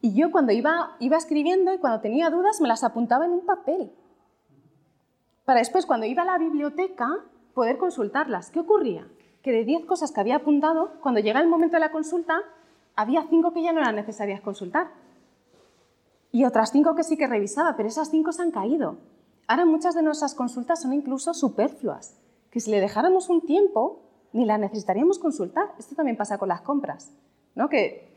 Y 0.00 0.14
yo 0.14 0.30
cuando 0.30 0.52
iba, 0.52 0.96
iba 0.98 1.16
escribiendo 1.16 1.72
y 1.74 1.78
cuando 1.78 2.00
tenía 2.00 2.30
dudas 2.30 2.60
me 2.60 2.68
las 2.68 2.84
apuntaba 2.84 3.26
en 3.26 3.32
un 3.32 3.44
papel. 3.44 3.92
Para 5.44 5.60
después, 5.60 5.84
cuando 5.84 6.06
iba 6.06 6.22
a 6.22 6.26
la 6.26 6.38
biblioteca, 6.38 7.08
poder 7.54 7.76
consultarlas. 7.76 8.50
¿Qué 8.50 8.60
ocurría? 8.60 9.08
Que 9.42 9.52
de 9.52 9.64
10 9.64 9.84
cosas 9.84 10.12
que 10.12 10.20
había 10.20 10.36
apuntado, 10.36 10.92
cuando 11.00 11.20
llega 11.20 11.40
el 11.40 11.48
momento 11.48 11.76
de 11.76 11.80
la 11.80 11.92
consulta, 11.92 12.40
había 12.96 13.26
5 13.28 13.52
que 13.52 13.62
ya 13.62 13.72
no 13.72 13.80
eran 13.80 13.96
necesarias 13.96 14.40
consultar. 14.40 14.92
Y 16.32 16.44
otras 16.44 16.70
5 16.70 16.94
que 16.94 17.02
sí 17.02 17.16
que 17.16 17.26
revisaba, 17.26 17.76
pero 17.76 17.88
esas 17.88 18.10
5 18.10 18.32
se 18.32 18.42
han 18.42 18.52
caído. 18.52 18.98
Ahora 19.48 19.64
muchas 19.64 19.94
de 19.94 20.02
nuestras 20.02 20.34
consultas 20.34 20.82
son 20.82 20.92
incluso 20.92 21.34
superfluas, 21.34 22.16
que 22.50 22.60
si 22.60 22.70
le 22.70 22.80
dejáramos 22.80 23.28
un 23.28 23.40
tiempo, 23.40 24.02
ni 24.32 24.44
las 24.44 24.60
necesitaríamos 24.60 25.18
consultar. 25.18 25.74
Esto 25.78 25.96
también 25.96 26.16
pasa 26.16 26.38
con 26.38 26.48
las 26.48 26.60
compras, 26.60 27.10
¿no? 27.56 27.68
Que 27.68 28.09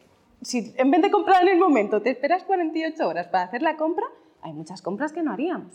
si 0.44 0.74
en 0.78 0.92
vez 0.92 1.02
de 1.02 1.12
comprar 1.12 1.44
en 1.44 1.50
el 1.50 1.60
momento 1.60 2.02
te 2.02 2.12
esperas 2.12 2.44
48 2.44 3.08
horas 3.08 3.28
para 3.28 3.46
hacer 3.46 3.62
la 3.62 3.78
compra, 3.78 4.06
hay 4.42 4.54
muchas 4.54 4.82
compras 4.82 5.14
que 5.14 5.24
no 5.24 5.32
haríamos. 5.32 5.74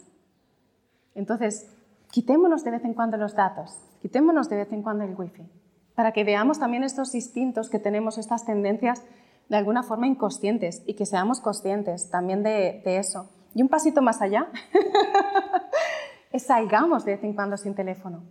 Entonces, 1.14 1.70
quitémonos 2.10 2.64
de 2.64 2.70
vez 2.72 2.84
en 2.84 2.94
cuando 2.94 3.16
los 3.16 3.34
datos, 3.34 3.74
quitémonos 4.00 4.48
de 4.48 4.56
vez 4.56 4.72
en 4.72 4.82
cuando 4.82 5.04
el 5.04 5.14
wifi, 5.16 5.48
para 5.94 6.12
que 6.12 6.24
veamos 6.24 6.58
también 6.58 6.84
estos 6.84 7.14
instintos 7.14 7.70
que 7.70 7.78
tenemos, 7.78 8.18
estas 8.18 8.44
tendencias 8.44 9.02
de 9.48 9.56
alguna 9.56 9.82
forma 9.82 10.06
inconscientes 10.06 10.82
y 10.86 10.94
que 10.94 11.06
seamos 11.06 11.40
conscientes 11.40 12.10
también 12.10 12.42
de, 12.42 12.82
de 12.84 12.98
eso. 12.98 13.30
Y 13.54 13.62
un 13.62 13.68
pasito 13.68 14.02
más 14.02 14.20
allá, 14.20 14.48
es 16.32 16.42
salgamos 16.44 17.04
de 17.04 17.12
vez 17.12 17.24
en 17.24 17.32
cuando 17.32 17.56
sin 17.56 17.74
teléfono 17.74 18.22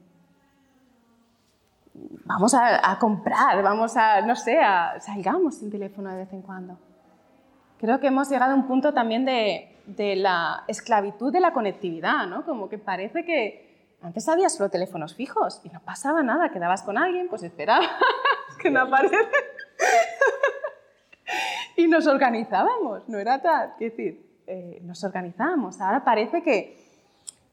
vamos 2.25 2.53
a, 2.53 2.97
comprar, 2.99 3.62
vamos 3.63 3.95
a, 3.97 4.21
no 4.21 4.36
sé, 4.36 4.60
a, 4.60 4.99
salgamos 4.99 5.55
sin 5.55 5.71
teléfono 5.71 6.10
de 6.12 6.17
vez 6.17 6.33
en 6.33 6.41
cuando. 6.41 6.77
Creo 7.79 7.99
que 7.99 8.07
hemos 8.07 8.29
llegado 8.29 8.53
a 8.53 8.55
un 8.55 8.67
punto 8.67 8.93
también 8.93 9.25
de, 9.25 9.73
la 10.15 10.63
esclavitud 10.67 11.31
de 11.31 11.39
la 11.39 11.53
conectividad, 11.53 12.27
¿no? 12.27 12.43
Como 12.43 12.69
que 12.69 12.77
parece 12.77 13.23
que 13.23 13.95
antes 14.01 14.27
había 14.27 14.49
solo 14.49 14.69
teléfonos 14.69 15.15
fijos 15.15 15.62
y 15.63 15.69
no 15.69 15.79
pasaba 15.81 16.23
nada, 16.23 16.49
quedabas 16.49 16.83
con 16.83 16.97
alguien, 16.97 17.27
pues 17.29 17.43
esperabas 17.43 17.89
que 18.62 18.69
no 18.69 18.81
aparece. 18.81 19.15
y 21.77 21.88
nos 21.88 22.07
organizábamos, 22.07 23.07
no 23.07 23.19
era 23.19 23.41
tal, 23.41 23.73
qué 23.77 23.86
decir, 23.86 24.41
eh, 24.47 24.79
nos 24.83 25.03
organizábamos. 25.03 25.79
Ahora 25.81 26.03
parece 26.03 26.41
que 26.41 26.87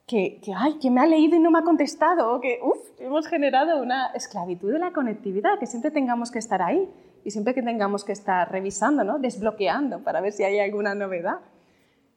que, 0.07 0.39
ay, 0.55 0.77
que 0.79 0.91
me 0.91 1.01
ha 1.01 1.07
leído 1.07 1.35
y 1.35 1.39
no 1.39 1.49
me 1.49 1.59
ha 1.59 1.63
contestado, 1.63 2.39
que, 2.39 2.59
uff, 2.61 2.99
hemos 2.99 3.27
generado 3.27 3.81
una 3.81 4.07
esclavitud 4.07 4.71
de 4.71 4.79
la 4.79 4.93
conectividad, 4.93 5.57
que 5.59 5.65
siempre 5.65 5.89
tengamos 5.89 6.31
que 6.31 6.39
estar 6.39 6.61
ahí 6.61 6.87
y 7.23 7.31
siempre 7.31 7.55
que 7.55 7.63
tengamos 7.63 8.03
que 8.03 8.11
estar 8.11 8.51
revisando, 8.51 9.03
¿no? 9.03 9.17
desbloqueando 9.17 10.03
para 10.03 10.21
ver 10.21 10.31
si 10.31 10.43
hay 10.43 10.59
alguna 10.59 10.93
novedad. 10.93 11.39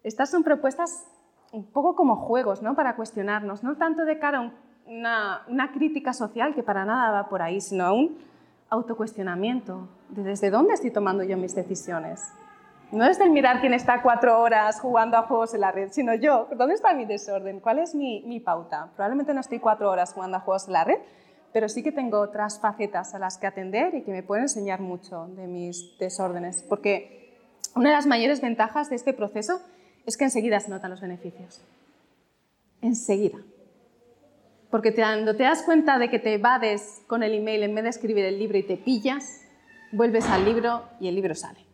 Estas 0.02 0.30
son 0.30 0.44
propuestas 0.44 1.06
un 1.50 1.64
poco 1.64 1.96
como 1.96 2.16
juegos, 2.16 2.62
¿no? 2.62 2.76
Para 2.76 2.94
cuestionarnos, 2.94 3.62
no 3.62 3.76
tanto 3.76 4.04
de 4.04 4.18
cara 4.18 4.38
a 4.38 4.52
una, 4.86 5.42
una 5.48 5.72
crítica 5.72 6.12
social, 6.12 6.54
que 6.54 6.62
para 6.62 6.84
nada 6.84 7.10
va 7.10 7.28
por 7.30 7.40
ahí, 7.40 7.60
sino 7.62 7.84
a 7.84 7.92
un 7.92 8.18
autocuestionamiento 8.68 9.88
de 10.10 10.24
desde 10.24 10.50
dónde 10.50 10.74
estoy 10.74 10.90
tomando 10.90 11.24
yo 11.24 11.38
mis 11.38 11.54
decisiones. 11.54 12.30
No 12.90 13.04
es 13.04 13.20
el 13.20 13.30
mirar 13.30 13.60
quién 13.60 13.74
está 13.74 14.00
cuatro 14.00 14.40
horas 14.40 14.80
jugando 14.80 15.18
a 15.18 15.24
juegos 15.24 15.52
en 15.52 15.60
la 15.60 15.70
red, 15.70 15.90
sino 15.92 16.14
yo, 16.14 16.48
¿dónde 16.56 16.74
está 16.74 16.94
mi 16.94 17.04
desorden? 17.04 17.60
¿Cuál 17.60 17.80
es 17.80 17.94
mi, 17.94 18.22
mi, 18.22 18.40
pauta? 18.40 18.90
Probablemente 18.96 19.34
no 19.34 19.40
estoy 19.40 19.58
cuatro 19.58 19.90
horas 19.90 20.14
jugando 20.14 20.38
a 20.38 20.40
juegos 20.40 20.68
en 20.68 20.72
la 20.72 20.84
red, 20.84 20.98
pero 21.52 21.68
sí 21.68 21.82
que 21.82 21.92
tengo 21.92 22.18
otras 22.18 22.60
facetas 22.60 23.14
a 23.14 23.18
las 23.18 23.36
que 23.36 23.46
atender 23.46 23.94
y 23.94 24.04
que 24.04 24.10
me 24.10 24.22
pueden 24.22 24.44
enseñar 24.44 24.80
mucho 24.80 25.26
de 25.36 25.46
mis 25.46 25.98
desórdenes. 25.98 26.62
Porque 26.62 27.36
una 27.76 27.90
de 27.90 27.96
las 27.96 28.06
mayores 28.06 28.40
ventajas 28.40 28.88
de 28.88 28.96
este 28.96 29.12
proceso 29.12 29.60
es 30.06 30.16
que 30.16 30.24
enseguida 30.24 30.58
se 30.58 30.70
notan 30.70 30.90
los 30.90 31.02
beneficios. 31.02 31.62
Enseguida. 32.80 33.38
Porque 34.70 34.94
cuando 34.94 35.36
te 35.36 35.42
das 35.42 35.62
cuenta 35.62 35.98
de 35.98 36.08
que 36.08 36.18
te 36.18 36.34
evades 36.34 37.02
con 37.06 37.22
el 37.22 37.34
email 37.34 37.64
en 37.64 37.74
vez 37.74 37.84
de 37.84 37.90
escribir 37.90 38.24
el 38.24 38.38
libro 38.38 38.56
y 38.56 38.62
te 38.62 38.78
pillas, 38.78 39.42
vuelves 39.92 40.24
al 40.30 40.46
libro 40.46 40.84
y 41.00 41.08
el 41.08 41.14
libro 41.14 41.34
sale. 41.34 41.67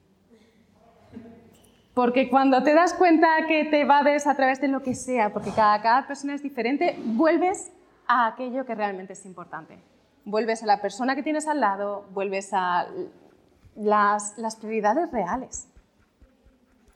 Porque 1.94 2.28
cuando 2.28 2.64
te 2.64 2.74
das 2.74 2.92
cuenta 2.92 3.28
que 3.46 3.66
te 3.66 3.82
evades 3.82 4.26
a 4.26 4.34
través 4.34 4.60
de 4.60 4.66
lo 4.66 4.82
que 4.82 4.96
sea, 4.96 5.32
porque 5.32 5.52
cada, 5.52 6.06
persona 6.08 6.34
es 6.34 6.42
diferente, 6.42 6.98
vuelves 7.04 7.70
a 8.08 8.26
aquello 8.26 8.66
que 8.66 8.74
realmente 8.74 9.12
es 9.12 9.24
importante. 9.24 9.78
Vuelves 10.24 10.64
a 10.64 10.66
la 10.66 10.80
persona 10.80 11.14
que 11.14 11.22
tienes 11.22 11.46
al 11.46 11.60
lado, 11.60 12.04
vuelves 12.12 12.50
a 12.52 12.88
las, 13.76 14.34
prioridades 14.60 15.12
reales. 15.12 15.68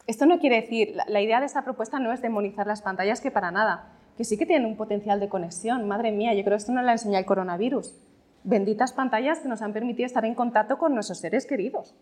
Esto 0.09 0.27
no 0.27 0.41
quiere 0.41 0.63
decir, 0.63 0.97
la, 1.07 1.21
idea 1.21 1.39
de 1.39 1.47
esta 1.47 1.63
propuesta 1.63 2.01
no 2.01 2.13
es 2.13 2.21
demonizar 2.21 2.67
las 2.67 2.83
pantallas, 2.83 3.21
que 3.21 3.31
para 3.31 3.53
nada, 3.53 3.93
que 4.17 4.25
sí 4.25 4.37
que 4.37 4.47
tienen 4.47 4.67
un 4.67 4.77
potencial 4.77 5.21
de 5.21 5.29
conexión. 5.29 5.87
Madre 5.87 6.11
mía, 6.11 6.35
yo 6.35 6.43
creo 6.43 6.57
que 6.57 6.63
esto 6.63 6.73
no 6.73 6.83
la 6.83 6.93
enseña 6.93 7.21
el 7.21 7.27
coronavirus. 7.27 7.95
Benditas 8.43 8.95
pantallas 8.95 9.39
que 9.41 9.49
nos 9.49 9.63
han 9.63 9.73
permitido 9.73 10.07
estar 10.07 10.25
en 10.25 10.35
contacto 10.35 10.77
con 10.77 10.95
nuestros 10.95 11.21
seres 11.21 11.47
queridos. 11.47 11.95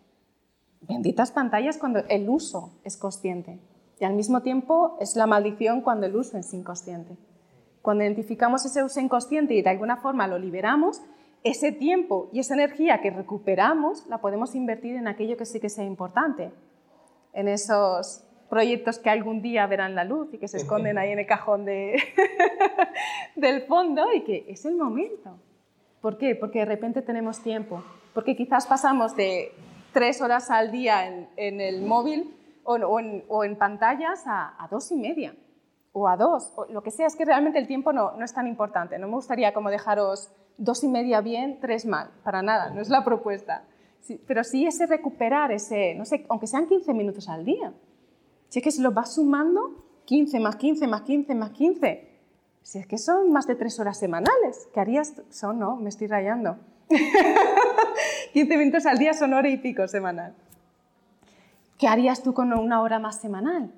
Benditas 0.82 1.32
pantallas 1.32 1.78
cuando 1.78 2.00
el 2.08 2.28
uso 2.28 2.72
es 2.84 2.96
consciente 2.96 3.58
y 3.98 4.04
al 4.04 4.14
mismo 4.14 4.42
tiempo 4.42 4.96
es 5.00 5.16
la 5.16 5.26
maldición 5.26 5.80
cuando 5.80 6.06
el 6.06 6.16
uso 6.16 6.38
es 6.38 6.52
inconsciente. 6.52 7.16
Cuando 7.82 8.04
identificamos 8.04 8.64
ese 8.64 8.84
uso 8.84 9.00
inconsciente 9.00 9.54
y 9.54 9.62
de 9.62 9.70
alguna 9.70 9.96
forma 9.96 10.26
lo 10.26 10.38
liberamos, 10.38 11.02
ese 11.44 11.72
tiempo 11.72 12.28
y 12.32 12.40
esa 12.40 12.54
energía 12.54 13.00
que 13.00 13.10
recuperamos 13.10 14.06
la 14.06 14.18
podemos 14.18 14.54
invertir 14.54 14.96
en 14.96 15.08
aquello 15.08 15.36
que 15.36 15.46
sí 15.46 15.60
que 15.60 15.68
sea 15.68 15.84
importante, 15.84 16.52
en 17.32 17.48
esos 17.48 18.24
proyectos 18.50 18.98
que 18.98 19.10
algún 19.10 19.42
día 19.42 19.66
verán 19.66 19.94
la 19.94 20.04
luz 20.04 20.32
y 20.32 20.38
que 20.38 20.48
se 20.48 20.56
esconden 20.56 20.98
ahí 20.98 21.10
en 21.10 21.18
el 21.18 21.26
cajón 21.26 21.64
de 21.64 21.96
del 23.36 23.62
fondo 23.62 24.12
y 24.12 24.22
que 24.22 24.44
es 24.48 24.64
el 24.64 24.76
momento. 24.76 25.38
¿Por 26.00 26.18
qué? 26.18 26.34
Porque 26.34 26.60
de 26.60 26.64
repente 26.64 27.02
tenemos 27.02 27.40
tiempo, 27.40 27.82
porque 28.14 28.36
quizás 28.36 28.66
pasamos 28.66 29.16
de 29.16 29.52
tres 29.96 30.20
horas 30.20 30.50
al 30.50 30.72
día 30.72 31.06
en, 31.36 31.58
el 31.58 31.80
móvil 31.80 32.36
o, 32.64 33.00
en, 33.44 33.56
pantallas 33.56 34.24
a, 34.26 34.68
dos 34.70 34.92
y 34.92 34.96
media 34.96 35.34
o 35.94 36.06
a 36.06 36.18
dos, 36.18 36.52
o 36.54 36.66
lo 36.66 36.82
que 36.82 36.90
sea, 36.90 37.06
es 37.06 37.16
que 37.16 37.24
realmente 37.24 37.58
el 37.58 37.66
tiempo 37.66 37.94
no, 37.94 38.12
no 38.12 38.22
es 38.22 38.34
tan 38.34 38.46
importante. 38.46 38.98
No 38.98 39.06
me 39.06 39.14
gustaría 39.14 39.54
como 39.54 39.70
dejaros 39.70 40.30
dos 40.58 40.84
y 40.84 40.88
media 40.88 41.22
bien, 41.22 41.60
tres 41.62 41.86
mal, 41.86 42.10
para 42.24 42.42
nada, 42.42 42.68
no 42.74 42.82
es 42.82 42.90
la 42.90 43.06
propuesta. 43.06 43.64
pero 44.26 44.44
sí 44.44 44.66
ese 44.66 44.84
recuperar, 44.84 45.50
ese, 45.50 45.94
no 45.94 46.04
sé, 46.04 46.26
aunque 46.28 46.46
sean 46.46 46.68
15 46.68 46.92
minutos 46.92 47.30
al 47.30 47.46
día. 47.46 47.72
Si 48.50 48.58
es 48.58 48.62
que 48.62 48.72
se 48.72 48.82
lo 48.82 48.92
vas 48.92 49.14
sumando, 49.14 49.82
15 50.04 50.40
más 50.40 50.56
15 50.56 50.86
más 50.88 51.02
15 51.02 51.34
más 51.34 51.50
15, 51.52 52.20
si 52.60 52.78
es 52.80 52.86
que 52.86 52.98
son 52.98 53.32
más 53.32 53.46
de 53.46 53.54
tres 53.54 53.80
horas 53.80 53.98
semanales, 53.98 54.68
¿qué 54.74 54.80
harías? 54.80 55.14
Son, 55.30 55.58
no, 55.58 55.76
me 55.76 55.88
estoy 55.88 56.06
rayando. 56.06 56.58
15 58.32 58.56
minutos 58.56 58.86
al 58.86 58.98
día 58.98 59.12
son 59.14 59.32
hora 59.34 59.48
y 59.48 59.56
pico 59.56 59.88
semanal. 59.88 60.34
¿Qué 61.78 61.88
harías 61.88 62.22
tú 62.22 62.32
con 62.32 62.52
una 62.52 62.80
hora 62.80 62.98
más 62.98 63.20
semanal? 63.20 63.72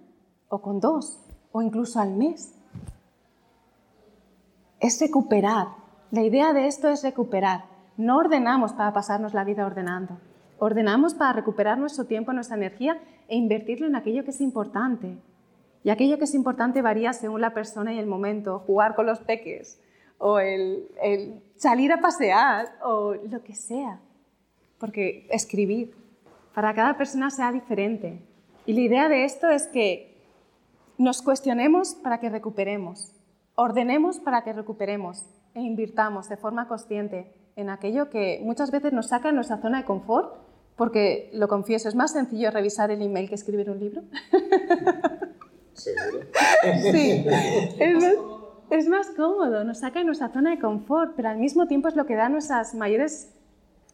¿O 0.48 0.61
con 0.61 0.80
dos? 0.80 1.20
¿O 1.52 1.62
incluso 1.62 2.00
al 2.00 2.14
mes? 2.14 2.54
Es 4.80 5.00
recuperar. 5.00 5.68
La 6.11 6.22
idea 6.22 6.52
de 6.52 6.66
esto 6.66 6.88
es 6.88 7.02
recuperar. 7.02 7.64
No 7.96 8.18
ordenamos 8.18 8.72
para 8.72 8.92
pasarnos 8.92 9.34
la 9.34 9.44
vida 9.44 9.66
ordenando. 9.66 10.18
Ordenamos 10.59 11.14
para 11.14 11.32
recuperar 11.32 11.78
nuestro 11.78 12.04
tiempo, 12.04 12.32
nuestra 12.32 12.56
energía 12.56 13.00
e 13.28 13.36
invertirlo 13.36 13.86
en 13.86 13.96
aquello 13.96 14.24
que 14.24 14.30
es 14.30 14.40
importante. 14.40 15.18
Y 15.82 15.90
aquello 15.90 16.18
que 16.18 16.24
es 16.24 16.34
importante 16.34 16.82
varía 16.82 17.12
según 17.12 17.40
la 17.40 17.54
persona 17.54 17.92
y 17.92 17.98
el 17.98 18.06
momento. 18.06 18.61
Jugar 18.61 18.94
con 18.94 19.06
los 19.06 19.20
peques, 19.20 19.80
o 20.18 20.38
el, 20.38 20.88
salir 21.56 21.92
a 21.92 22.00
pasear 22.00 22.78
o 22.82 23.14
lo 23.14 23.42
que 23.42 23.54
sea. 23.54 24.00
Porque 24.78 25.26
escribir 25.30 25.94
para 26.54 26.74
cada 26.74 26.96
persona 26.96 27.30
sea 27.30 27.52
diferente. 27.52 28.22
Y 28.66 28.74
la 28.74 28.80
idea 28.80 29.08
de 29.08 29.24
esto 29.24 29.48
es 29.48 29.66
que 29.68 30.16
nos 30.98 31.22
cuestionemos 31.22 31.94
para 31.94 32.18
que 32.18 32.28
recuperemos, 32.28 33.12
ordenemos 33.54 34.18
para 34.18 34.42
que 34.42 34.52
recuperemos 34.52 35.24
e 35.54 35.60
invirtamos 35.60 36.28
de 36.28 36.36
forma 36.36 36.68
consciente 36.68 37.32
en 37.56 37.70
aquello 37.70 38.10
que 38.10 38.40
muchas 38.42 38.70
veces 38.70 38.92
nos 38.92 39.08
saca 39.08 39.28
de 39.28 39.34
nuestra 39.34 39.58
zona 39.58 39.78
de 39.78 39.84
confort, 39.84 40.34
porque 40.76 41.30
lo 41.32 41.48
confieso, 41.48 41.88
es 41.88 41.96
más 41.96 42.12
sencillo 42.12 42.50
revisar 42.52 42.90
el 42.90 43.02
email 43.02 43.28
que 43.28 43.34
escribir 43.34 43.70
un 43.70 43.80
libro. 43.80 44.02
¿Seguro? 45.72 46.26
Sí, 46.92 47.24
es 47.78 47.94
más, 47.94 48.14
es 48.70 48.88
más 48.88 49.10
cómodo, 49.10 49.64
nos 49.64 49.78
saca 49.78 50.00
de 50.00 50.04
nuestra 50.04 50.28
zona 50.28 50.50
de 50.50 50.58
confort, 50.58 51.14
pero 51.16 51.28
al 51.28 51.38
mismo 51.38 51.66
tiempo 51.66 51.88
es 51.88 51.96
lo 51.96 52.06
que 52.06 52.14
da 52.14 52.28
nuestras 52.28 52.74
mayores 52.74 53.32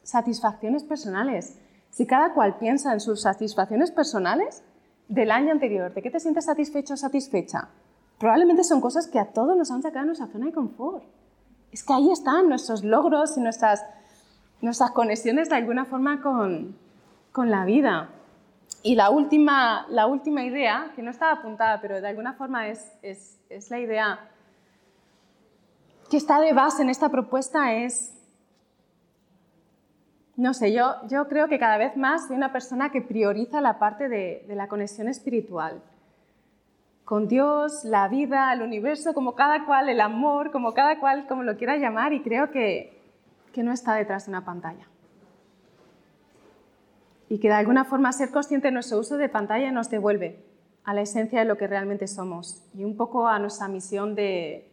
satisfacciones 0.03 0.85
personales. 0.85 1.59
Si 1.91 2.07
cada 2.07 2.35
cual 2.35 2.59
piensa 2.59 2.93
en 2.93 3.01
sus 3.01 3.23
satisfacciones 3.23 3.91
personales 3.91 4.65
del 5.09 5.31
año 5.31 5.53
anterior, 5.53 5.95
¿de 5.95 6.03
qué 6.03 6.11
te 6.11 6.21
sientes 6.21 6.47
satisfecho 6.47 6.95
o 6.95 6.97
satisfecha? 6.97 7.69
Probablemente 8.19 8.65
son 8.65 8.81
cosas 8.81 9.07
que 9.07 9.19
a 9.19 9.33
todos 9.33 9.57
nos 9.57 9.71
han 9.71 9.83
sacado 9.83 10.01
de 10.01 10.07
nuestra 10.07 10.27
zona 10.29 10.47
de 10.47 10.53
confort. 10.53 11.05
Es 11.71 11.85
que 11.85 11.93
ahí 11.93 12.11
están 12.11 12.49
nuestros 12.49 12.83
logros 12.83 13.37
y 13.37 13.41
nuestras, 13.41 13.85
nuestras 14.61 14.91
conexiones 14.91 15.51
de 15.51 15.57
alguna 15.57 15.85
forma 15.85 16.21
con, 16.21 16.77
con 17.33 17.51
la 17.51 17.65
vida. 17.65 18.11
Y 18.83 18.97
la 18.97 19.11
última, 19.11 19.87
la 19.89 20.07
última 20.07 20.45
idea, 20.45 20.93
que 20.95 21.03
no 21.03 21.11
estaba 21.11 21.33
apuntada, 21.33 21.81
pero 21.81 22.01
de 22.01 22.09
alguna 22.09 22.35
forma 22.35 22.69
es, 22.69 22.93
es, 23.03 23.39
es 23.49 23.71
la 23.71 23.79
idea 23.79 24.31
que 26.15 26.19
está 26.19 26.41
de 26.41 26.53
base 26.53 26.81
en 26.81 26.91
esta 26.91 27.09
propuesta, 27.09 27.75
es, 27.75 28.17
no 30.37 30.55
sé, 30.55 30.73
yo, 30.73 30.95
yo 31.09 31.27
creo 31.27 31.49
que 31.49 31.59
cada 31.59 31.77
vez 31.77 31.97
más 31.97 32.29
soy 32.29 32.37
una 32.37 32.53
persona 32.53 32.93
que 32.93 33.03
prioriza 33.03 33.61
la 33.61 33.81
parte 33.81 34.09
de, 34.09 34.45
de 34.47 34.55
la 34.55 34.69
conexión 34.69 35.09
espiritual 35.09 35.83
con 37.05 37.27
Dios, 37.27 37.83
la 37.83 38.07
vida, 38.07 38.53
el 38.53 38.63
universo, 38.63 39.13
como 39.13 39.35
cada 39.35 39.67
cual, 39.67 39.89
el 39.89 40.01
amor, 40.01 40.53
como 40.53 40.73
cada 40.73 41.01
cual, 41.01 41.27
como 41.27 41.43
lo 41.43 41.57
quiera 41.57 41.79
llamar, 41.79 42.13
y 42.13 42.23
creo 42.23 42.53
que, 42.53 42.97
que 43.53 43.65
no 43.65 43.73
está 43.73 43.97
detrás 43.97 44.27
de 44.27 44.31
una 44.31 44.45
pantalla. 44.45 44.87
Y 47.29 47.41
que 47.41 47.49
de 47.49 47.55
alguna 47.55 47.85
forma 47.85 48.13
ser 48.13 48.31
consciente 48.31 48.69
de 48.69 48.73
nuestro 48.73 49.01
uso 49.01 49.17
de 49.17 49.29
pantalla 49.29 49.73
nos 49.73 49.91
devuelve 49.91 50.45
a 50.85 50.95
la 50.95 51.01
esencia 51.01 51.41
de 51.41 51.45
lo 51.45 51.59
que 51.59 51.67
realmente 51.67 52.07
somos 52.07 52.63
y 52.73 52.85
un 52.85 52.97
poco 52.97 53.27
a 53.27 53.41
nuestra 53.41 53.67
misión 53.67 54.15
de, 54.15 54.71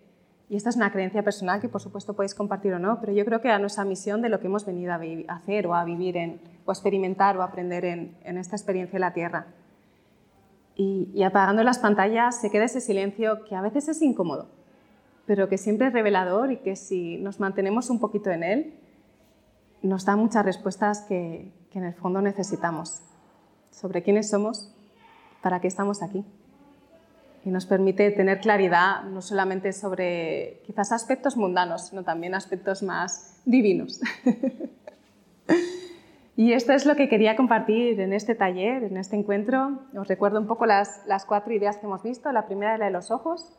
y 0.51 0.57
esta 0.57 0.69
es 0.69 0.75
una 0.75 0.91
creencia 0.91 1.23
personal 1.23 1.61
que 1.61 1.69
por 1.69 1.79
supuesto 1.79 2.13
podéis 2.13 2.35
compartir 2.35 2.73
o 2.73 2.79
no, 2.79 2.99
pero 2.99 3.13
yo 3.13 3.23
creo 3.23 3.39
que 3.39 3.49
a 3.49 3.57
nuestra 3.57 3.85
misión 3.85 4.21
de 4.21 4.27
lo 4.27 4.41
que 4.41 4.47
hemos 4.47 4.65
venido 4.65 4.91
a 4.91 4.99
hacer 5.33 5.65
o 5.65 5.73
a 5.73 5.85
vivir 5.85 6.17
en, 6.17 6.41
o 6.65 6.71
a 6.71 6.73
experimentar 6.73 7.37
o 7.37 7.41
a 7.41 7.45
aprender 7.45 7.85
en, 7.85 8.37
esta 8.37 8.57
experiencia 8.57 8.97
de 8.97 8.99
la 8.99 9.13
Tierra 9.13 9.47
y, 10.75 11.23
apagando 11.23 11.63
las 11.63 11.79
pantallas 11.79 12.41
se 12.41 12.51
queda 12.51 12.65
ese 12.65 12.81
silencio 12.81 13.45
que 13.45 13.55
a 13.55 13.61
veces 13.61 13.87
es 13.87 14.01
incómodo, 14.01 14.49
pero 15.25 15.47
que 15.47 15.57
siempre 15.57 15.87
es 15.87 15.93
revelador 15.93 16.51
y 16.51 16.57
que 16.57 16.75
si 16.75 17.15
nos 17.19 17.39
mantenemos 17.39 17.89
un 17.89 18.01
poquito 18.01 18.29
en 18.29 18.43
él, 18.43 18.73
nos 19.81 20.03
da 20.03 20.17
muchas 20.17 20.43
respuestas 20.43 20.99
que 21.07 21.49
en 21.73 21.83
el 21.85 21.93
fondo 21.93 22.21
necesitamos 22.21 22.99
sobre 23.69 24.03
quiénes 24.03 24.29
somos, 24.29 24.75
para 25.41 25.61
qué 25.61 25.69
estamos 25.69 26.03
aquí. 26.03 26.25
Y 27.43 27.49
nos 27.49 27.65
permite 27.65 28.11
tener 28.11 28.39
claridad 28.39 29.03
no 29.03 29.21
solamente 29.21 29.73
sobre 29.73 30.61
quizás 30.65 30.91
aspectos 30.91 31.37
mundanos, 31.37 31.87
sino 31.87 32.03
también 32.03 32.35
aspectos 32.35 32.83
más 32.83 33.41
divinos. 33.45 34.01
Y 36.41 36.53
esto 36.53 36.73
es 36.73 36.87
lo 36.87 36.95
que 36.95 37.07
quería 37.07 37.35
compartir 37.35 37.99
en 37.99 38.13
este 38.13 38.33
taller, 38.33 38.83
en 38.83 38.97
este 38.97 39.15
encuentro. 39.15 39.79
Os 39.95 40.07
recuerdo 40.07 40.39
un 40.39 40.47
poco 40.47 40.65
las, 40.65 41.05
las 41.05 41.25
cuatro 41.25 41.53
ideas 41.53 41.77
que 41.77 41.85
hemos 41.85 42.01
visto. 42.01 42.31
La 42.31 42.47
primera 42.47 42.73
es 42.73 42.79
la 42.79 42.85
de 42.85 42.91
los 42.91 43.11
ojos. 43.11 43.53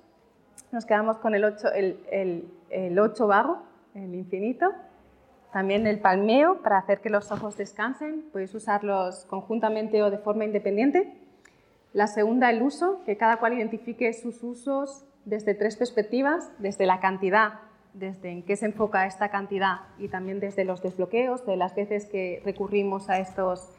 Nos 0.73 0.85
quedamos 0.85 1.19
con 1.19 1.37
el 1.37 1.45
ocho, 1.45 1.71
el, 1.73 2.01
el, 2.11 2.45
el 2.71 2.99
ocho 2.99 3.29
vago, 3.29 3.63
el 3.95 4.15
infinito. 4.17 4.73
También 5.53 5.87
el 5.87 6.01
palmeo 6.01 6.61
para 6.63 6.79
hacer 6.79 7.01
que 7.01 7.09
los 7.09 7.31
ojos 7.31 7.57
descansen. 7.57 8.25
Podéis 8.33 8.53
usarlos 8.53 9.27
conjuntamente 9.27 10.03
o 10.03 10.11
de 10.11 10.19
forma 10.19 10.45
independiente. 10.45 11.13
La 11.93 12.07
segunda, 12.07 12.51
el 12.51 12.63
uso, 12.63 13.03
que 13.05 13.17
cada 13.17 13.37
cual 13.37 13.55
identifique 13.55 14.13
sus 14.13 14.43
usos 14.43 15.05
desde 15.25 15.55
tres 15.55 15.77
perspectivas, 15.77 16.51
desde 16.59 16.87
la 16.87 17.01
cantidad 17.01 17.61
desde 17.95 18.31
en 18.31 18.43
qué 18.43 18.57
se 18.57 18.67
enfoca 18.67 19.07
esta 19.07 19.29
cantidad 19.29 19.81
y 19.99 20.09
también 20.09 20.41
desde 20.41 20.65
los 20.65 20.83
desbloqueos, 20.83 21.45
de 21.47 21.57
las 21.57 21.75
veces 21.75 22.07
que 22.07 22.43
recurrimos 22.45 23.11
a, 23.11 23.19
estos, 23.19 23.71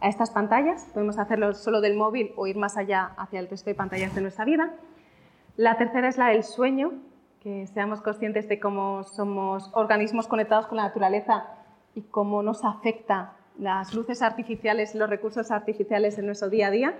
a 0.00 0.08
estas 0.08 0.30
pantallas. 0.30 0.88
Podemos 0.92 1.18
hacerlo 1.18 1.52
solo 1.54 1.80
del 1.80 1.96
móvil 1.96 2.32
o 2.36 2.46
ir 2.46 2.56
más 2.56 2.76
allá 2.76 3.12
hacia 3.16 3.40
el 3.40 3.48
resto 3.48 3.70
de 3.70 3.74
pantallas 3.74 4.14
de 4.14 4.20
nuestra 4.20 4.44
vida. 4.44 4.74
La 5.56 5.76
tercera 5.76 6.08
es 6.08 6.18
la 6.18 6.28
del 6.28 6.44
sueño, 6.44 6.92
que 7.40 7.66
seamos 7.66 8.02
conscientes 8.02 8.48
de 8.48 8.60
cómo 8.60 9.02
somos 9.04 9.70
organismos 9.74 10.28
conectados 10.28 10.66
con 10.66 10.76
la 10.76 10.84
naturaleza 10.84 11.46
y 11.94 12.02
cómo 12.02 12.42
nos 12.42 12.64
afecta 12.64 13.36
las 13.58 13.94
luces 13.94 14.22
artificiales, 14.22 14.94
los 14.94 15.10
recursos 15.10 15.50
artificiales 15.50 16.18
en 16.18 16.26
nuestro 16.26 16.48
día 16.48 16.68
a 16.68 16.70
día 16.70 16.94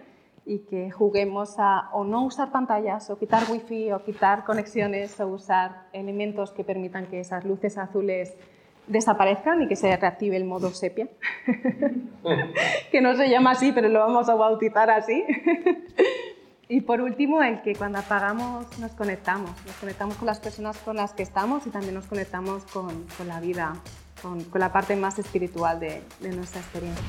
y 0.45 0.61
que 0.61 0.91
juguemos 0.91 1.59
a 1.59 1.91
o 1.93 2.05
no 2.05 2.25
usar 2.25 2.51
pantallas 2.51 3.09
o 3.11 3.19
quitar 3.19 3.45
wifi 3.51 3.93
o 3.93 4.03
quitar 4.03 4.45
conexiones 4.45 5.19
o 5.21 5.29
usar 5.29 5.87
elementos 5.93 6.51
que 6.51 6.65
permitan 6.65 7.07
que 7.07 7.21
esas 7.21 7.45
luces 7.45 7.79
azules 7.79 8.35
desaparezcan 8.87 9.63
y 9.63 9.69
que 9.69 9.77
se 9.77 9.97
reactive 9.97 10.37
el 10.37 10.45
modo 10.45 10.71
sepia, 10.71 11.09
que 12.91 13.01
no 13.01 13.15
se 13.15 13.29
llama 13.29 13.53
así, 13.53 13.73
pero 13.73 13.89
lo 13.89 14.01
vamos 14.01 14.29
a 14.29 14.35
bautizar 14.35 14.91
así. 14.91 15.25
y 16.69 16.81
por 16.81 17.01
último, 17.01 17.43
el 17.43 17.63
que 17.63 17.75
cuando 17.77 17.99
apagamos 17.99 18.79
nos 18.81 18.93
conectamos, 18.93 19.51
nos 19.65 19.77
conectamos 19.77 20.17
con 20.17 20.27
las 20.27 20.41
personas 20.41 20.77
con 20.79 20.97
las 20.97 21.13
que 21.13 21.23
estamos 21.23 21.67
y 21.67 21.71
también 21.71 21.95
nos 21.95 22.07
conectamos 22.07 22.65
con, 22.65 23.07
con 23.17 23.29
la 23.29 23.41
vida, 23.41 23.75
con, 24.21 24.43
con, 24.45 24.61
la 24.61 24.73
parte 24.73 24.97
más 24.97 25.19
espiritual 25.19 25.79
de, 25.79 26.03
de 26.21 26.35
nuestra 26.35 26.61
experiencia. 26.61 27.05